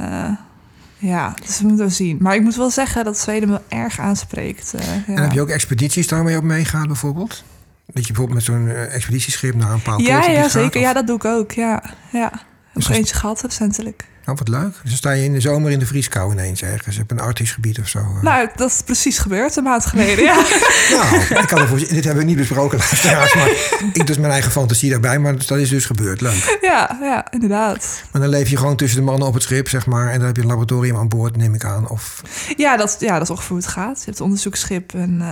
[0.98, 2.16] ja, dus we moeten wel zien.
[2.20, 4.74] Maar ik moet wel zeggen dat Zweden me erg aanspreekt.
[4.74, 5.02] eh, ja.
[5.14, 7.44] En heb je ook expedities daarmee op meegaat bijvoorbeeld?
[7.86, 10.76] Dat je bijvoorbeeld met zo'n eh, expeditieschip naar een bepaald ja, ja, gaat, zeker.
[10.80, 11.52] of- Ja, dat doe ik ook.
[11.52, 11.82] Ja,
[12.12, 12.26] ja.
[12.26, 14.04] Ik heb Dus er eentje gehad recentelijk.
[14.28, 14.72] Oh, wat leuk.
[14.82, 16.98] Dus dan sta je in de zomer in de vrieskou ineens ergens.
[16.98, 17.98] Op een arctisch gebied of zo.
[17.98, 18.22] eh.
[18.22, 20.24] Nou, dat is precies gebeurd een maand geleden.
[20.24, 20.44] Ja.
[20.90, 23.34] Nou, ik kan ervoor, dit hebben we niet besproken, luisteraars.
[23.34, 23.48] Maar
[23.92, 25.18] ik dus mijn eigen fantasie daarbij.
[25.18, 26.20] Maar dat is dus gebeurd.
[26.20, 26.58] Leuk.
[26.60, 28.02] ja, ja, inderdaad.
[28.12, 30.10] Maar dan leef je gewoon tussen de mannen op het schip, zeg maar.
[30.10, 31.88] En dan heb je een laboratorium aan boord, neem ik aan.
[31.88, 32.22] Of,
[32.56, 33.98] Ja, dat, ja, dat is ongeveer hoe het gaat.
[33.98, 35.26] Je hebt onderzoeksschip en eh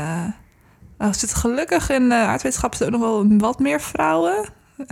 [0.99, 4.49] nou, er zitten gelukkig in uh, aardwetenschappen ook nog wel wat meer vrouwen.
[4.79, 4.89] Uh,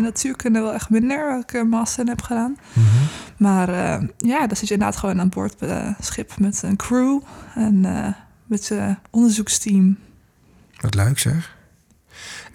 [0.00, 2.56] natuurkunde wel echt minder, waar ik een master in heb gedaan.
[3.36, 6.76] Maar uh, ja, dan zit je inderdaad gewoon aan boord bij uh, schip met een
[6.76, 7.20] crew
[7.54, 7.80] en
[8.46, 9.96] met je onderzoeksteam.
[10.80, 11.55] Wat leuk zeg.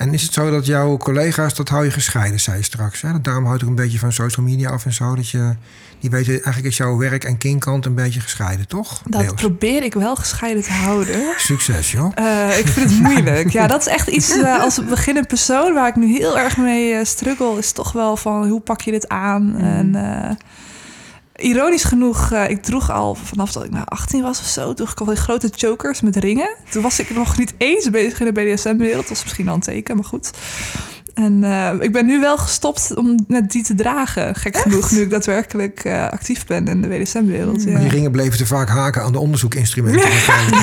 [0.02, 3.02] En is het zo dat jouw collega's, dat hou je gescheiden, zei je straks.
[3.02, 3.22] Hè?
[3.22, 5.16] Daarom houdt ook een beetje van social media af en zo.
[5.16, 5.56] Dat je,
[6.00, 9.02] die weten, eigenlijk is jouw werk en kindkant een beetje gescheiden, toch?
[9.06, 9.34] Dat Deels.
[9.34, 11.34] probeer ik wel gescheiden te houden.
[11.38, 12.12] Succes, joh.
[12.20, 13.50] Uh, ik vind het moeilijk.
[13.50, 16.94] ja, dat is echt iets uh, als beginnende persoon waar ik nu heel erg mee
[16.94, 17.58] uh, struggle.
[17.58, 19.44] Is toch wel van hoe pak je dit aan?
[19.44, 19.60] Mm.
[19.60, 20.38] En
[21.42, 24.92] ironisch genoeg, uh, ik droeg al vanaf dat ik nou 18 was of zo, droeg
[24.92, 26.56] ik al die grote chokers met ringen.
[26.70, 29.02] Toen was ik nog niet eens bezig in de BDSM-wereld.
[29.02, 30.32] Dat was misschien al een teken, maar goed.
[31.14, 34.36] En uh, ik ben nu wel gestopt om net die te dragen.
[34.36, 34.64] Gek Echt?
[34.64, 37.64] genoeg, nu ik daadwerkelijk uh, actief ben in de BDSM-wereld.
[37.64, 37.80] Ja.
[37.80, 40.10] die ringen bleven te vaak haken aan de onderzoekinstrumenten.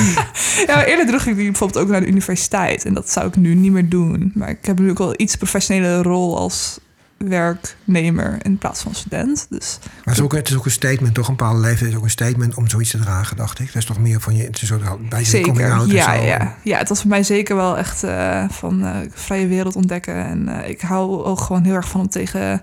[0.67, 2.85] ja, eerder droeg ik die bijvoorbeeld ook naar de universiteit.
[2.85, 4.31] En dat zou ik nu niet meer doen.
[4.35, 6.79] Maar ik heb nu ook wel iets professionele rol als
[7.27, 9.47] werknemer in plaats van student.
[9.49, 11.27] Dus Maar het is, ook, het is ook een statement, toch?
[11.27, 13.65] Een bepaalde leeftijd is ook een statement om zoiets te dragen, dacht ik.
[13.65, 15.71] Dat is toch meer van je, het is ook bij je coming zeker.
[15.71, 16.23] out en Ja, zo.
[16.23, 16.55] ja.
[16.63, 20.25] ja, het was voor mij zeker wel echt uh, van uh, vrije wereld ontdekken.
[20.25, 22.61] En uh, ik hou ook gewoon heel erg van om tegen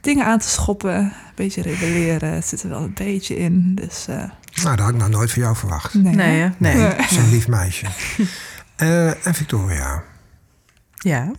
[0.00, 0.94] dingen aan te schoppen.
[0.94, 2.32] Een beetje rebelleren.
[2.32, 3.74] Het zit er wel een beetje in.
[3.74, 5.94] Dus, nou, dat had ik nou nooit van jou verwacht.
[5.94, 6.40] Nee, nee.
[6.40, 6.48] hè?
[6.58, 6.76] nee.
[6.76, 6.94] nee.
[7.10, 7.86] Zo'n lief meisje.
[8.76, 10.02] en Victoria.
[10.94, 11.30] Ja.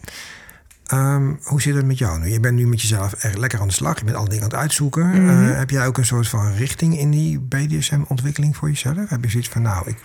[0.93, 2.29] Um, hoe zit het met jou nu?
[2.29, 3.99] Je bent nu met jezelf echt lekker aan de slag.
[3.99, 5.05] Je bent alle dingen aan het uitzoeken.
[5.05, 5.27] Mm Mhm.
[5.29, 5.47] -hmm.
[5.49, 9.09] uh, heb jij ook een soort van richting in die BDSM-ontwikkeling voor jezelf?
[9.09, 9.97] Heb je zoiets van, nou, ik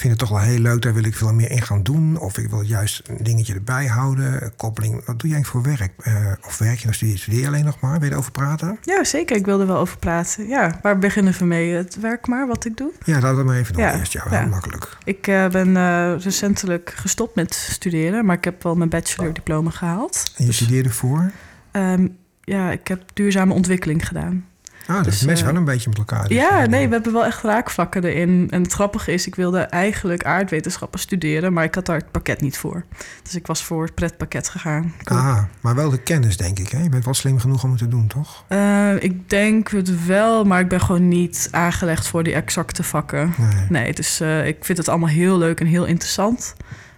[0.00, 2.18] vind het toch wel heel leuk, daar wil ik veel meer in gaan doen.
[2.18, 4.52] Of ik wil juist een dingetje erbij houden.
[4.56, 5.92] Koppeling, wat doe jij voor werk?
[6.06, 7.98] Uh, of werk je nog studeer, studeer je alleen nog maar?
[7.98, 8.78] Wil je erover praten?
[8.82, 9.36] Ja, zeker.
[9.36, 10.48] Ik wil er wel over praten.
[10.48, 11.72] Ja, waar beginnen we mee?
[11.72, 12.92] Het werk maar, wat ik doe?
[13.04, 14.12] Ja, laten we maar even doen ja, eerst.
[14.12, 14.46] Ja, ja.
[14.46, 14.96] makkelijk.
[15.04, 20.32] Ik uh, ben uh, recentelijk gestopt met studeren, maar ik heb wel mijn bachelordiploma gehaald.
[20.36, 21.30] En je studeerde voor?
[21.72, 24.44] Um, ja, ik heb duurzame ontwikkeling gedaan.
[24.86, 26.28] Ah, dat dus, is uh, wel een beetje met elkaar.
[26.28, 28.46] Dus ja, nee, we hebben wel echt raakvlakken erin.
[28.50, 32.40] En het grappige is, ik wilde eigenlijk aardwetenschappen studeren, maar ik had daar het pakket
[32.40, 32.84] niet voor.
[33.22, 34.94] Dus ik was voor het pretpakket gegaan.
[35.04, 36.68] Ah, maar wel de kennis, denk ik.
[36.68, 36.82] Hè?
[36.82, 38.44] Je bent wel slim genoeg om het te doen, toch?
[38.48, 43.34] Uh, ik denk het wel, maar ik ben gewoon niet aangelegd voor die exacte vakken.
[43.38, 46.54] Nee, nee dus uh, ik vind het allemaal heel leuk en heel interessant.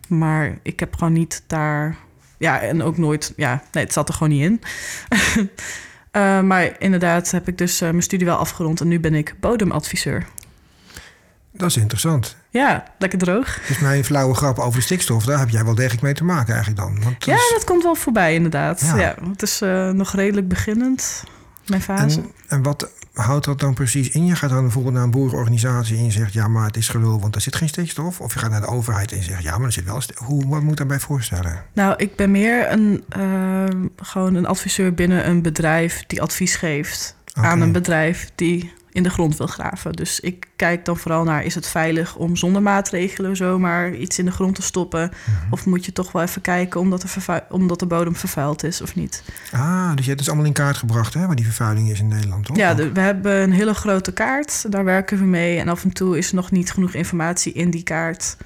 [0.08, 1.96] Maar ik heb gewoon niet daar.
[2.38, 3.32] Ja, en ook nooit.
[3.36, 4.60] Ja, nee, het zat er gewoon niet in.
[6.16, 9.34] Uh, maar inderdaad heb ik dus uh, mijn studie wel afgerond en nu ben ik
[9.40, 10.26] bodemadviseur.
[11.52, 12.36] Dat is interessant.
[12.50, 13.60] Ja, lekker droog.
[13.68, 16.54] Dus mijn flauwe grap over de stikstof, daar heb jij wel degelijk mee te maken
[16.54, 17.02] eigenlijk dan.
[17.02, 17.52] Want ja, is...
[17.54, 18.80] dat komt wel voorbij inderdaad.
[18.80, 18.96] Ja.
[18.96, 21.24] ja het is uh, nog redelijk beginnend,
[21.66, 22.20] mijn fase.
[22.20, 24.26] En, en, wat houdt dat dan precies in?
[24.26, 26.32] Je gaat dan bijvoorbeeld naar een boerenorganisatie en je zegt...
[26.32, 28.20] ja, maar het is gelul, want er zit geen stikstof.
[28.20, 29.42] Of je gaat naar de overheid en je zegt...
[29.42, 30.02] ja, maar er zit wel...
[30.14, 31.62] Hoe, wat moet ik daarbij voorstellen?
[31.72, 33.64] Nou, ik ben meer een, uh,
[33.96, 36.04] gewoon een adviseur binnen een bedrijf...
[36.06, 37.50] die advies geeft okay.
[37.50, 39.92] aan een bedrijf die in de grond wil graven.
[39.92, 41.44] Dus ik kijk dan vooral naar...
[41.44, 45.02] is het veilig om zonder maatregelen zomaar iets in de grond te stoppen?
[45.02, 45.52] Mm -hmm.
[45.52, 48.94] Of moet je toch wel even kijken omdat de, omdat de bodem vervuild is of
[48.94, 49.22] niet?
[49.52, 51.26] Ah, dus je hebt het allemaal in kaart gebracht, hè?
[51.26, 52.56] Waar die vervuiling is in Nederland, toch?
[52.56, 54.72] Ja, de, we hebben een hele grote kaart.
[54.72, 55.58] Daar werken we mee.
[55.58, 58.36] En af en toe is er nog niet genoeg informatie in die kaart.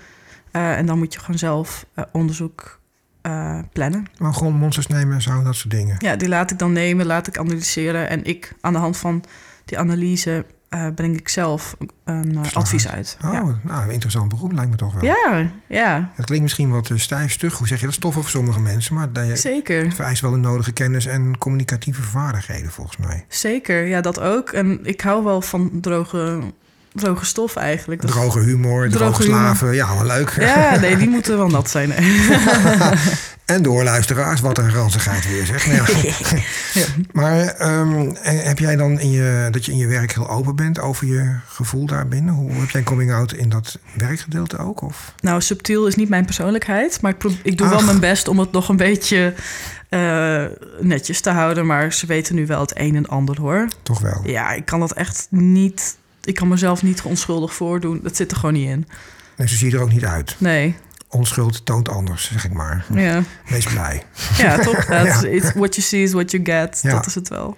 [0.53, 2.81] Uh, en dan moet je gewoon zelf uh, onderzoek
[3.23, 4.07] uh, plannen.
[4.19, 5.97] Maar grondmonsters nemen en zo, dat soort dingen?
[5.99, 8.09] Ja, die laat ik dan nemen, laat ik analyseren.
[8.09, 9.25] En ik aan de hand van
[9.71, 13.17] die analyse eh, breng ik zelf een uh, Verslag advies uit.
[13.25, 13.43] Oh, ja.
[13.63, 15.05] nou, een interessant beroep lijkt me toch wel.
[15.05, 17.55] ja, ja, Het klinkt misschien wat uh, stijf, stug.
[17.59, 17.95] Hoe zeg je dat?
[17.95, 18.95] Stof voor sommige mensen.
[18.95, 19.93] Maar dat je zeker.
[19.93, 23.25] vereist wel de nodige kennis en communicatieve vaardigheden, volgens mij.
[23.29, 24.51] Zeker, ja, dat ook.
[24.51, 26.39] En ik hou wel van droge,
[26.93, 28.01] droge stof eigenlijk.
[28.01, 29.39] Dat- Droge humor, droge, Droge humor.
[29.39, 29.75] slaven.
[29.75, 30.37] Ja, wel leuk.
[30.41, 31.93] Ja, nee, die moeten wel nat zijn.
[33.51, 35.67] En door luisteraars, wat een ranzigheid weer zeg.
[35.67, 36.15] Nou ja.
[36.73, 36.85] Ja.
[37.13, 40.81] Maar ehm, heb jij dan in je, dat je in je werk heel open bent
[40.81, 42.35] over je gevoel daarbinnen?
[42.35, 44.83] Hoe heb jij een coming out in dat werkgedeelte ook?
[44.83, 45.15] Of?
[45.21, 47.73] Nou, subtiel is niet mijn persoonlijkheid, maar ik, ik doe Ach.
[47.73, 49.35] wel mijn best om het nog een beetje
[49.89, 50.45] eh,
[50.81, 51.67] netjes te houden.
[51.67, 53.69] Maar ze weten nu wel het een en ander hoor.
[53.83, 54.21] Toch wel?
[54.25, 55.97] Ja, ik kan dat echt niet.
[56.25, 58.01] Ik kan mezelf niet onschuldig voordoen.
[58.03, 58.87] Dat zit er gewoon niet in.
[59.37, 60.37] Nee, zo zie je er ook niet uit.
[60.39, 60.77] Nee.
[61.13, 62.85] Onschuld toont anders, zeg ik maar.
[62.95, 64.03] Ja, Wees blij.
[64.39, 64.85] ja toch?
[64.85, 65.29] That's- Ja.
[65.29, 66.81] it's what you see is what you get.
[66.83, 66.91] Ja.
[66.91, 67.57] Dat is het wel.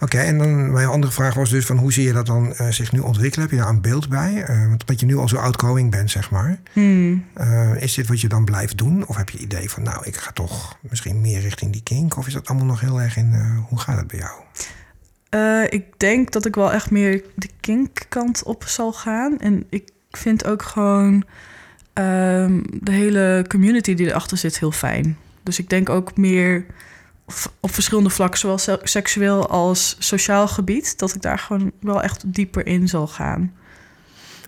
[0.00, 2.68] Oké, en dan mijn andere vraag was dus van hoe zie je dat dan eh,
[2.68, 3.46] zich nu ontwikkelen?
[3.48, 4.42] Heb je daar een beeld bij?
[4.42, 6.58] Eh, want omdat je nu al zo outgoing bent, zeg maar.
[6.72, 7.24] Hmm.
[7.34, 9.06] Eh, is dit wat je dan blijft doen?
[9.06, 12.16] Of heb je idee van, nou, ik ga toch misschien meer richting die kink?
[12.16, 13.34] Of is dat allemaal nog heel erg in,
[13.68, 14.32] hoe gaat het bij jou?
[15.68, 19.38] Ik denk dat ik wel echt meer de kinkkant op zal gaan.
[19.40, 21.24] En ik vind ook gewoon
[21.94, 25.16] ehm, de hele community die erachter zit heel fijn.
[25.42, 26.66] Dus ik denk ook meer
[27.60, 32.22] op, verschillende vlakken, zowel se- seksueel als sociaal gebied, dat ik daar gewoon wel echt
[32.34, 33.52] dieper in zal gaan.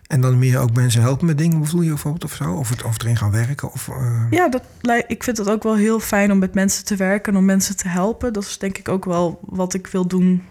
[0.07, 2.53] En dan meer ook mensen helpen met dingen, bedoel je bijvoorbeeld of zo?
[2.53, 3.73] Of, het, of erin gaan werken?
[3.73, 4.63] Of, eh, Ja, dat,
[5.07, 7.77] ik vind het ook wel heel fijn om met mensen te werken en om mensen
[7.77, 8.33] te helpen.
[8.33, 10.43] Dat is denk ik ook wel wat ik wil doen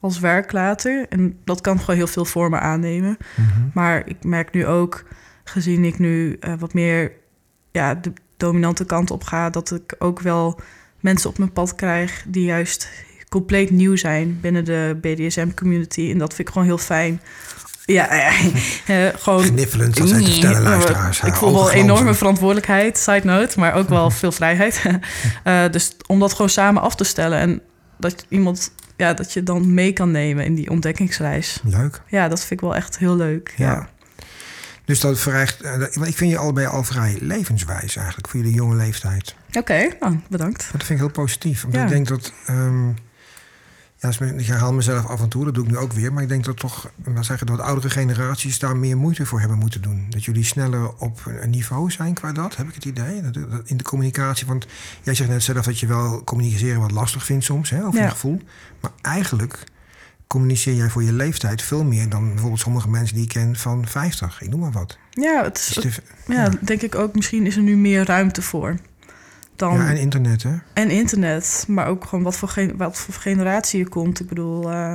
[0.00, 1.06] als werk later.
[1.08, 3.16] En dat kan gewoon heel veel vormen aannemen.
[3.36, 3.60] mhm.
[3.74, 5.04] Maar ik merk nu ook,
[5.44, 7.12] gezien ik nu eh, wat meer
[7.72, 10.60] ja, de dominante kant op ga, dat ik ook wel
[11.00, 12.88] mensen op mijn pad krijg die juist
[13.28, 16.10] compleet nieuw zijn binnen de BDSM-community.
[16.10, 17.20] En dat vind ik gewoon heel fijn.
[17.84, 18.44] Ja, eh,
[19.06, 19.42] eh, gewoon.
[19.42, 21.16] Gniffelend, dat zij te vertellen, luisteraars.
[21.16, 24.82] Ik Haar voel wel enorme verantwoordelijkheid, side note, maar ook wel veel vrijheid.
[25.42, 27.60] Eh, dus om dat gewoon samen af te stellen en
[27.98, 31.60] dat iemand, ja, dat je dan mee kan nemen in die ontdekkingsreis.
[31.64, 32.02] Leuk.
[32.06, 33.54] Ja, dat vind ik wel echt heel leuk.
[33.56, 33.66] Ja.
[33.66, 33.88] ja.
[34.84, 38.54] Dus dat vereist, eh, want ik vind je allebei al vrij levenswijs eigenlijk, voor jullie
[38.54, 39.34] jonge leeftijd.
[39.52, 40.58] Oké, nou, bedankt.
[40.72, 41.66] Dat vind ik heel positief.
[41.70, 41.82] Ja.
[41.82, 42.32] ik denk dat.
[42.46, 42.88] ehm,
[43.96, 46.12] ja, ik herhaal mezelf af en toe, dat doe ik nu ook weer.
[46.12, 49.58] Maar ik denk dat toch, wat zeggen, dat oudere generaties daar meer moeite voor hebben
[49.58, 50.06] moeten doen.
[50.10, 53.20] Dat jullie sneller op een niveau zijn qua dat, heb ik het idee.
[53.64, 54.46] In de communicatie.
[54.46, 54.66] Want
[55.02, 58.04] jij zegt net zelf dat je wel communiceren wat lastig vindt soms, hè, over Ja.
[58.04, 58.40] je gevoel.
[58.80, 59.64] Maar eigenlijk
[60.34, 63.86] communiceer jij voor je leeftijd veel meer dan bijvoorbeeld sommige mensen die ik ken van
[63.86, 64.40] 50.
[64.42, 64.98] Ik noem maar wat.
[65.10, 67.14] Ja, het is, Dus ja, denk ik ook.
[67.14, 68.76] Misschien is er nu meer ruimte voor.
[69.56, 70.54] Dan, ja, en internet, hè?
[70.72, 74.20] en internet, maar ook gewoon wat voor, gen- wat voor generatie je komt.
[74.20, 74.94] Ik bedoel, eh,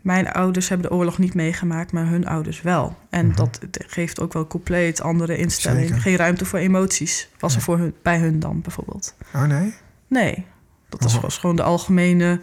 [0.00, 2.96] mijn ouders hebben de oorlog niet meegemaakt, maar hun ouders wel.
[3.10, 3.36] En Mhm.
[3.36, 5.86] dat geeft ook wel compleet andere instelling.
[5.86, 6.00] Zeker.
[6.02, 7.28] Geen ruimte voor emoties.
[7.38, 9.14] Was er voor hun, bij hun dan bijvoorbeeld?
[9.34, 9.74] Oh nee?
[10.08, 10.44] Nee,
[10.88, 11.22] dat was, Oh.
[11.22, 12.40] was gewoon de algemene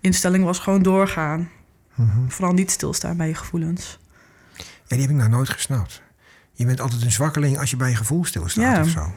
[0.00, 1.48] instelling was gewoon doorgaan.
[1.98, 2.28] Mhm.
[2.28, 3.98] Vooral niet stilstaan bij je gevoelens.
[4.56, 4.64] Ja,
[4.96, 6.02] die heb ik nou nooit gesnapt.
[6.52, 8.80] Je bent altijd een zwakkeling als je bij je gevoel stilstaat Ja.
[8.82, 9.12] of zo.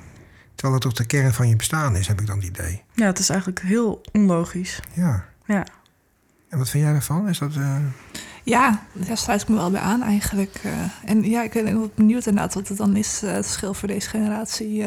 [0.55, 2.83] Terwijl dat toch de kern van je bestaan is, heb ik dan het idee.
[2.93, 4.79] Ja, het is eigenlijk heel onlogisch.
[4.93, 5.25] Ja.
[5.45, 5.65] Ja.
[6.49, 7.29] En wat vind jij daarvan?
[7.29, 7.55] Is dat...
[7.55, 7.75] eh,
[8.43, 10.55] Ja, daar sluit ik me wel bij aan eigenlijk.
[10.63, 10.71] eh.
[11.09, 13.87] en ja, ik ben ook benieuwd inderdaad wat het dan is, eh, het verschil voor
[13.87, 14.85] deze generatie.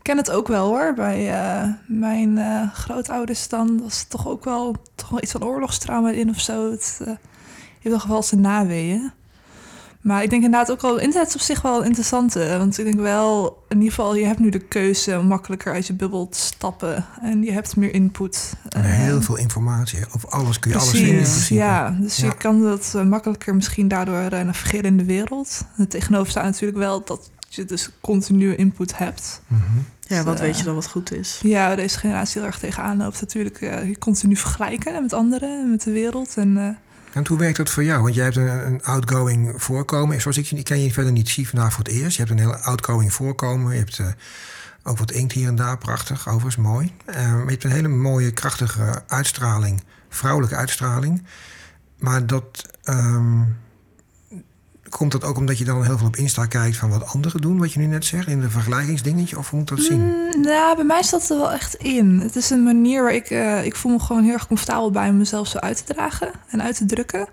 [0.00, 4.28] Ik ken het ook wel hoor, bij eh, mijn eh, grootouders dan was het toch
[4.28, 6.70] ook wel, toch wel iets van oorlogstrauma in of zo.
[6.70, 7.12] Het eh,
[7.80, 9.12] heeft toch wel zijn naweeën.
[10.00, 12.32] Maar ik denk inderdaad ook wel, internet is op zich wel interessant.
[12.32, 15.86] Want ik denk wel, in ieder geval, je hebt nu de keuze om makkelijker uit
[15.86, 17.06] je bubbel te stappen.
[17.20, 18.52] En je hebt meer input.
[18.68, 20.04] en heel veel informatie.
[20.16, 21.54] Over alles kun je alles vinden in principe.
[21.54, 21.96] ja.
[22.00, 22.26] Dus Ja.
[22.26, 25.64] je kan dat makkelijker misschien daardoor navigeren in de wereld.
[25.78, 29.40] Er tegenover staat natuurlijk wel dat je dus continue input hebt.
[29.46, 29.62] Mhm.
[30.00, 31.38] Ja, Dus, wat eh, weet je dan wat goed is?
[31.42, 33.60] Ja, deze generatie heel erg tegenaan loopt natuurlijk.
[33.60, 36.36] eh, je continu vergelijken met anderen, en met de wereld.
[36.36, 38.02] En eh, En hoe werkt dat voor jou?
[38.02, 40.20] Want jij hebt een, een outgoing voorkomen.
[40.20, 42.16] Zoals ik, je- ik ken je verder niet zie vandaag voor het eerst.
[42.16, 43.72] Je hebt een heel outgoing voorkomen.
[43.72, 44.06] Je hebt eh,
[44.82, 45.78] ook wat inkt hier en daar.
[45.78, 46.92] Prachtig, overigens mooi.
[47.04, 49.82] Eh, maar je hebt een hele mooie, krachtige uitstraling.
[50.08, 51.22] Vrouwelijke uitstraling.
[51.98, 52.68] Maar dat...
[52.82, 53.40] ehm,
[54.90, 57.58] Komt dat ook omdat je dan heel veel op Insta kijkt van wat anderen doen,
[57.58, 59.38] wat je nu net zegt, in de vergelijkingsdingetje?
[59.38, 60.00] Of moet dat zien?
[60.00, 62.20] Mm, nou, bij mij staat er wel echt in.
[62.20, 63.30] Het is een manier waar ik...
[63.30, 66.30] eh, ik voel me gewoon heel erg comfortabel bij om mezelf zo uit te dragen
[66.48, 67.28] en uit te drukken.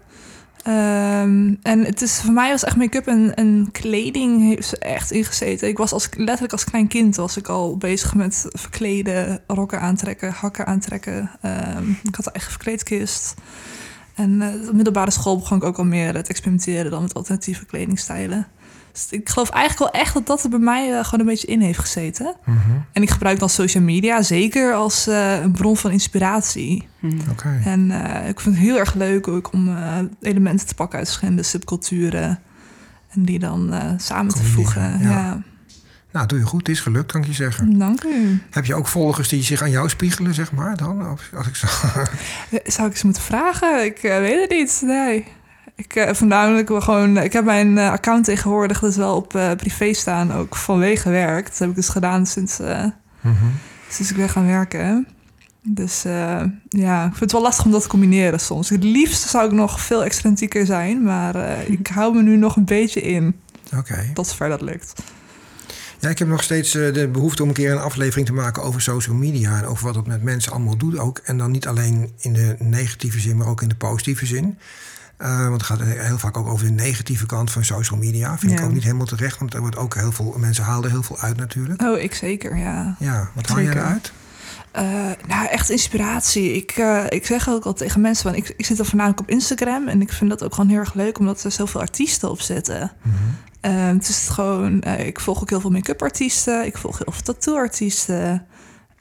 [0.64, 5.12] Ehm, en het is voor mij was echt make-up en, en kleding heeft ze echt
[5.12, 5.68] ingezeten.
[5.68, 10.32] Ik was als, letterlijk als klein kind was ik al bezig met verkleden, rokken aantrekken,
[10.32, 11.32] hakken aantrekken.
[11.42, 13.34] Ehm, ik had een eigen verkleedkist.
[14.18, 17.14] En eh, op de middelbare school begon ik ook al meer te experimenteren dan met
[17.14, 18.48] alternatieve kledingstijlen.
[18.92, 21.48] Dus ik geloof eigenlijk wel echt dat dat er bij mij eh, gewoon een beetje
[21.48, 22.36] in heeft gezeten.
[22.46, 22.60] Mhm.
[22.92, 26.88] En ik gebruik dan social media zeker als eh, een bron van inspiratie.
[27.32, 27.62] Oké.
[27.64, 31.08] En eh, ik vind het heel erg leuk ook om eh, elementen te pakken uit
[31.08, 32.40] verschillende subculturen.
[33.10, 35.00] En die dan eh, samen te voegen.
[35.02, 35.10] ja.
[35.10, 35.42] Ja.
[36.12, 36.60] Nou, doe je goed.
[36.60, 37.78] Het is gelukt, kan ik je zeggen.
[37.78, 38.42] dank u.
[38.52, 41.18] Heb je ook volgers die zich aan jou spiegelen, zeg maar, dan?
[41.36, 41.68] Als ik zo...
[41.68, 43.86] Eh, Zou ik eens moeten vragen?
[43.86, 44.82] Ik eh, weet het niet.
[44.86, 45.26] Nee.
[45.76, 47.18] Ik uh, voornamelijk wel gewoon.
[47.18, 51.46] Ik heb mijn eh, account tegenwoordig dus wel op eh, privé staan, ook vanwege werk.
[51.48, 52.84] Dat heb ik dus gedaan sinds, eh,
[53.22, 53.46] Mhm.
[53.90, 55.08] sinds ik ben gaan werken.
[55.62, 58.70] Dus eh, ja, ik vind het wel lastig om dat te combineren soms.
[58.70, 62.56] Het liefst zou ik nog veel excentrieker zijn, maar eh, ik hou me nu nog
[62.56, 63.36] een beetje in.
[63.78, 64.10] Oké.
[64.14, 64.94] Tot zover dat lukt.
[66.00, 68.64] Ja, ik heb nog steeds eh, de behoefte om een keer een aflevering te maken
[68.64, 69.58] over social media.
[69.58, 71.22] En over wat het met mensen allemaal doet ook.
[71.24, 74.58] En dan niet alleen in de negatieve zin, maar ook in de positieve zin.
[75.18, 78.38] Eh, want het gaat heel vaak ook over de negatieve kant van social media.
[78.38, 79.40] Vind ik ook niet helemaal terecht.
[79.40, 81.82] Want er wordt ook heel veel mensen halen er heel veel uit natuurlijk.
[81.82, 82.96] Oh, ik zeker, ja.
[83.00, 84.12] Ja, wat haal jij eruit?
[84.78, 84.84] Eh,
[85.28, 86.54] nou, echt inspiratie.
[86.54, 89.30] Ik, eh, ik zeg ook al tegen mensen, van, ik, ik zit er voornamelijk op
[89.30, 89.88] Instagram.
[89.88, 92.92] En ik vind dat ook gewoon heel erg leuk, omdat er zoveel artiesten op zitten.
[93.02, 93.16] Mhm.
[93.62, 96.66] Eh, het is gewoon, eh, ik volg ook heel veel make-up artiesten.
[96.66, 98.46] Ik volg heel veel tattoo-artiesten.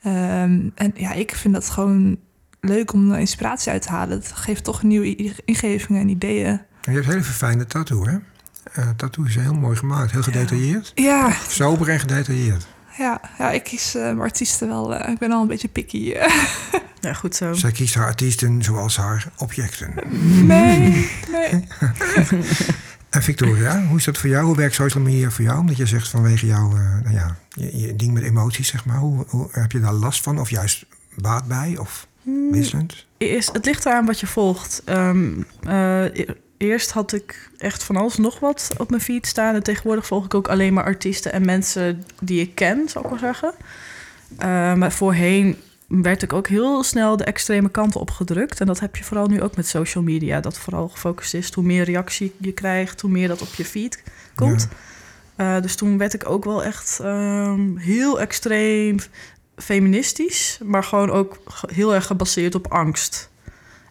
[0.01, 2.17] Ehm, en ja, ik vind dat gewoon
[2.61, 4.17] leuk om er inspiratie uit te halen.
[4.17, 6.47] Het geeft toch nieuwe ingevingen en ideeën.
[6.47, 8.17] En je hebt hele verfijnde tattoo, hè?
[8.95, 10.11] Tattoo is heel mooi gemaakt.
[10.11, 10.91] Heel gedetailleerd.
[10.95, 12.67] Ja, Sober en gedetailleerd.
[12.97, 14.95] Ja, ja ik kies eh, mijn artiesten wel.
[14.95, 16.11] eh, ik ben al een beetje picky.
[16.11, 16.33] eh.
[17.01, 17.53] Ja, goed zo.
[17.53, 19.93] Zij kiest haar artiesten zoals haar objecten.
[20.47, 21.67] nee, nee.
[23.09, 24.45] En Victoria, hoe is dat voor jou?
[24.45, 25.59] Hoe werkt social media voor jou?
[25.59, 28.97] Omdat je zegt vanwege jouw eh, nou ja, je, je ding met emoties, zeg maar.
[28.97, 30.39] Hoe, hoe, heb je daar last van?
[30.39, 30.85] Of juist
[31.15, 31.77] baat bij?
[31.79, 32.51] Of Hmm.
[32.51, 33.05] wisselend?
[33.17, 34.81] Is, het ligt eraan wat je volgt.
[34.85, 35.31] Ehm,
[35.63, 36.03] eh,
[36.57, 39.55] eerst had ik echt van alles nog wat op mijn feed staan.
[39.55, 43.09] En tegenwoordig volg ik ook alleen maar artiesten en mensen die ik ken, zou ik
[43.09, 43.53] wel zeggen.
[44.37, 48.59] Eh, maar voorheen werd ik ook heel snel de extreme kanten opgedrukt.
[48.59, 50.39] En dat heb je vooral nu ook met social media.
[50.39, 51.53] Dat vooral gefocust is.
[51.53, 54.03] Hoe meer reactie je krijgt, hoe meer dat op je feed
[54.35, 54.67] komt.
[55.35, 58.97] Eh, dus toen werd ik ook wel echt ehm, heel extreem
[59.55, 61.37] feministisch, maar gewoon ook
[61.73, 63.29] heel erg gebaseerd op angst.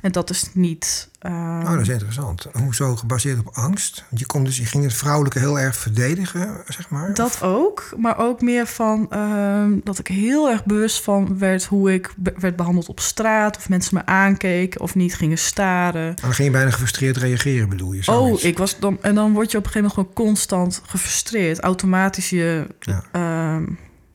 [0.07, 1.09] En dat is niet.
[1.19, 2.47] ehm, Oh, dat is interessant.
[2.53, 4.05] Hoezo gebaseerd op angst?
[4.09, 7.15] Want je, komt dus, je ging het vrouwelijke heel erg verdedigen, zeg maar?
[7.15, 11.93] dat ook, maar ook meer van ehm, dat ik heel erg bewust van werd hoe
[11.93, 16.09] ik be- werd behandeld op straat, of mensen me aankeken of niet gingen staren.
[16.09, 17.99] En dan ging je bijna gefrustreerd reageren, bedoel je?
[17.99, 18.43] Oh, zoiets?
[18.43, 18.99] ik was dan.
[19.03, 21.61] En dan word je op een gegeven moment gewoon constant gefrustreerd.
[21.61, 23.03] Automatisch je, Ja.
[23.13, 23.65] ehm,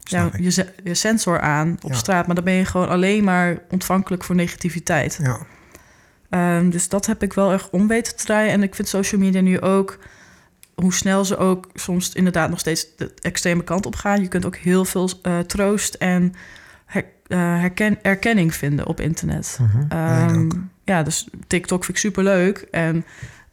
[0.03, 1.97] ja, je, sensor aan op Ja.
[1.97, 2.25] straat.
[2.25, 5.19] Maar dan ben je gewoon alleen maar ontvankelijk voor negativiteit.
[5.21, 5.37] Ja.
[6.31, 8.51] Ehm, dus dat heb ik wel erg om weten te draaien.
[8.51, 9.97] En ik vind social media nu ook,
[10.75, 14.21] hoe snel ze ook soms inderdaad nog steeds de extreme kant op gaan.
[14.21, 16.33] Je kunt ook heel veel eh, troost en
[16.85, 19.59] her- eh, herken, erkenning vinden op internet.
[19.61, 19.85] Mhm.
[19.89, 20.49] Ehm,
[20.85, 22.67] ja, dus TikTok vind ik super leuk.
[22.71, 23.05] En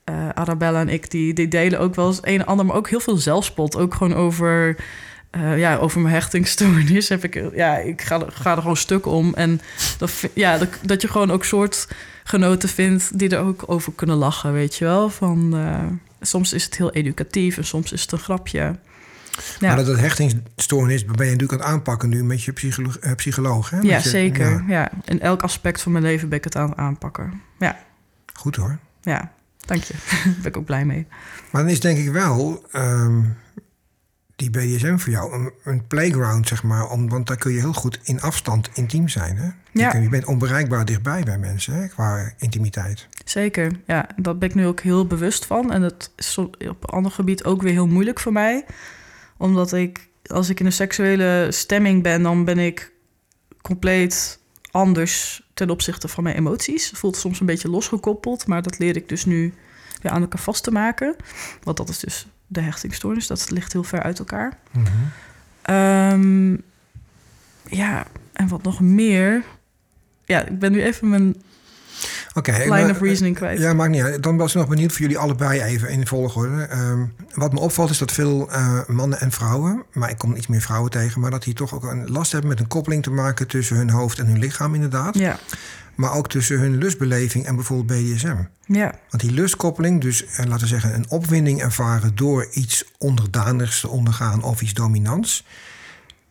[0.05, 2.89] eh, Arabella en ik die, die delen ook wel eens een en ander, maar ook
[2.89, 3.77] heel veel zelfspot.
[3.77, 4.77] Ook gewoon over,
[5.31, 7.09] eh, ja, over mijn hechtingstoornis.
[7.09, 9.35] Heb ik, ja, ik ga, er- ga er gewoon stuk om.
[9.35, 9.61] En
[9.99, 14.53] dat, ja, dat, dat je gewoon ook soortgenoten vindt die er ook over kunnen lachen,
[14.53, 15.11] weet je wel.
[15.11, 15.85] Van, eh,
[16.21, 18.59] soms is het heel educatief en soms is het een grapje.
[18.59, 18.77] Ja.
[19.69, 23.15] Maar dat het hechtingsstoornis ben je natuurlijk aan het aanpakken nu met je psycholo eh,
[23.15, 23.71] psycholoog.
[23.71, 23.79] Hè?
[23.81, 24.51] Ja, je- zeker.
[24.51, 24.91] ja, Ja.
[25.05, 27.41] In elk aspect van mijn leven ben ik het aan het aanpakken.
[27.59, 27.79] Ja,
[28.35, 28.79] goed hoor.
[29.03, 29.33] ja.
[29.67, 29.95] Dank je.
[30.25, 31.07] Daar ben ik ook blij mee.
[31.51, 33.21] Maar dan is denk ik wel ehm,
[34.39, 36.89] die BDSM voor jou een, een playground, zeg maar.
[36.91, 39.37] Om, want daar kun je heel goed in afstand intiem zijn.
[39.37, 39.45] Hè?
[39.45, 39.91] Je, Ja.
[39.91, 43.09] kun- je bent onbereikbaar dichtbij bij mensen hè, qua intimiteit.
[43.25, 44.09] Zeker, ja.
[44.17, 45.73] Daar ben ik nu ook heel bewust van.
[45.73, 48.65] En dat is op een ander gebied ook weer heel moeilijk voor mij.
[49.37, 52.93] Omdat ik, als ik in een seksuele stemming ben, dan ben ik
[53.63, 54.39] compleet
[54.71, 56.91] anders ten opzichte van mijn emoties.
[56.91, 59.55] Het voelt soms een beetje losgekoppeld, maar dat leer ik dus nu
[60.03, 61.17] weer aan elkaar vast te maken.
[61.63, 64.59] Want dat is dus de hechtingstoornis, dat ligt heel ver uit elkaar.
[64.71, 64.87] Mhm.
[65.63, 66.51] Ehm,
[67.69, 69.43] ja, en wat nog meer?
[70.25, 71.37] Ja, ik ben nu even mijn
[72.35, 73.59] line maar- of reasoning kwijt.
[73.59, 74.23] Ja, maakt niet uit.
[74.23, 76.63] Dan was ik nog benieuwd voor jullie allebei even in volgorde.
[76.63, 77.05] Ehm,
[77.35, 80.61] wat me opvalt is dat veel eh, mannen en vrouwen, maar ik kom iets meer
[80.61, 83.47] vrouwen tegen, maar dat die toch ook een last hebben met een koppeling te maken
[83.49, 85.19] tussen hun hoofd en hun lichaam, inderdaad.
[85.19, 85.39] Ja,
[85.99, 88.37] Maar ook tussen hun lustbeleving en bijvoorbeeld BDSM.
[88.67, 93.81] ja, Want die lustkoppeling, dus eh, laten we zeggen een opwinding ervaren door iets onderdanigs
[93.81, 95.47] te ondergaan of iets dominants.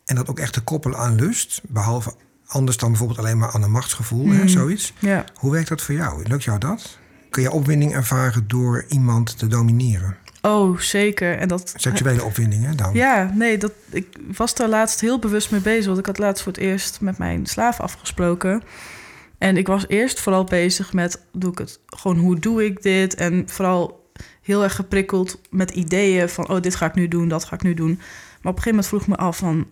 [0.06, 2.14] En dat ook echt te koppelen aan lust, behalve
[2.48, 4.48] anders dan bijvoorbeeld alleen maar aan een machtsgevoel, hè, Mm.
[4.48, 4.94] zoiets.
[4.99, 5.26] ja.
[5.35, 6.23] Hoe werkt dat voor jou?
[6.27, 6.98] Lukt jou dat?
[7.30, 10.18] kun je opwinding ervaren door iemand te domineren.
[10.41, 11.38] Oh, zeker.
[11.38, 12.94] En dat, Seksuele opwinding, hè, dan?
[12.94, 14.07] Ja, nee, dat, ik
[14.38, 15.85] was daar laatst heel bewust mee bezig.
[15.85, 18.64] Want ik had laatst voor het eerst met mijn slaaf afgesproken.
[19.38, 23.16] En ik was eerst vooral bezig met, doe ik het gewoon, hoe doe ik dit?
[23.16, 24.10] En vooral
[24.42, 27.62] heel erg geprikkeld met ideeën van, oh, dit ga ik nu doen, dat ga ik
[27.62, 27.96] nu doen.
[28.42, 29.68] Maar op een gegeven moment vroeg ik me af van,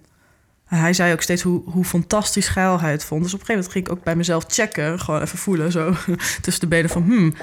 [0.66, 3.24] hij zei ook steeds hoe, hoe fantastisch geil hij het vond.
[3.24, 5.94] Dus op een gegeven moment ging ik ook bij mezelf checken, gewoon even voelen, zo
[6.42, 7.34] tussen de benen van, hmm,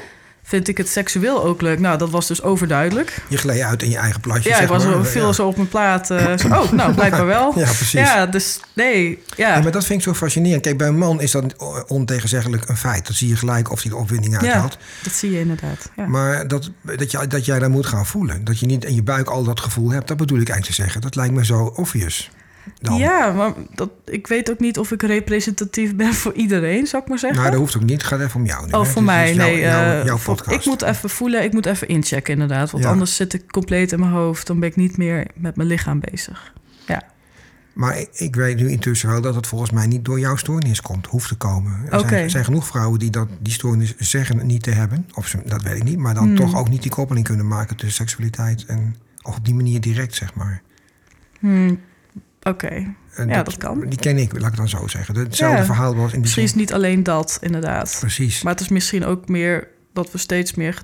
[0.43, 1.79] vind ik het seksueel ook leuk?
[1.79, 3.17] Nou, dat was dus overduidelijk.
[3.29, 5.05] Je gleed uit in je eigen platje, Ja, zeg ik was maar.
[5.05, 5.33] veel Ja.
[5.33, 6.07] zo op mijn plaat.
[6.07, 6.15] zo,
[6.49, 7.59] oh, nou, blijkbaar wel.
[7.59, 7.93] Ja, precies.
[7.93, 9.55] Ja, dus nee, ja.
[9.57, 10.63] Ja, maar dat vind ik zo fascinerend.
[10.63, 11.45] Kijk, bij een man is dat
[11.87, 13.07] ontegenzeggelijk een feit.
[13.07, 14.79] Dat zie je gelijk of hij de opwinding Ja, uithaalt.
[15.03, 15.91] dat zie je inderdaad.
[15.97, 16.07] Ja.
[16.07, 18.45] Maar dat, dat, je, dat jij daar moet gaan voelen.
[18.45, 20.09] Dat je niet in je buik al dat gevoel hebt.
[20.09, 21.01] Dat bedoel ik eigenlijk te zeggen.
[21.01, 22.31] Dat lijkt me zo obvious.
[22.81, 22.97] Dan.
[22.99, 27.09] Ja, maar dat, ik weet ook niet of ik representatief ben voor iedereen, zou ik
[27.09, 27.39] maar zeggen.
[27.39, 27.91] Nou, dat hoeft ook niet.
[27.93, 28.67] Het gaat even om jou.
[28.67, 28.87] nu, Oh, hè.
[28.87, 29.59] voor Dit mij, nee.
[29.61, 32.71] jouw- eh, voor- ik moet even voelen, ik moet even inchecken inderdaad.
[32.71, 32.91] Want Ja.
[32.91, 34.47] anders zit ik compleet in mijn hoofd.
[34.47, 36.53] Dan ben ik niet meer met mijn lichaam bezig.
[36.87, 37.03] Ja,
[37.73, 40.81] Maar ik, ik weet nu intussen wel dat het volgens mij niet door jouw stoornis
[40.83, 41.07] komt.
[41.07, 41.81] Hoeft te komen.
[41.91, 45.07] Er, zijn, zijn genoeg vrouwen die dat, die stoornis zeggen niet te hebben.
[45.15, 45.99] Of ze, dat weet ik niet.
[45.99, 46.37] Maar dan Hmm.
[46.37, 48.97] toch ook niet die koppeling kunnen maken tussen seksualiteit en...
[49.23, 50.63] Of op die manier direct, zeg maar.
[51.41, 51.81] Hmm,
[52.43, 52.95] oké.
[53.15, 53.81] En Ja, dat kan.
[53.81, 55.17] Die ken ik, laat ik het dan zo zeggen.
[55.19, 55.65] Hetzelfde Ja.
[55.65, 56.59] verhaal was in die Misschien is zin.
[56.59, 57.97] niet alleen dat, inderdaad.
[58.01, 58.43] Precies.
[58.43, 60.83] Maar het is misschien ook meer dat we steeds meer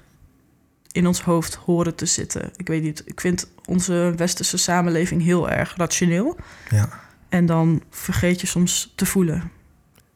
[0.93, 2.51] in ons hoofd horen te zitten.
[2.57, 6.37] Ik weet niet, ik vind onze westerse samenleving heel erg rationeel.
[6.71, 6.89] Ja,
[7.29, 9.51] En dan vergeet je soms te voelen.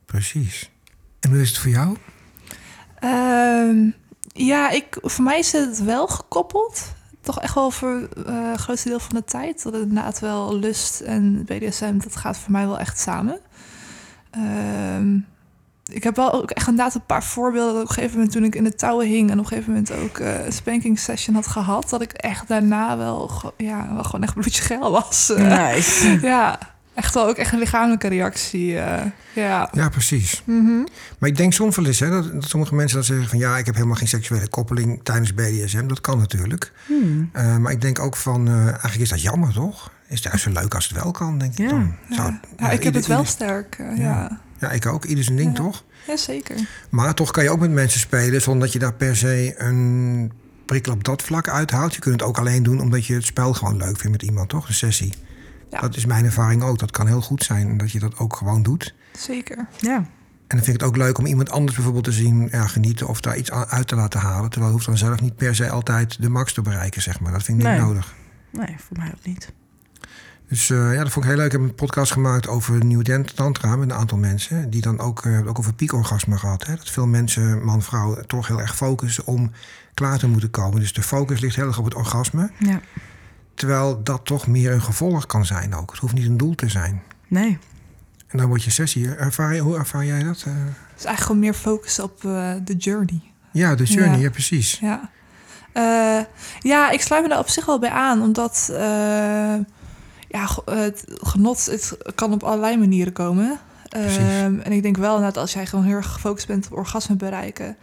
[0.06, 0.70] precies.
[1.20, 1.96] En hoe is het voor jou?
[2.98, 3.90] Ehm,
[4.32, 6.92] ja, ik, voor mij is het wel gekoppeld.
[7.22, 9.62] Toch echt wel voor eh, het grootste deel van de tijd.
[9.62, 13.38] Dat het inderdaad wel lust en BDSM, dat gaat voor mij wel echt samen.
[14.30, 15.16] Ehm,
[15.92, 17.72] ik heb wel ook echt inderdaad een paar voorbeelden.
[17.74, 19.30] Dat op een gegeven moment toen ik in de touwen hing...
[19.30, 21.88] en op een gegeven moment ook eh, een spanking session had gehad...
[21.88, 25.30] dat ik echt daarna wel, ja, wel gewoon echt bloedje geil was.
[25.30, 26.18] Eh, Nice.
[26.22, 26.58] ja,
[26.94, 28.78] echt wel ook echt een lichamelijke reactie.
[28.78, 29.04] eh,
[29.34, 29.68] ja.
[29.72, 30.42] Ja, precies.
[30.44, 30.84] Mhm.
[31.18, 33.38] Maar ik denk soms wel eens hè, dat, dat sommige mensen dat zeggen van...
[33.38, 35.86] ja, ik heb helemaal geen seksuele koppeling tijdens BDSM.
[35.86, 36.72] Dat kan natuurlijk.
[36.86, 37.28] Hmm.
[37.32, 39.90] Eh, maar ik denk ook van, eh, eigenlijk is dat jammer, toch?
[40.08, 41.94] Is het juist zo leuk als het wel kan, denk ik dan.
[42.08, 42.14] Ja.
[42.14, 43.76] Zou- Ja, ik heb ieder- het wel ieder- sterk.
[43.96, 44.40] Ja.
[44.60, 44.70] ja.
[44.70, 45.04] Ik ook.
[45.04, 45.84] Ieder zijn ding, toch?
[46.06, 46.56] Ja, zeker.
[46.90, 48.40] Maar toch kan je ook met mensen spelen...
[48.42, 50.32] zonder dat je daar per se een
[50.66, 51.94] prikkel op dat vlak uithaalt.
[51.94, 54.48] Je kunt het ook alleen doen omdat je het spel gewoon leuk vindt met iemand,
[54.48, 54.66] toch?
[54.66, 55.12] De sessie.
[55.72, 55.80] Ja.
[55.80, 56.78] Dat is mijn ervaring ook.
[56.78, 58.94] Dat kan heel goed zijn dat je dat ook gewoon doet.
[59.12, 59.66] Zeker.
[59.78, 59.96] Ja.
[59.96, 63.08] En dan vind ik het ook leuk om iemand anders bijvoorbeeld te zien ja, genieten...
[63.08, 64.50] of daar iets uit te laten halen.
[64.50, 67.32] Terwijl je hoeft dan zelf niet per se altijd de max te bereiken, zeg maar.
[67.32, 68.14] Dat vind ik niet nodig.
[68.50, 69.52] Nee, voor mij ook niet.
[70.48, 71.52] Dus eh, ja, dat vond ik heel leuk.
[71.52, 74.70] Ik heb een podcast gemaakt over Nieuw Dent Tantra met een aantal mensen.
[74.70, 76.66] Die dan ook, eh, ook over piekorgasme gehad.
[76.66, 76.76] Hè?
[76.76, 79.50] Dat veel mensen, man, vrouw, toch heel erg focussen om
[79.94, 80.80] klaar te moeten komen.
[80.80, 82.50] Dus de focus ligt heel erg op het orgasme.
[82.58, 82.80] Ja.
[83.54, 85.90] Terwijl dat toch meer een gevolg kan zijn ook.
[85.90, 87.02] Het hoeft niet een doel te zijn.
[87.28, 87.58] Nee.
[88.28, 89.14] En dan wordt je sessie.
[89.14, 90.36] Ervaar je, hoe ervaar jij dat?
[90.36, 93.20] Eh, Dus eigenlijk gewoon meer focus op eh, de journey.
[93.52, 94.30] ja, de journey, ja, Ja.
[94.30, 94.78] precies.
[94.80, 95.10] Ja.
[95.72, 96.24] Eh,
[96.60, 98.70] ja, ik sluit me daar op zich wel bij aan, omdat
[100.28, 103.58] ja, het genot het kan op allerlei manieren komen.
[103.88, 107.16] Ehm, en ik denk wel dat als jij gewoon heel erg gefocust bent op orgasme
[107.16, 107.76] bereiken,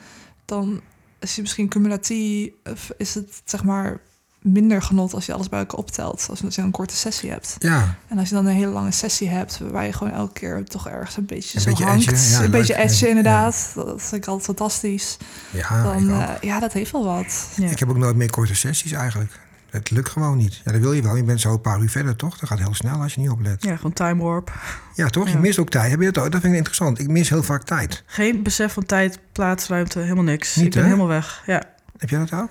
[0.45, 0.81] dan
[1.19, 3.99] is je misschien cumulatief, of is het zeg maar
[4.41, 7.55] minder genot als je alles bij elkaar optelt, als je een korte sessie hebt.
[7.59, 10.63] Ja, En als je dan een hele lange sessie hebt, waar je gewoon elke keer
[10.63, 12.07] toch ergens een beetje Een zo beetje hangt.
[12.11, 13.09] edgen, ja, een beetje edge, Ja.
[13.09, 13.71] inderdaad.
[13.75, 15.17] Dat vind ik altijd fantastisch.
[15.51, 16.19] ja dan, ik ook.
[16.21, 17.47] eh, ja, dat heeft wel wat.
[17.55, 17.69] Ja.
[17.69, 19.39] Ik heb ook nooit meer korte sessies eigenlijk.
[19.69, 20.61] Het lukt gewoon niet.
[20.65, 21.15] Ja, dat wil je wel.
[21.15, 22.37] Je bent zo een paar uur verder, toch?
[22.37, 23.63] Dat gaat heel snel als je niet oplet.
[23.63, 24.51] ja, gewoon time warp.
[24.95, 25.29] Ja, toch?
[25.29, 25.91] Je mist ook tijd.
[25.91, 26.31] Heb je dat ook?
[26.31, 26.99] Dat vind ik interessant.
[26.99, 28.03] Ik mis heel vaak tijd.
[28.05, 30.55] Geen besef van tijd, plaats, ruimte, helemaal niks.
[30.55, 30.87] Niet, ik ben hè?
[30.87, 31.43] helemaal weg.
[31.45, 31.63] Ja.
[31.97, 32.49] Heb jij dat ook?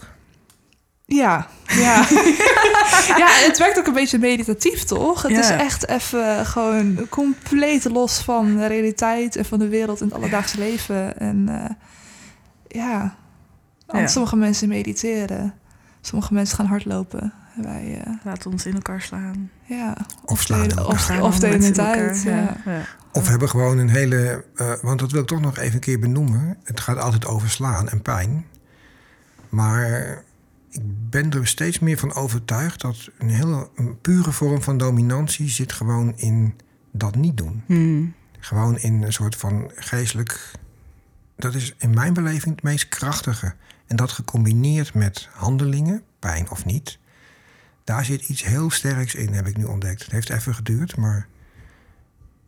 [1.10, 1.94] Ja, ja.
[3.22, 5.22] ja, het werkt ook een beetje meditatief, toch?
[5.22, 5.38] Het Ja.
[5.38, 10.14] is echt even gewoon compleet los van de realiteit en van de wereld en het
[10.16, 11.18] alledaagse leven.
[11.20, 11.70] En eh,
[12.68, 13.16] ja,
[13.86, 14.06] Want Ja.
[14.06, 15.54] sommige mensen mediteren,
[16.00, 17.32] sommige mensen gaan hardlopen.
[17.56, 19.50] En Wij, eh, Laten ons in elkaar slaan.
[19.64, 21.22] ja, Of slaan delen- in of, elkaar.
[21.24, 22.22] of delen het uit.
[22.22, 22.56] Ja.
[22.64, 22.80] Ja.
[23.12, 24.44] Of hebben gewoon een hele...
[24.56, 26.56] eh, want dat wil ik toch nog even een keer benoemen.
[26.64, 28.46] Het gaat altijd over slaan en pijn.
[29.48, 30.22] Maar
[30.78, 32.80] ik ben er steeds meer van overtuigd...
[32.80, 36.54] dat een hele een pure vorm van dominantie zit gewoon in
[36.90, 37.62] dat niet doen.
[37.66, 38.14] Hmm.
[38.38, 40.50] Gewoon in een soort van geestelijk...
[41.36, 43.54] Dat is in mijn beleving het meest krachtige.
[43.86, 46.98] En dat gecombineerd met handelingen, pijn of niet...
[47.84, 50.02] daar zit iets heel sterks in, heb ik nu ontdekt.
[50.02, 51.28] Het heeft even geduurd, maar...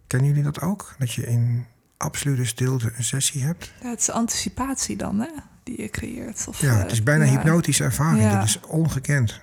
[0.07, 0.95] Kennen jullie dat ook?
[0.99, 1.67] Dat je in
[1.97, 3.73] absolute stilte een sessie hebt?
[3.83, 5.29] Ja, het is anticipatie dan, hè?
[5.77, 6.45] Die je creëert.
[6.49, 7.31] Of, Ja, eh, het is bijna ja.
[7.31, 8.23] hypnotische ervaring.
[8.23, 8.35] Ja.
[8.39, 9.41] Dat is ongekend.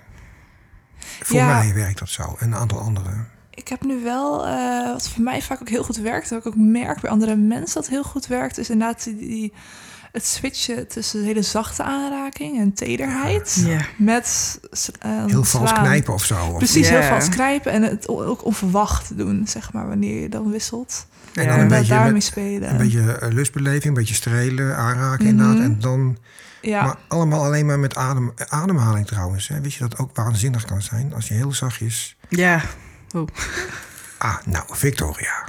[0.98, 2.36] Voor mij werkt dat zo.
[2.38, 3.28] En een aantal anderen.
[3.50, 6.46] Ik heb nu wel, eh, wat voor mij vaak ook heel goed werkt, wat ik
[6.46, 9.52] ook merk bij andere mensen dat heel goed werkt, is inderdaad die, die-
[10.12, 13.62] het switchen tussen hele zachte aanraking en tederheid.
[13.66, 13.80] Ja.
[13.96, 14.58] Met
[15.00, 15.82] eh, Heel vals slaan.
[15.84, 16.46] knijpen of zo.
[16.46, 20.50] Of, Precies, heel vals knijpen en het ook onverwacht doen, zeg maar, wanneer je dan
[20.50, 21.06] wisselt.
[21.34, 21.48] en Ja.
[21.48, 22.70] dan En een beetje, daarmee met, spelen.
[22.70, 25.28] een beetje eh, lustbeleving, een beetje strelen, aanraken Mhm.
[25.38, 25.58] inderdaad.
[25.64, 26.18] En dan,
[26.60, 29.48] ja, maar allemaal alleen maar met adem, ademhaling trouwens.
[29.48, 29.60] Hè.
[29.60, 31.14] Weet je dat ook waanzinnig kan zijn?
[31.14, 32.16] Als je heel zachtjes...
[32.28, 32.60] Ja.
[34.18, 35.44] Ah, nou, Victoria.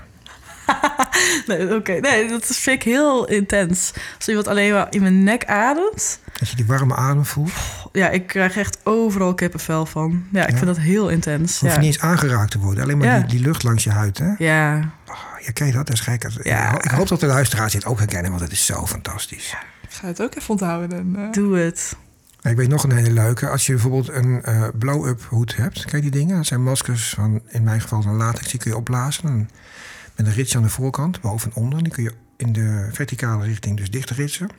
[1.47, 1.91] Nee, oké.
[1.99, 3.93] Nee, dat vind ik heel intens.
[4.17, 6.19] Als iemand alleen maar in mijn nek ademt.
[6.39, 7.51] Dat je die warme adem voelt.
[7.91, 10.25] Ja, ik krijg echt overal kippenvel van.
[10.31, 10.55] Ja, ik Ja.
[10.55, 11.59] vind dat heel intens.
[11.59, 11.77] Hoef Ja.
[11.77, 12.83] niet eens aangeraakt te worden.
[12.83, 13.17] Alleen maar Ja.
[13.19, 14.31] die, die lucht langs je huid, hè?
[14.37, 15.15] ja, Oh,
[15.45, 15.87] ja, ken je dat?
[15.87, 16.27] Dat is gek.
[16.43, 16.81] Ja.
[16.83, 19.55] Ik hoop dat de luisteraars dit ook herkennen, want het is zo fantastisch.
[19.81, 20.97] ik ga het ook even onthouden.
[20.97, 21.95] En, eh, doe het.
[22.41, 23.49] Ik weet nog een hele leuke.
[23.49, 25.85] Als je bijvoorbeeld een eh, blow-up hoed hebt.
[25.85, 26.35] Kijk die dingen?
[26.35, 28.51] Dat zijn maskers van, in mijn geval, een latex.
[28.51, 29.23] Die kun je opblazen.
[29.23, 29.49] Dan
[30.19, 31.83] met een rits aan de voorkant, boven en onder.
[31.83, 34.49] Die kun je in de verticale richting dus dicht ritsen.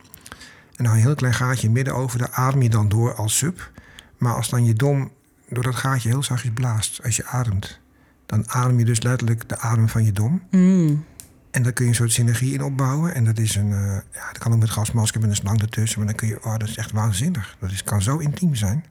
[0.77, 2.19] En dan een heel klein gaatje midden over.
[2.19, 3.70] Daar adem je dan door als sub.
[4.19, 5.12] Maar als dan je dom
[5.49, 7.81] door dat gaatje heel zachtjes blaast, als je ademt...
[8.27, 10.43] dan adem je dus letterlijk de adem van je dom.
[10.51, 11.05] Mm.
[11.51, 13.15] En daar kun je een soort synergie in opbouwen.
[13.15, 15.99] En dat is een, eh, ja, dat kan ook met gasmasker, met een slang ertussen.
[15.99, 17.57] Maar dan kun je, oh, dat is echt waanzinnig.
[17.61, 18.85] Dat is, kan zo intiem zijn.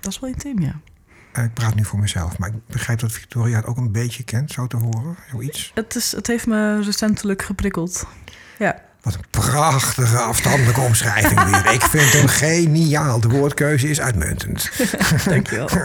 [0.00, 0.80] Dat is wel intiem, ja.
[1.36, 4.22] Eh, ik praat nu voor mezelf, maar ik begrijp dat Victoria het ook een beetje
[4.24, 5.16] kent, zo te horen.
[5.30, 5.70] Zoiets.
[5.74, 8.06] Het, is, het heeft me recentelijk geprikkeld.
[8.58, 8.76] Ja.
[9.02, 11.72] Wat een prachtige afstandelijke omschrijving weer.
[11.72, 13.20] Ik vind hem geniaal.
[13.20, 14.70] De woordkeuze is uitmuntend.
[15.28, 15.68] Dankjewel.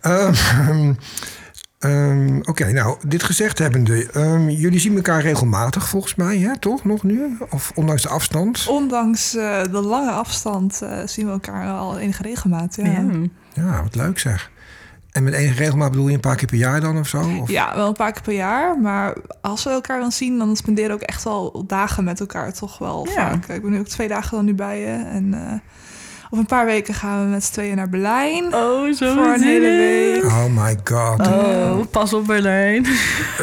[0.00, 0.92] Ehm,
[1.78, 4.06] ehm, Oké, nou, dit gezegd hebbende.
[4.10, 6.58] ehm, jullie zien elkaar regelmatig volgens mij, hè?
[6.58, 6.84] toch?
[6.84, 7.36] Nog nu?
[7.50, 8.66] Of ondanks de afstand?
[8.68, 12.76] Ondanks eh, de lange afstand eh, zien we elkaar al enige regelmaat.
[12.76, 12.84] Ja.
[12.84, 13.06] Ja.
[13.54, 14.50] Ja, wat leuk zeg.
[15.12, 17.20] En met enige regelmaat bedoel je een paar keer per jaar dan of zo?
[17.40, 17.50] Of?
[17.50, 18.78] Ja, wel een paar keer per jaar.
[18.80, 22.52] Maar als we elkaar dan zien, dan spenderen we ook echt wel dagen met elkaar.
[22.52, 23.12] Toch wel Ja.
[23.12, 23.46] vaak.
[23.46, 25.04] Ik ben nu ook twee dagen dan nu bij je.
[25.12, 25.52] En eh
[26.34, 28.54] over een paar weken gaan we met z'n tweeën naar Berlijn.
[28.54, 30.24] Oh, zo Voor een hele week.
[30.24, 31.26] Oh my god.
[31.26, 32.86] Oh, pas op Berlijn.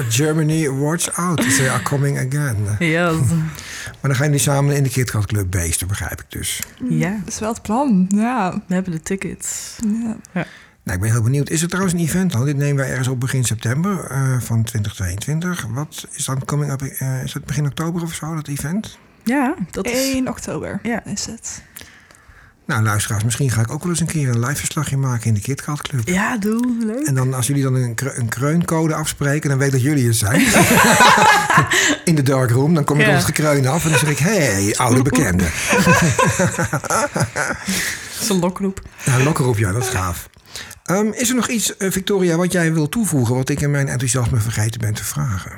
[0.10, 1.56] Germany, watch out.
[1.58, 2.58] They are coming again.
[2.80, 3.12] ja.
[3.12, 6.62] Maar dan gaan jullie samen in de KitKat Club beesten, begrijp ik dus.
[6.90, 8.06] ja, Dat is wel het plan.
[8.16, 8.62] Ja.
[8.68, 9.76] we hebben de tickets.
[10.34, 10.46] ja.
[10.90, 11.50] Nou, ik ben heel benieuwd.
[11.50, 12.46] Is er trouwens een event dan?
[12.46, 15.66] Dit nemen wij ergens op begin september eh, van 2022.
[15.70, 16.82] Wat is dan coming up?
[16.82, 18.98] eh, is het begin oktober of zo, dat event?
[19.24, 19.92] Ja, dat is...
[20.14, 21.06] 1 oktober Ja.
[21.06, 21.62] is het.
[22.66, 25.34] Nou, luisteraars, misschien ga ik ook wel eens een keer een live verslagje maken in
[25.34, 26.08] de KitKat Club.
[26.08, 26.76] Ja, doe.
[26.86, 27.08] Leuk.
[27.08, 30.08] En dan als jullie dan een, kre- een kreuncode afspreken, dan weet ik dat jullie
[30.08, 30.42] het zijn.
[32.10, 33.10] in de darkroom, dan kom ik Ja.
[33.12, 35.44] op het gekreun af en dan zeg ik, hé, hey, oude bekende.
[38.14, 38.82] Dat is een lokroep.
[39.06, 40.30] Ja, lokker op, ja, dat is gaaf.
[40.90, 43.36] Ehm, is er nog iets, eh, Victoria, wat jij wil toevoegen...
[43.36, 45.52] wat ik in mijn enthousiasme vergeten ben te vragen?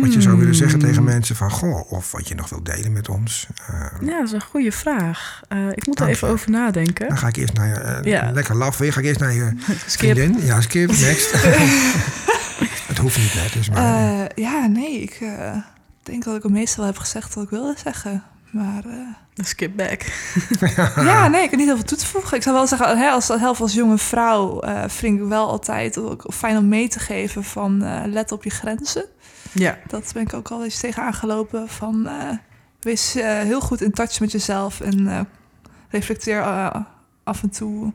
[0.00, 0.88] Wat je zou willen zeggen Hmm.
[0.88, 1.50] tegen mensen van...
[1.50, 3.46] goh, of wat je nog wilt delen met ons.
[3.68, 5.40] Eh, Ja, dat is een goede vraag.
[5.48, 6.34] Eh, ik moet er even je.
[6.34, 7.08] over nadenken.
[7.08, 7.74] dan ga ik eerst naar je...
[7.74, 8.30] eh, Ja.
[8.32, 8.92] Lekker laf weer.
[8.92, 9.52] Ga ik eerst naar je
[9.86, 10.16] Skip.
[10.16, 10.44] vriendin.
[10.46, 11.32] Ja, skip, next.
[12.90, 14.30] Het hoeft niet net, dus maar...
[14.34, 15.00] Ja, nee.
[15.00, 15.18] Ik
[16.02, 18.22] denk dat ik het meestal heb gezegd wat ik wilde zeggen.
[18.50, 20.02] Maar eh, Skip back.
[21.10, 22.36] ja, nee, ik heb niet heel veel toe te voegen.
[22.36, 25.98] Ik zou wel zeggen, hè, als, zelf als jonge vrouw eh, vind ik wel altijd
[25.98, 29.04] ook fijn om mee te geven van eh, let op je grenzen.
[29.52, 29.78] Ja.
[29.86, 32.08] Dat ben ik ook al eens tegen aangelopen van
[32.80, 35.28] wees heel goed in touch met jezelf en
[35.88, 36.42] reflecteer
[37.24, 37.92] af en toe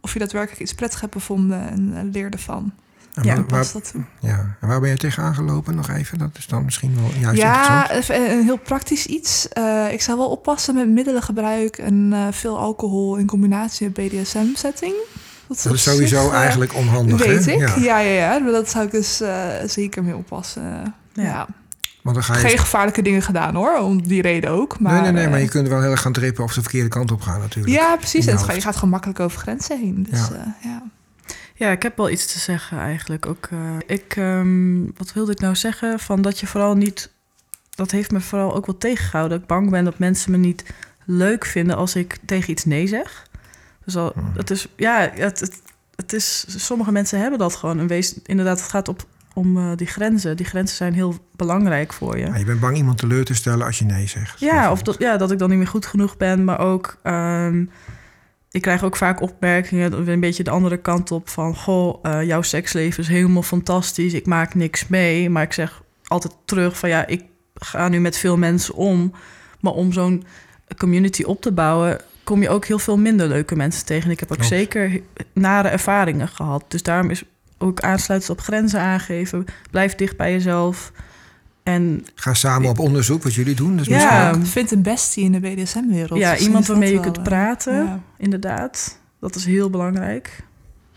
[0.00, 2.72] of je daadwerkelijk iets prettig hebt bevonden en leer ervan.
[3.14, 4.02] En ja, waar, dat toe.
[4.20, 4.56] ja.
[4.60, 6.18] En waar ben je tegen aangelopen nog even?
[6.18, 9.48] Dat is dan misschien wel juist Ja, een heel praktisch iets.
[9.48, 14.94] Eh, ik zou wel oppassen met middelengebruik en eh, veel alcohol in combinatie met BDSM-setting.
[15.48, 17.52] Dat is sowieso eigenlijk onhandig, Weet hè?
[17.52, 17.74] ik, Ja.
[17.76, 18.38] ja, ja, ja.
[18.38, 20.62] Maar dat zou ik dus eh, zeker mee oppassen.
[21.12, 21.22] Ja.
[21.22, 21.46] Ja.
[22.02, 22.40] Want dan ga je...
[22.48, 24.80] Geen gevaarlijke dingen gedaan hoor, om die reden ook.
[24.80, 26.60] Maar, nee, nee, nee, maar eh, je kunt wel heel erg gaan trippen of de
[26.60, 27.74] verkeerde kant op gaan natuurlijk.
[27.74, 28.26] Ja, precies.
[28.26, 28.58] En het gaat- hoofd.
[28.60, 30.06] je gaat gewoon makkelijk over grenzen heen.
[30.10, 30.20] Dus
[30.62, 30.82] ja.
[31.56, 33.26] Ja, ik heb wel iets te zeggen eigenlijk.
[33.26, 35.98] Ook, eh, ik, ehm, wat wilde ik nou zeggen?
[35.98, 37.12] Van dat je vooral niet...
[37.70, 39.32] Dat heeft me vooral ook wel tegengehouden.
[39.32, 40.64] Dat ik bang ben dat mensen me niet
[41.04, 43.26] leuk vinden als ik tegen iets nee zeg.
[43.84, 44.32] Dus al, Hmm.
[44.36, 44.68] het is...
[44.76, 45.62] Ja, het, het,
[45.96, 46.44] het is...
[46.66, 47.78] Sommige mensen hebben dat gewoon.
[47.78, 50.36] En wees, inderdaad, het gaat op, om eh, die grenzen.
[50.36, 52.26] Die grenzen zijn heel belangrijk voor je.
[52.26, 54.40] Ja, je bent bang iemand teleur te stellen als je nee zegt.
[54.40, 56.44] Ja, of dat, ja, dat ik dan niet meer goed genoeg ben.
[56.44, 57.64] Maar ook, ehm,
[58.54, 61.56] ik krijg ook vaak opmerkingen, een beetje de andere kant op van...
[61.56, 65.30] Goh, eh, jouw seksleven is helemaal fantastisch, ik maak niks mee.
[65.30, 67.24] Maar ik zeg altijd terug van ja, ik
[67.54, 69.12] ga nu met veel mensen om.
[69.60, 70.24] Maar om zo'n
[70.76, 74.10] community op te bouwen, kom je ook heel veel minder leuke mensen tegen.
[74.10, 74.52] Ik heb ook Klopt.
[74.52, 75.00] zeker
[75.32, 76.64] nare ervaringen gehad.
[76.68, 77.24] Dus daarom is
[77.58, 79.44] ook aansluiten op grenzen aangeven.
[79.70, 80.92] Blijf dicht bij jezelf.
[81.64, 83.76] En Ga samen op onderzoek, wat jullie doen.
[83.76, 84.34] Dus Ja.
[84.44, 86.18] Vind een bestie in de BDSM-wereld.
[86.18, 88.00] ja, Misschien iemand waarmee je kunt eh, praten, ja.
[88.18, 88.98] inderdaad.
[89.20, 90.44] Dat is heel belangrijk.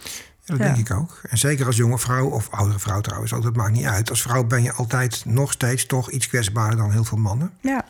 [0.03, 0.09] Ja,
[0.45, 0.63] dat Ja.
[0.73, 1.19] denk ik ook.
[1.29, 4.09] En zeker als jonge vrouw of oudere vrouw trouwens, ook, dat maakt niet uit.
[4.09, 7.51] Als vrouw ben je altijd nog steeds toch iets kwetsbaarder dan heel veel mannen.
[7.61, 7.85] Ja,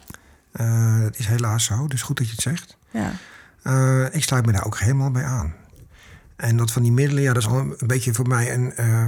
[0.52, 2.78] Eh, dat is helaas zo, dus goed dat je het zegt.
[2.92, 3.12] ja.
[3.64, 5.54] Eh, ik sluit me daar ook helemaal bij aan.
[6.36, 9.06] En dat van die middelen, ja, dat is al een, beetje voor mij een, eh,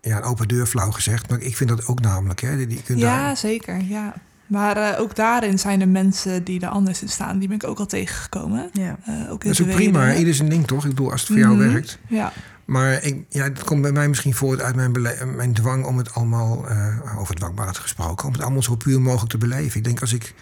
[0.00, 1.28] ja, een open deur flauw gezegd.
[1.30, 2.40] Maar ik vind dat ook namelijk.
[2.40, 3.82] Hè, die, die kunt Ja, daar- zeker.
[3.84, 4.14] Ja.
[4.46, 7.38] Maar eh, ook daarin zijn er mensen die er anders in staan.
[7.38, 8.70] Die ben ik ook al tegengekomen.
[8.72, 8.96] ja.
[9.04, 10.14] Eh, ook in dat is ook prima.
[10.14, 10.84] Ieder zijn ding, toch?
[10.84, 11.72] Ik bedoel, als het voor jou Mhm.
[11.72, 11.98] werkt.
[12.08, 12.32] Ja,
[12.64, 15.98] Maar ik, ja, het komt bij mij misschien voort uit mijn, bele- mijn dwang om
[15.98, 19.76] het allemaal, eh, over dwangbaarheid gesproken, om het allemaal zo puur mogelijk te beleven.
[19.78, 20.34] Ik denk als ik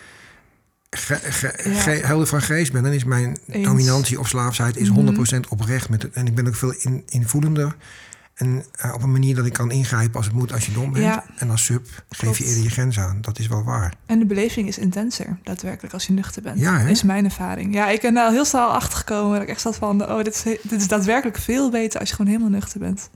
[0.90, 1.80] ge, ge, Ja.
[1.80, 3.66] ge- helder van geest ben, dan is mijn Eens.
[3.66, 4.94] dominantie of slaafsheid is Mhm.
[4.98, 5.88] 100% oprecht.
[5.88, 7.76] Met het, en ik ben ook veel in, invoelender.
[8.38, 10.92] En eh, op een manier dat ik kan ingrijpen als het moet als je dom
[10.92, 11.04] bent.
[11.04, 11.24] Ja.
[11.36, 13.18] En als sub geef je eerder je grens aan.
[13.20, 13.94] Dat is wel waar.
[14.06, 16.60] en de beleving is intenser, daadwerkelijk, als je nuchter bent.
[16.60, 16.88] Ja, hè?
[16.88, 17.74] is mijn ervaring.
[17.74, 19.32] Ja, ik ben daar heel snel achter gekomen.
[19.32, 22.14] Dat ik echt zat van, oh, dit is, dit is daadwerkelijk veel beter als je
[22.14, 23.10] gewoon helemaal nuchter bent.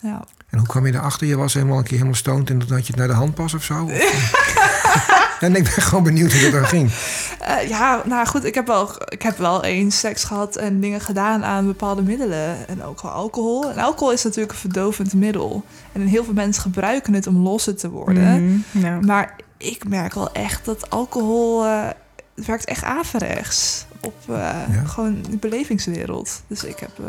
[0.00, 0.24] Ja.
[0.48, 1.26] En hoe kwam je erachter?
[1.26, 3.34] Je was helemaal een keer helemaal stoned en dan had je het naar de hand
[3.34, 3.90] pas of zo?
[5.40, 6.90] en ik ben gewoon benieuwd hoe dat dan ging.
[7.44, 11.00] Eh, ja, nou goed, ik heb, wel, ik heb wel eens seks gehad en dingen
[11.00, 12.68] gedaan aan bepaalde middelen.
[12.68, 13.70] En ook wel alcohol.
[13.70, 15.64] En alcohol is natuurlijk een verdovend middel.
[15.92, 18.44] En heel veel mensen gebruiken het om losser te worden.
[18.72, 18.98] Mhm, ja.
[19.00, 21.64] Maar ik merk wel echt dat alcohol...
[21.64, 21.86] eh,
[22.34, 24.84] het werkt echt averechts op eh, Ja.
[24.86, 26.42] gewoon de belevingswereld.
[26.46, 26.90] Dus ik heb...
[26.98, 27.04] eh,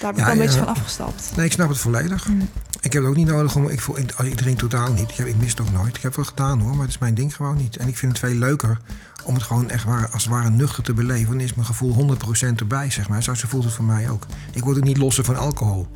[0.00, 0.64] daar ben ik Ja, wel een beetje ja.
[0.64, 1.30] van afgestapt.
[1.36, 2.28] Nee, ik snap het volledig.
[2.28, 2.48] Mm.
[2.82, 3.68] Ik heb het ook niet nodig om.
[3.68, 5.10] Ik, voel, ik, ik drink totaal niet.
[5.10, 5.96] Ik, heb, ik mis het ook nooit.
[5.96, 7.76] Ik heb het wel gedaan hoor, maar het is mijn ding gewoon niet.
[7.76, 8.78] En ik vind het veel leuker
[9.24, 11.30] om het gewoon echt waar, als het ware nuchter te beleven.
[11.30, 13.22] Dan is mijn gevoel 100% erbij, zeg maar.
[13.22, 14.26] Zo voelt het voor mij ook.
[14.52, 15.88] Ik word ook niet losser van alcohol.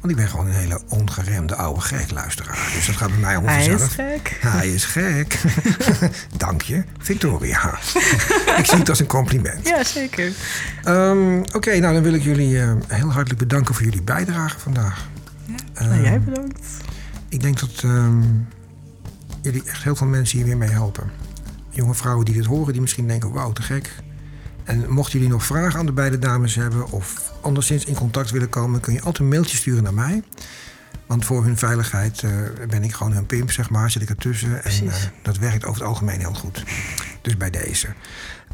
[0.00, 2.70] Want ik ben gewoon een hele ongeremde oude gek luisteraar.
[2.74, 4.38] Dus dat gaat bij mij allemaal Hij is gek.
[4.40, 5.40] Hij is gek.
[6.36, 7.78] Dank je, Victoria.
[8.58, 9.68] ik zie het als een compliment.
[9.68, 10.32] Ja, zeker.
[10.84, 15.08] Ehm, Oké, nou dan wil ik jullie eh, heel hartelijk bedanken voor jullie bijdrage vandaag.
[15.74, 15.86] Ja.
[15.86, 16.66] Nou, jij bedankt.
[17.28, 18.22] ik denk dat ehm,
[19.42, 21.10] jullie echt heel veel mensen hier weer mee helpen.
[21.70, 23.94] Jonge vrouwen die dit horen, die misschien denken, wauw, te gek.
[24.64, 26.90] En mochten jullie nog vragen aan de beide dames hebben...
[26.90, 28.80] of anderszins in contact willen komen...
[28.80, 30.22] kun je altijd een mailtje sturen naar mij.
[31.06, 32.30] Want voor hun veiligheid eh,
[32.68, 33.90] ben ik gewoon hun pimp, zeg maar.
[33.90, 34.64] Zit ik ertussen.
[34.64, 36.64] En eh, dat werkt over het algemeen heel goed.
[37.22, 37.88] Dus bij deze.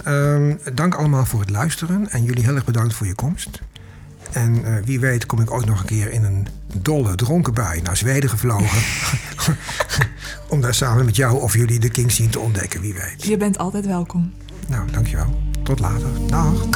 [0.04, 2.10] Ehm, dank allemaal voor het luisteren.
[2.10, 3.60] En jullie heel erg bedankt voor je komst.
[4.32, 6.46] En eh, wie weet kom ik ooit nog een keer in een
[6.82, 8.82] dolle, dronken bui naar Zweden gevlogen.
[10.48, 13.26] om daar samen met jou of jullie de King Scene te ontdekken, wie weet.
[13.26, 14.32] Je bent altijd welkom.
[14.68, 15.42] Nou, dankjewel.
[15.62, 16.08] Tot later.
[16.26, 16.68] Dag.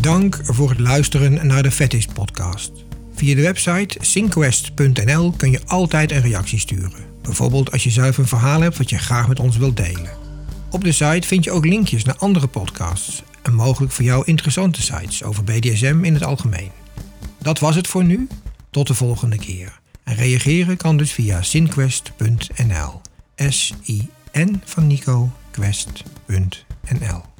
[0.00, 2.72] Dank voor het luisteren naar de Fetish podcast.
[3.14, 7.11] Via de website synquest.nl kun je altijd een reactie sturen.
[7.22, 10.10] Bijvoorbeeld als je zelf een verhaal hebt wat je graag met ons wilt delen.
[10.70, 14.82] Op de site vind je ook linkjes naar andere podcasts en mogelijk voor jou interessante
[14.82, 16.70] sites over BDSM in het algemeen.
[17.38, 18.28] Dat was het voor nu.
[18.70, 19.80] Tot de volgende keer.
[20.04, 23.00] En reageren kan dus via synquest.nl.
[23.36, 27.31] S-I-N van Nico, quest.nl.